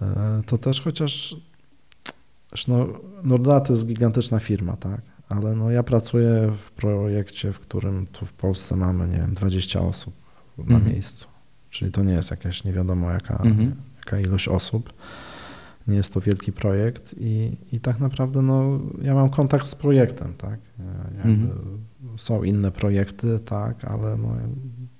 [0.01, 1.35] e, to też, chociaż
[2.67, 2.87] no,
[3.23, 8.25] Nordea to jest gigantyczna firma, tak, ale no ja pracuję w projekcie, w którym tu
[8.25, 10.13] w Polsce mamy, nie wiem, 20 osób
[10.57, 10.93] na mhm.
[10.93, 11.27] miejscu,
[11.69, 13.75] czyli to nie jest jakaś nie wiadomo jaka, mhm.
[13.97, 14.93] jaka ilość osób
[15.87, 20.33] nie jest to wielki projekt i, i tak naprawdę no, ja mam kontakt z projektem,
[20.37, 20.59] tak.
[21.15, 21.49] Mhm.
[22.17, 24.35] Są inne projekty, tak, ale no,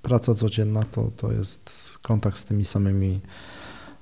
[0.02, 3.20] praca codzienna to, to jest kontakt z tymi samymi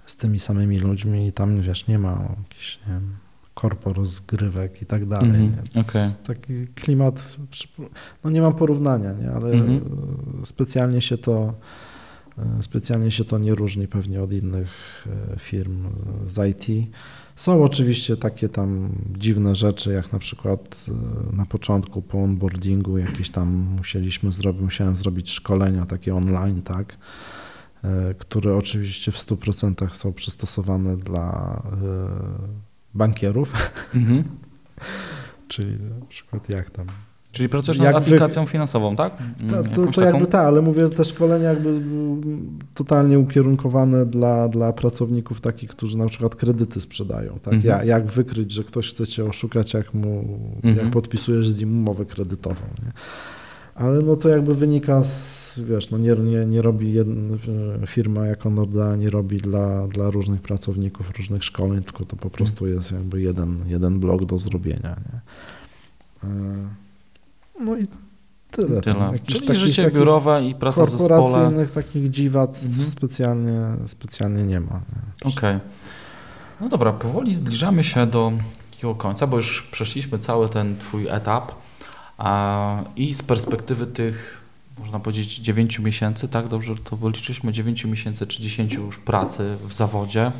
[0.07, 3.17] z tymi samymi ludźmi i tam wiesz, nie ma jakichś, nie wiem,
[3.55, 5.31] korpo rozgrywek i tak dalej.
[5.31, 6.11] Mm okay.
[6.27, 7.37] Taki klimat,
[8.25, 9.31] no nie mam porównania, nie?
[9.31, 9.81] ale mm -hmm.
[10.47, 11.55] specjalnie się to
[12.63, 15.05] specjalnie się to nie różni pewnie od innych
[15.35, 15.89] e, firm
[16.27, 16.91] z IT.
[17.37, 23.31] Są oczywiście takie tam dziwne rzeczy, jak na przykład e, na początku po onboardingu jakieś
[23.31, 26.97] tam musieliśmy zrobić, musiałem zrobić szkolenia takie online, tak,
[28.19, 31.63] które oczywiście w 100% są przystosowane dla
[32.95, 33.73] bankierów.
[33.95, 34.25] Mhm.
[35.49, 36.87] Czyli na przykład jak tam
[37.33, 39.17] Czyli pracujesz nad aplikacją finansową, tak?
[39.51, 41.81] Ta, mm, to, to jakby tak, ale mówię, te szkolenia jakby
[42.75, 47.39] totalnie ukierunkowane dla, dla pracowników takich, którzy na przykład kredyty sprzedają.
[47.43, 47.55] Tak?
[47.55, 47.79] Mhm.
[47.79, 50.77] Jak, jak wykryć, że ktoś chce cię oszukać, jak, mu, mhm.
[50.77, 52.67] jak podpisujesz z nim umowę kredytową.
[52.85, 52.93] Nie?
[53.75, 57.37] Ale no to jakby wynika z, wiesz, no nie, nie, nie robi jedna,
[57.87, 62.65] firma jako Nordea nie robi dla, dla różnych pracowników różnych szkoleń, tylko to po prostu
[62.65, 62.81] mhm.
[62.81, 64.97] jest jakby jeden, jeden blok do zrobienia.
[65.13, 65.21] Nie?
[67.65, 67.87] No i
[68.51, 68.81] tyle.
[68.81, 69.13] tyle.
[69.27, 71.09] Czyli życie biurowe i praca w zespole.
[71.09, 72.89] Korporacyjnych takich dziwactw mhm.
[72.89, 74.81] specjalnie, specjalnie nie ma.
[75.21, 75.35] Okej.
[75.37, 75.61] Okay.
[76.61, 78.33] No dobra, powoli zbliżamy się do
[78.71, 81.53] takiego końca, bo już przeszliśmy cały ten twój etap
[82.19, 84.43] a, i z perspektywy tych
[84.79, 89.73] można powiedzieć 9 miesięcy, tak dobrze to wyliczyliśmy, 9 miesięcy czy 10 już pracy w
[89.73, 90.33] zawodzie.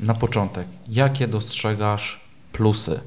[0.00, 2.20] Na początek, jakie dostrzegasz
[2.52, 3.00] plusy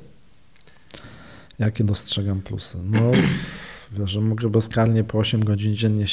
[1.64, 2.78] Jakie dostrzegam plusy?
[2.84, 3.12] No,
[3.98, 6.06] wiesz, że mogę bezkarnie po 8 godzin dziennie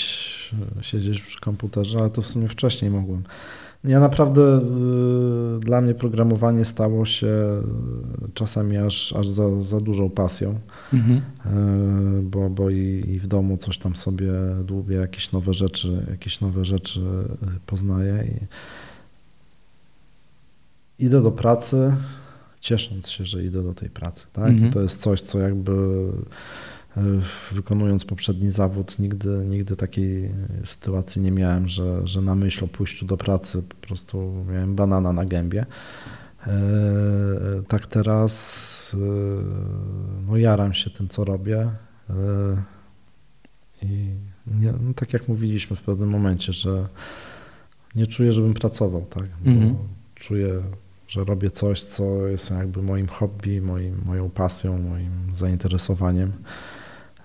[0.81, 3.22] siedzieć przy komputerze, ale to w sumie wcześniej mogłem.
[3.85, 4.60] Ja naprawdę,
[5.56, 7.62] y, dla mnie programowanie stało się y,
[8.35, 10.59] czasami aż, aż za, za dużą pasją,
[10.93, 11.16] mhm.
[11.18, 14.32] Y, bo, bo i, i, w domu coś tam sobie
[14.64, 17.01] dłubię, jakieś nowe rzeczy, jakieś nowe rzeczy
[17.66, 18.47] poznaję i
[21.06, 21.97] idę do pracy,
[22.61, 24.27] ciesząc się, że idę do tej pracy.
[24.32, 24.49] Tak?
[24.49, 24.73] Mhm.
[24.73, 25.73] To jest coś, co jakby
[26.97, 27.03] e,
[27.53, 30.31] wykonując poprzedni zawód, nigdy, nigdy takiej
[30.65, 35.12] sytuacji nie miałem, że, że na myśl o pójściu do pracy po prostu miałem banana
[35.12, 35.66] na gębie.
[36.47, 36.53] E,
[37.69, 38.99] tak teraz e,
[40.27, 41.70] no jaram się tym, co robię
[43.82, 44.15] i
[44.47, 46.89] nie, no tak jak mówiliśmy w pewnym momencie, że
[47.95, 49.27] nie czuję, żebym pracował, tak?
[49.45, 49.77] Bo mhm.
[50.15, 50.62] czuję
[51.11, 56.32] że robię coś, co jest jakby moim hobby, moim, moją pasją, moim zainteresowaniem.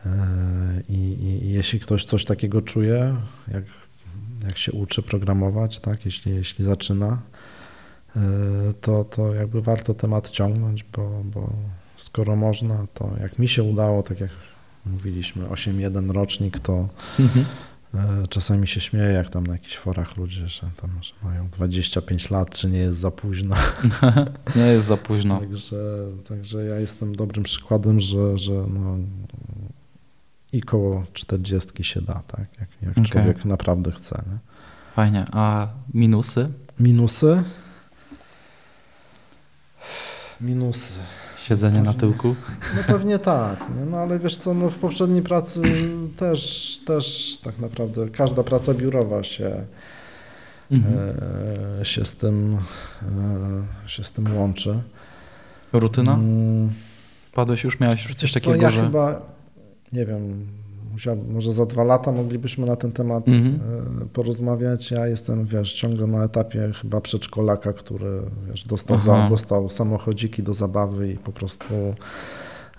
[0.06, 3.16] E, I, i, I, jeśli ktoś coś takiego czuje,
[3.48, 3.64] jak,
[4.44, 7.22] jak się uczy programować, tak, jeśli, jeśli zaczyna,
[8.16, 8.20] e,
[8.82, 11.54] to, to jakby warto temat ciągnąć, bo, bo
[11.96, 14.32] skoro można, to jak mi się udało, tak jak
[14.86, 16.90] mówiliśmy, 8.1 rocznik, to
[17.20, 17.46] mhm.
[17.96, 22.30] E, czasami się śmieję, jak tam na jakichś forach ludzie, że tam że mają 25
[22.30, 23.56] lat, czy nie jest za późno.
[24.56, 25.40] nie jest za późno.
[25.40, 25.78] Także,
[26.30, 28.98] także ja jestem dobrym przykładem, że, że no,
[30.54, 32.48] i koło 40 się da, tak?
[32.60, 33.04] Jak, jak okay.
[33.04, 34.24] człowiek naprawdę chce.
[34.28, 34.38] Nie?
[34.96, 35.26] Fajnie.
[35.32, 36.50] A minusy?
[36.80, 37.44] Minusy?
[40.42, 40.94] minusy.
[41.48, 42.36] Siedzenie na tyłku?
[42.76, 43.86] No pewnie tak, nie?
[43.92, 45.62] no ale wiesz co, no w poprzedniej pracy
[46.18, 49.64] też, też tak naprawdę każda praca biurowa się,
[50.72, 50.96] Mhm.
[51.82, 52.58] e, się, z, tym,
[53.86, 54.80] e, się z tym łączy.
[55.74, 56.14] Rutyna?
[56.14, 56.70] Mm,
[57.26, 58.82] Wpadłeś już, miałeś już coś co, takiego, ja że...
[58.84, 59.22] chyba,
[59.94, 60.48] nie wiem,
[60.96, 63.60] musiałbym, może za dwa lata moglibyśmy na ten temat Mhm.
[64.02, 64.92] e, porozmawiać.
[64.92, 70.54] Ja jestem, wiesz, ciągle na etapie chyba przedszkolaka, który, wiesz, dostał, za, dostał samochodziki do
[70.54, 71.74] zabawy i po prostu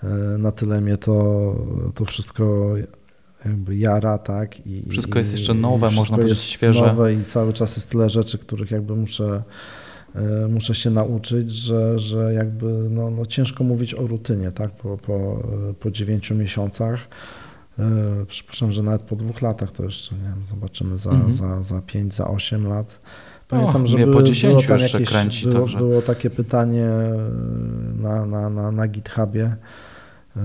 [0.03, 0.07] e,
[0.37, 1.55] na tyle mnie to,
[1.95, 2.73] to wszystko
[3.45, 4.67] jakby jara, tak?
[4.67, 6.85] I, Wszystko jest jeszcze nowe, można powiedzieć, jest świeże.
[6.87, 9.43] nowe i cały czas jest tyle rzeczy, których jakby muszę
[10.15, 14.97] e, muszę się nauczyć, że, że jakby no, no ciężko mówić o rutynie, tak, po,
[14.97, 15.43] po,
[15.79, 17.07] po 9 miesiącach.
[17.79, 21.33] E, Przypuszczam, że nawet po dwóch latach to jeszcze, nie wiem, zobaczymy za, Mhm.
[21.33, 22.99] za, za 5, za 8 lat.
[23.51, 27.29] O, mnie były- po 10 było tam jeszcze kręci, było, także- było takie pytanie e,
[27.95, 29.55] na, na, na, na GitHubie,
[30.37, 30.41] e,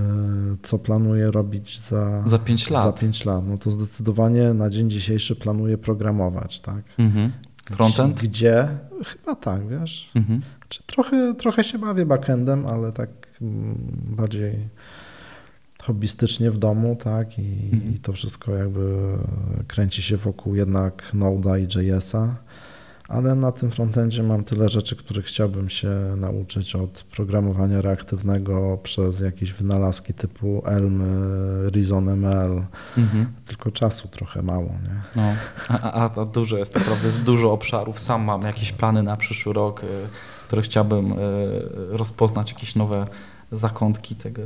[0.62, 3.00] co planuję robić za, Za 5 za lat.
[3.00, 3.44] 5 lat.
[3.48, 6.82] No to zdecydowanie na dzień dzisiejszy planuję programować, tak.
[6.98, 7.32] Mhm.
[7.64, 8.20] Frontend?
[8.22, 8.68] Gdzie?
[9.06, 10.10] Chyba tak, wiesz.
[10.14, 10.40] Mhm.
[10.68, 13.10] Czy trochę, trochę się bawię backendem, ale tak
[13.42, 13.78] mm,
[14.16, 14.68] bardziej
[15.86, 17.38] hobbystycznie w domu, tak?
[17.38, 17.94] I, Mhm.
[17.94, 18.96] i to wszystko jakby
[19.68, 22.34] kręci się wokół jednak Node'a i JS-a.
[23.08, 29.20] Ale na tym frontendzie mam tyle rzeczy, których chciałbym się nauczyć od programowania reaktywnego przez
[29.20, 31.02] jakieś wynalazki typu Elm,
[31.74, 32.62] ReasonML,
[32.98, 33.26] Mhm.
[33.46, 35.00] tylko czasu trochę mało, nie?
[35.16, 35.34] No,
[35.68, 38.00] a, a, a dużo jest, naprawdę jest dużo obszarów.
[38.00, 39.86] Sam mam jakieś plany na przyszły rok, y,
[40.46, 41.16] które chciałbym y,
[41.90, 43.06] rozpoznać, jakieś nowe
[43.52, 44.42] zakątki tego,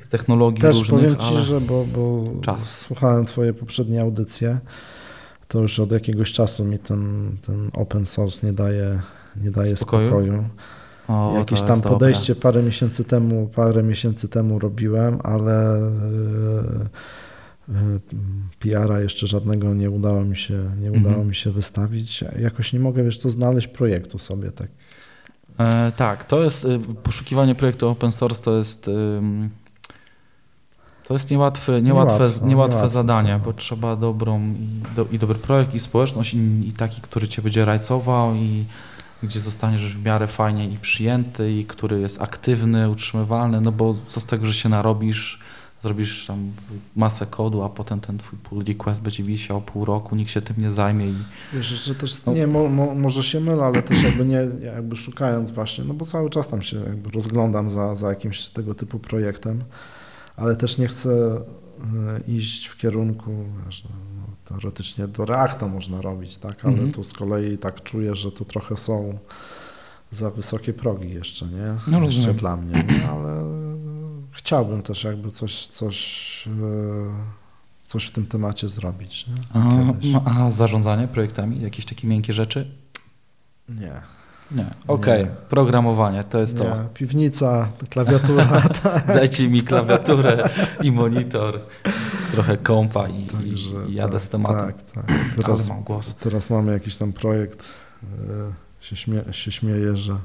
[0.00, 2.78] tych technologii Też różnych, powiem Ci, że bo, bo czas.
[2.80, 4.58] słuchałem Twoje poprzednie audycje,
[5.48, 9.00] to już od jakiegoś czasu mi ten, ten open source nie daje,
[9.36, 10.08] nie daje Spokoju?
[10.08, 10.44] spokoju.
[11.08, 15.80] o, Jakieś tam podejście parę miesięcy temu, parę miesięcy temu robiłem, ale
[17.68, 18.00] yy, yy,
[18.58, 21.06] PR-a jeszcze żadnego nie udało mi się, nie Mhm.
[21.06, 22.24] udało mi się wystawić.
[22.38, 24.68] Jakoś nie mogę, wiesz co, znaleźć projektu sobie tak.
[25.58, 28.90] E, tak, to jest y, poszukiwanie projektu open source to jest
[31.10, 33.42] to jest niełatwe, niełatwe, niełatwe niełatwo, zadanie, tak.
[33.42, 37.42] bo trzeba dobrą i, do, i dobry projekt, i społeczność, i, i taki, który cię
[37.42, 38.64] będzie rajcował, i
[39.22, 44.20] gdzie zostaniesz w miarę fajnie i przyjęty, i który jest aktywny, utrzymywalny, no bo co
[44.20, 45.40] z tego, że się narobisz,
[45.82, 46.52] zrobisz tam
[46.96, 50.56] masę kodu, a potem ten twój pull request będzie wisiał pół roku, nikt się tym
[50.58, 51.14] nie zajmie i
[51.52, 52.32] Wiesz, że też No.
[52.32, 56.06] nie, mo, mo, może się mylę, ale też jakby nie, jakby szukając właśnie, no bo
[56.06, 59.62] cały czas tam się jakby rozglądam za, za jakimś tego typu projektem,
[60.40, 63.30] ale też nie chcę y, iść w kierunku,
[63.66, 66.92] wiesz, no, no, teoretycznie do Reacta można robić, tak, ale Mhm.
[66.92, 69.18] tu z kolei tak czuję, że tu trochę są
[70.12, 71.66] za wysokie progi jeszcze, nie?
[71.86, 72.36] No, jeszcze rozumiem.
[72.36, 73.08] dla mnie, nie?
[73.10, 73.42] ale
[74.32, 76.50] chciałbym też jakby coś, coś, y,
[77.86, 79.34] coś w tym temacie zrobić, nie?
[80.24, 82.70] a, a zarządzanie projektami, jakieś takie miękkie rzeczy?
[83.68, 84.00] Nie.
[84.52, 84.66] Nie.
[84.88, 85.30] Okej, Nie.
[85.48, 86.64] programowanie to jest to.
[86.64, 88.62] Nie, piwnica, klawiatura.
[89.06, 90.48] Dajcie mi klawiaturę
[90.82, 91.60] i monitor,
[92.32, 94.66] trochę kompa i, Także i, i jadę tak, z tematem.
[94.66, 95.16] Tak, tak.
[95.36, 96.14] Teraz mam głos.
[96.20, 97.72] teraz mamy jakiś tam projekt.
[98.02, 100.16] e, Się, śmie, się śmieję, że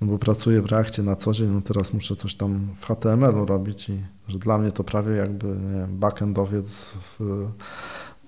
[0.00, 3.46] no bo pracuję w reakcie na co dzień, no teraz muszę coś tam w HTML-u
[3.46, 7.46] robić i że dla mnie to prawie jakby nie backendowiec w,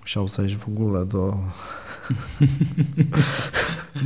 [0.01, 1.37] musiał zejść w ogóle do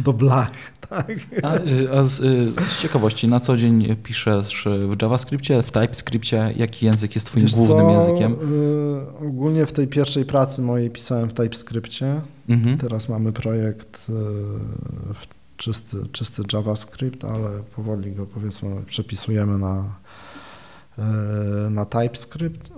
[0.05, 0.51] do blach,
[0.89, 1.07] tak?
[1.43, 6.53] A, y, a z, y, z ciekawości, na co dzień piszesz w JavaScriptie, w TypeScriptie?
[6.57, 8.33] Jaki język jest twoim Wiesz głównym co, językiem?
[8.33, 12.21] y, ogólnie w tej pierwszej pracy mojej pisałem w TypeScriptie.
[12.49, 12.77] Mhm.
[12.77, 14.13] Teraz mamy projekt y,
[15.57, 19.83] czysty, czysty JavaScript, ale powoli go powiedzmy przepisujemy na,
[20.99, 21.01] y,
[21.69, 22.71] na TypeScript.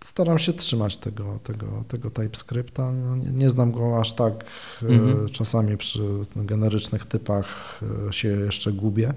[0.00, 2.92] Staram się trzymać tego, tego, tego TypeScripta.
[2.92, 4.44] No, nie, nie znam go aż tak.
[4.82, 5.28] y, Mhm.
[5.28, 6.00] Czasami przy
[6.36, 9.14] generycznych typach y, się jeszcze gubię.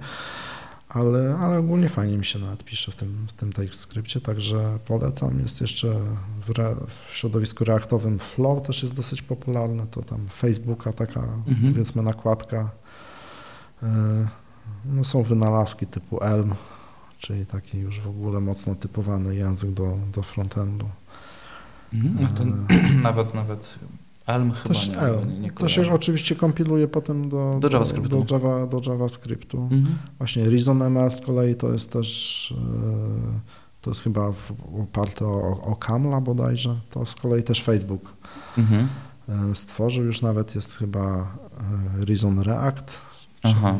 [0.88, 5.40] Ale, ale ogólnie fajnie mi się nawet pisze w tym, w tym TypeScriptie, także polecam.
[5.40, 6.00] Jest jeszcze
[6.46, 6.76] w, re,
[7.08, 11.72] w środowisku reaktowym Flow też jest dosyć popularny, to tam Facebooka taka Mhm.
[11.72, 12.70] powiedzmy nakładka.
[13.82, 13.86] Y,
[14.84, 16.54] No są wynalazki typu Elm,
[17.20, 20.86] czyli taki już w ogóle mocno typowany język do, do frontendu.
[21.94, 22.16] Mhm.
[22.20, 22.44] No to
[23.02, 23.78] nawet, nawet
[24.26, 25.28] Elm chyba Też nie, Elm.
[25.28, 28.22] nie, nie to się oczywiście kompiluje potem do, Do JavaScriptu.
[28.24, 29.62] Do, Java, do JavaScriptu.
[29.62, 29.86] Mhm.
[30.18, 33.40] Właśnie ReasonML z kolei to jest też, e,
[33.80, 34.32] to jest chyba
[34.82, 38.12] oparte o, o Camla bodajże, to z kolei też Facebook
[38.58, 38.88] Mhm.
[39.28, 41.06] e, stworzył, już nawet jest chyba
[42.00, 42.98] e, Reason React,
[43.42, 43.76] czyli, Aha.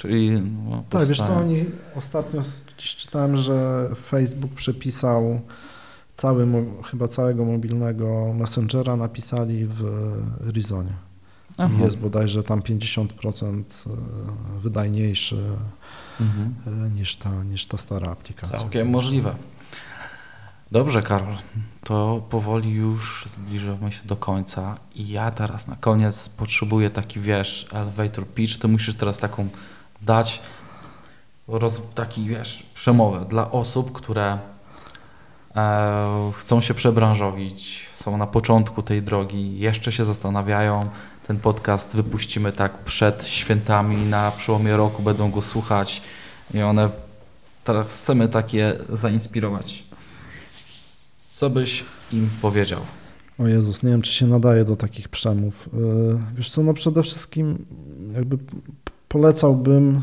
[0.00, 1.64] Czyli no, Tak, wiesz co, oni
[1.96, 2.40] ostatnio
[2.76, 5.40] gdzieś czytałem, że Facebook przepisał
[6.16, 6.46] cały,
[6.84, 9.82] chyba całego mobilnego Messengera napisali w
[10.52, 10.92] Rizonie.
[11.58, 11.74] Aha.
[11.78, 13.62] I jest bodajże tam 50%
[14.62, 15.36] wydajniejszy
[16.20, 16.54] Mhm.
[16.66, 18.58] e, niż ta, niż ta stara aplikacja.
[18.58, 19.34] Całkiem możliwe.
[20.72, 21.34] Dobrze, Karol,
[21.84, 27.66] to powoli już zbliżamy się do końca i ja teraz na koniec potrzebuję taki, wiesz,
[27.72, 29.48] elevator pitch, ty musisz teraz taką
[30.02, 30.42] dać
[31.48, 34.38] roz, taki, wiesz, przemowę dla osób, które
[35.56, 40.90] e, chcą się przebranżowić, są na początku tej drogi, jeszcze się zastanawiają,
[41.26, 46.02] ten podcast wypuścimy tak przed świętami, na przełomie roku będą go słuchać
[46.54, 46.88] i one
[47.64, 49.84] teraz chcemy takie zainspirować.
[51.36, 52.80] Co byś im powiedział?
[53.38, 55.68] O Jezus, nie wiem, czy się nadaje do takich przemów.
[55.72, 57.66] Yy, Wiesz co, no przede wszystkim
[58.14, 58.38] jakby
[59.10, 60.02] polecałbym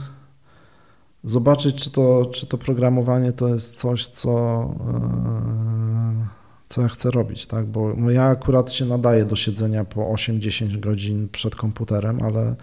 [1.23, 4.29] zobaczyć, czy to, czy to programowanie to jest coś, co,
[6.19, 6.25] yy,
[6.69, 7.65] co ja chcę robić, tak?
[7.65, 12.55] Bo no ja akurat się nadaję do siedzenia po 8-10 godzin przed komputerem, ale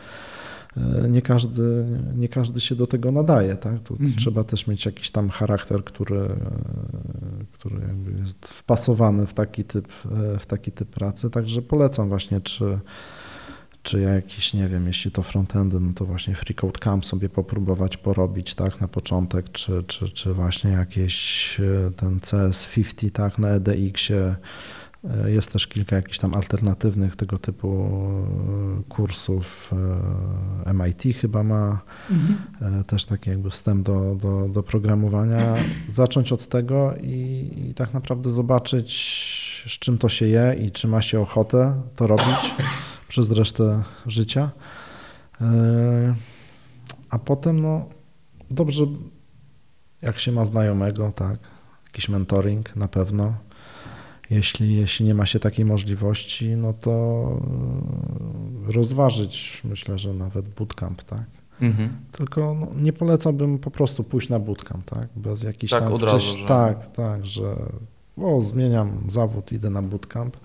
[0.77, 1.85] yy, nie każdy,
[2.17, 3.81] nie każdy się do tego nadaje, tak?
[3.83, 4.15] Tu Mhm.
[4.15, 9.89] trzeba też mieć jakiś tam charakter, który, yy, który jakby jest wpasowany w taki typ,
[10.35, 12.79] e, w taki typ pracy, także polecam właśnie, czy,
[13.85, 18.55] czy jakiś, nie wiem, jeśli to frontendy, no to właśnie FreeCode Camp sobie popróbować porobić,
[18.55, 24.37] tak, na początek, czy, czy, czy właśnie jakieś e, ten CS50, tak, na EDX-ie,
[25.11, 27.89] E, jest też kilka jakichś tam alternatywnych tego typu
[28.79, 29.71] e, kursów.
[30.75, 31.81] MIT chyba ma
[32.63, 35.55] e, też taki jakby wstęp do, do, do programowania.
[35.89, 38.93] Zacząć od tego i, i tak naprawdę zobaczyć,
[39.69, 42.55] z czym to się je i czy ma się ochotę to robić
[43.09, 44.51] przez resztę życia.
[45.41, 46.15] E,
[47.11, 47.85] A potem, no,
[48.51, 48.85] dobrze,
[50.03, 51.39] jak się ma znajomego, tak,
[51.87, 53.35] jakiś mentoring na pewno.
[54.31, 56.93] Jeśli, jeśli nie ma się takiej możliwości, no to
[58.69, 61.25] e, rozważyć, myślę, że nawet bootcamp, tak.
[61.61, 61.89] Mhm.
[62.13, 65.09] Tylko no, nie polecałbym po prostu pójść na bootcamp, tak?
[65.17, 67.57] Bez jakichś Tak, tam od razu, wcześ- że- Tak, tak, że
[68.17, 70.37] o, zmieniam zawód, idę na bootcamp.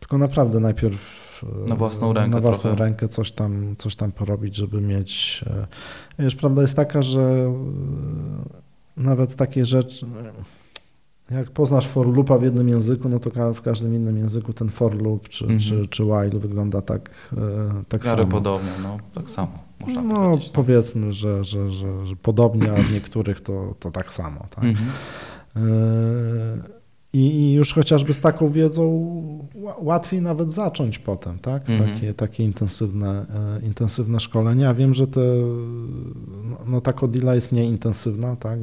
[0.00, 1.21] Tylko naprawdę najpierw
[1.68, 2.84] Na własną rękę na własną trochę.
[2.84, 5.44] rękę coś tam, coś tam porobić, żeby mieć.
[5.46, 5.66] e,
[6.18, 7.54] Wiesz, prawda jest taka, że e,
[8.96, 10.06] nawet takie rzeczy.
[11.30, 15.02] Jak poznasz for loopa w jednym języku, no to w każdym innym języku ten for
[15.02, 15.60] loop czy, Mhm.
[15.60, 18.26] czy, czy while wygląda tak, e, tak samo.
[18.26, 20.46] podobnie, no tak samo można No, powiedzieć.
[20.48, 20.52] No.
[20.54, 24.46] powiedzmy, że, że, że, że podobnie, a w niektórych to, to tak samo.
[24.50, 24.64] Tak?
[24.64, 24.88] Mhm.
[25.56, 26.81] Yy, I
[27.14, 28.82] i już chociażby z taką wiedzą
[29.54, 31.70] ła- łatwiej nawet zacząć potem, tak?
[31.70, 31.94] Mhm.
[31.94, 33.26] Takie, takie intensywne,
[33.62, 34.74] e, intensywne szkolenia.
[34.74, 35.20] Wiem, że te,
[36.50, 38.58] no, no ta Codila jest mniej intensywna, tak?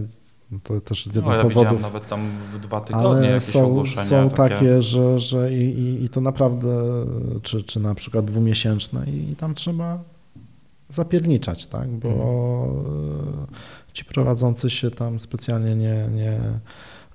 [0.63, 1.81] To też z No, jednych ja powodów.
[1.81, 4.05] nawet tam w dwa tygodnie Ale jakieś są, ogłoszenia.
[4.05, 7.05] są takie, że, że i, i, i to naprawdę,
[7.41, 9.99] czy, czy na przykład dwumiesięczne i, i tam trzeba
[10.89, 16.39] zapierniczać, tak, bo e, ci prowadzący się tam specjalnie nie, nie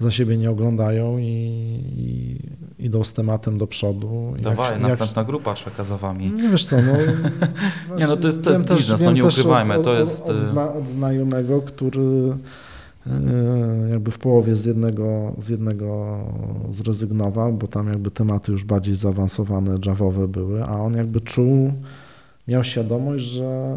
[0.00, 1.24] za siebie nie oglądają i,
[1.96, 4.28] i idą z tematem do przodu.
[4.32, 6.30] Jak- Dawaj, jak- następna grupa czeka za wami.
[6.32, 6.92] nie wiesz co, no...
[7.98, 10.22] Nie, no to jest- to jest biznes, no nie też ukrywajmy, od, to od, jest,
[10.26, 12.34] Od, y- zna, od znajomego, który
[13.06, 13.10] e,
[13.90, 16.18] jakby w połowie z jednego, z jednego
[16.70, 21.72] zrezygnował, bo tam jakby tematy już bardziej zaawansowane, javowe były, a on jakby czuł,
[22.48, 23.76] miał świadomość, że,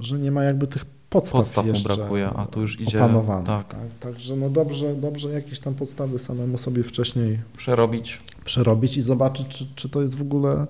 [0.00, 3.46] że nie ma jakby tych podstaw, Podstaw mu jeszcze brakuje, a tu już idzie, opanowanych,
[3.46, 3.68] tak.
[3.68, 3.80] tak.
[4.00, 8.20] Także no dobrze, dobrze jakieś tam podstawy samemu sobie wcześniej Przerobić.
[8.44, 10.66] przerobić i zobaczyć, czy, czy to jest w ogóle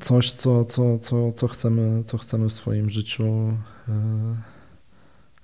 [0.00, 3.24] coś, co, co, co, co, chcemy, co chcemy w swoim życiu
[3.88, 3.92] e,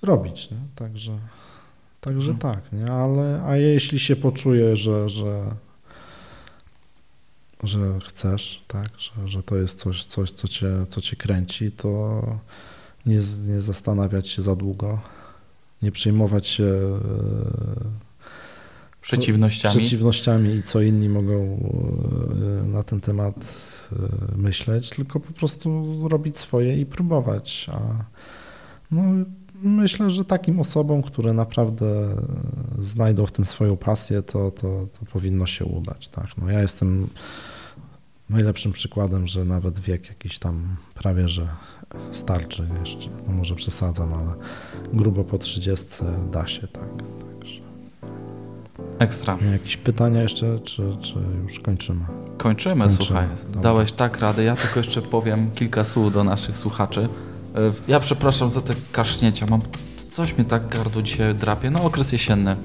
[0.03, 0.51] robić.
[0.51, 0.57] Nie?
[0.77, 1.19] Także,
[2.01, 2.55] także Mhm.
[2.55, 2.93] tak, nie?
[2.93, 5.55] Ale a jeśli się poczuje, że, że,
[7.63, 12.23] że chcesz, tak, że, że to jest coś, coś co, cię, co cię kręci, to
[13.07, 14.99] nie, nie zastanawiać się za długo,
[15.83, 17.01] nie przejmować się e,
[19.01, 19.81] co- Przeciwnościami.
[19.81, 21.35] przeciwnościami i co inni mogą
[22.63, 23.35] e, na ten temat
[23.93, 23.97] e,
[24.37, 27.71] myśleć, tylko po prostu robić swoje i próbować.
[27.73, 27.79] A
[28.91, 29.03] no,
[29.63, 32.17] myślę, że takim osobom, które naprawdę
[32.81, 36.09] znajdą w tym swoją pasję, to, to, to powinno się udać.
[36.09, 36.27] Tak?
[36.39, 37.07] No, ja jestem
[38.31, 41.49] najlepszym przykładem, że nawet wiek jakiś tam prawie, że
[42.13, 43.11] starczy jeszcze.
[43.27, 44.35] No może przesadzam, ale
[44.93, 45.87] grubo po 30
[46.33, 46.83] da się, tak.
[47.41, 47.61] Także.
[48.99, 49.39] Ekstra.
[49.53, 52.05] Jakieś pytania jeszcze, czy, czy już kończymy?
[52.39, 53.27] Kończymy, Kończymy, słuchaj.
[53.47, 53.61] dobra.
[53.63, 54.45] Dałeś tak radę.
[54.45, 57.09] Ja tylko jeszcze powiem kilka słów do naszych słuchaczy.
[57.57, 59.47] E, Ja przepraszam za te kasznięcia.
[59.47, 59.61] Mam
[60.09, 61.71] coś mnie tak gardło dzisiaj drapie.
[61.71, 62.57] No okres jesienny.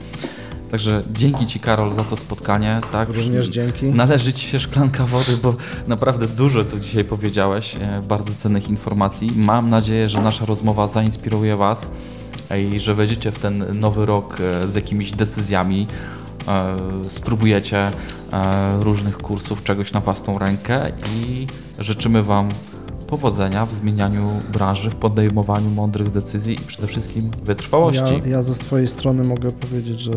[0.72, 2.82] Także dzięki Ci Karol za to spotkanie.
[2.92, 3.86] Tak, Również dzięki.
[3.86, 5.56] Należy Ci się szklanka wody, bo
[5.88, 9.32] naprawdę dużo tu dzisiaj powiedziałeś, e, bardzo cennych informacji.
[9.36, 11.92] Mam nadzieję, że nasza rozmowa zainspiruje Was
[12.50, 15.88] e, i że wejdziecie w ten nowy rok e, z jakimiś decyzjami,
[17.10, 17.92] spróbujecie
[18.80, 21.48] różnych kursów, czegoś na własną rękę i
[21.80, 22.50] życzymy Wam
[23.08, 28.14] powodzenia w zmienianiu branży, w podejmowaniu mądrych decyzji i przede wszystkim wytrwałości.
[28.24, 30.12] Ja, ja ze swojej strony mogę powiedzieć, że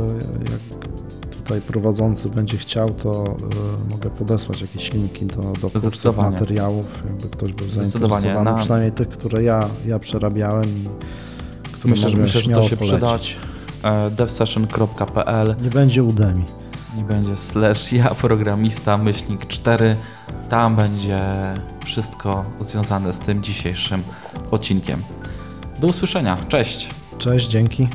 [0.51, 0.89] jak
[1.36, 3.24] tutaj prowadzący będzie chciał, to
[3.86, 8.93] y, mogę podesłać jakieś linki do, do kursów, materiałów, jakby ktoś był zainteresowany, Na- przynajmniej
[8.93, 10.89] tych, które ja, ja przerabiałem i
[11.73, 13.36] które Myślę, że, mogę myślę, że to się polecić.
[13.81, 14.06] przyda.
[14.06, 16.44] E, devsession.pl Nie będzie Udemy.
[17.01, 19.97] i będzie slash ja programista myślnik 4.
[20.48, 21.20] Tam będzie
[21.84, 24.02] wszystko związane z tym dzisiejszym
[24.50, 25.02] odcinkiem.
[25.78, 26.36] Do usłyszenia.
[26.48, 26.90] Cześć.
[27.18, 27.88] Cześć, dzięki.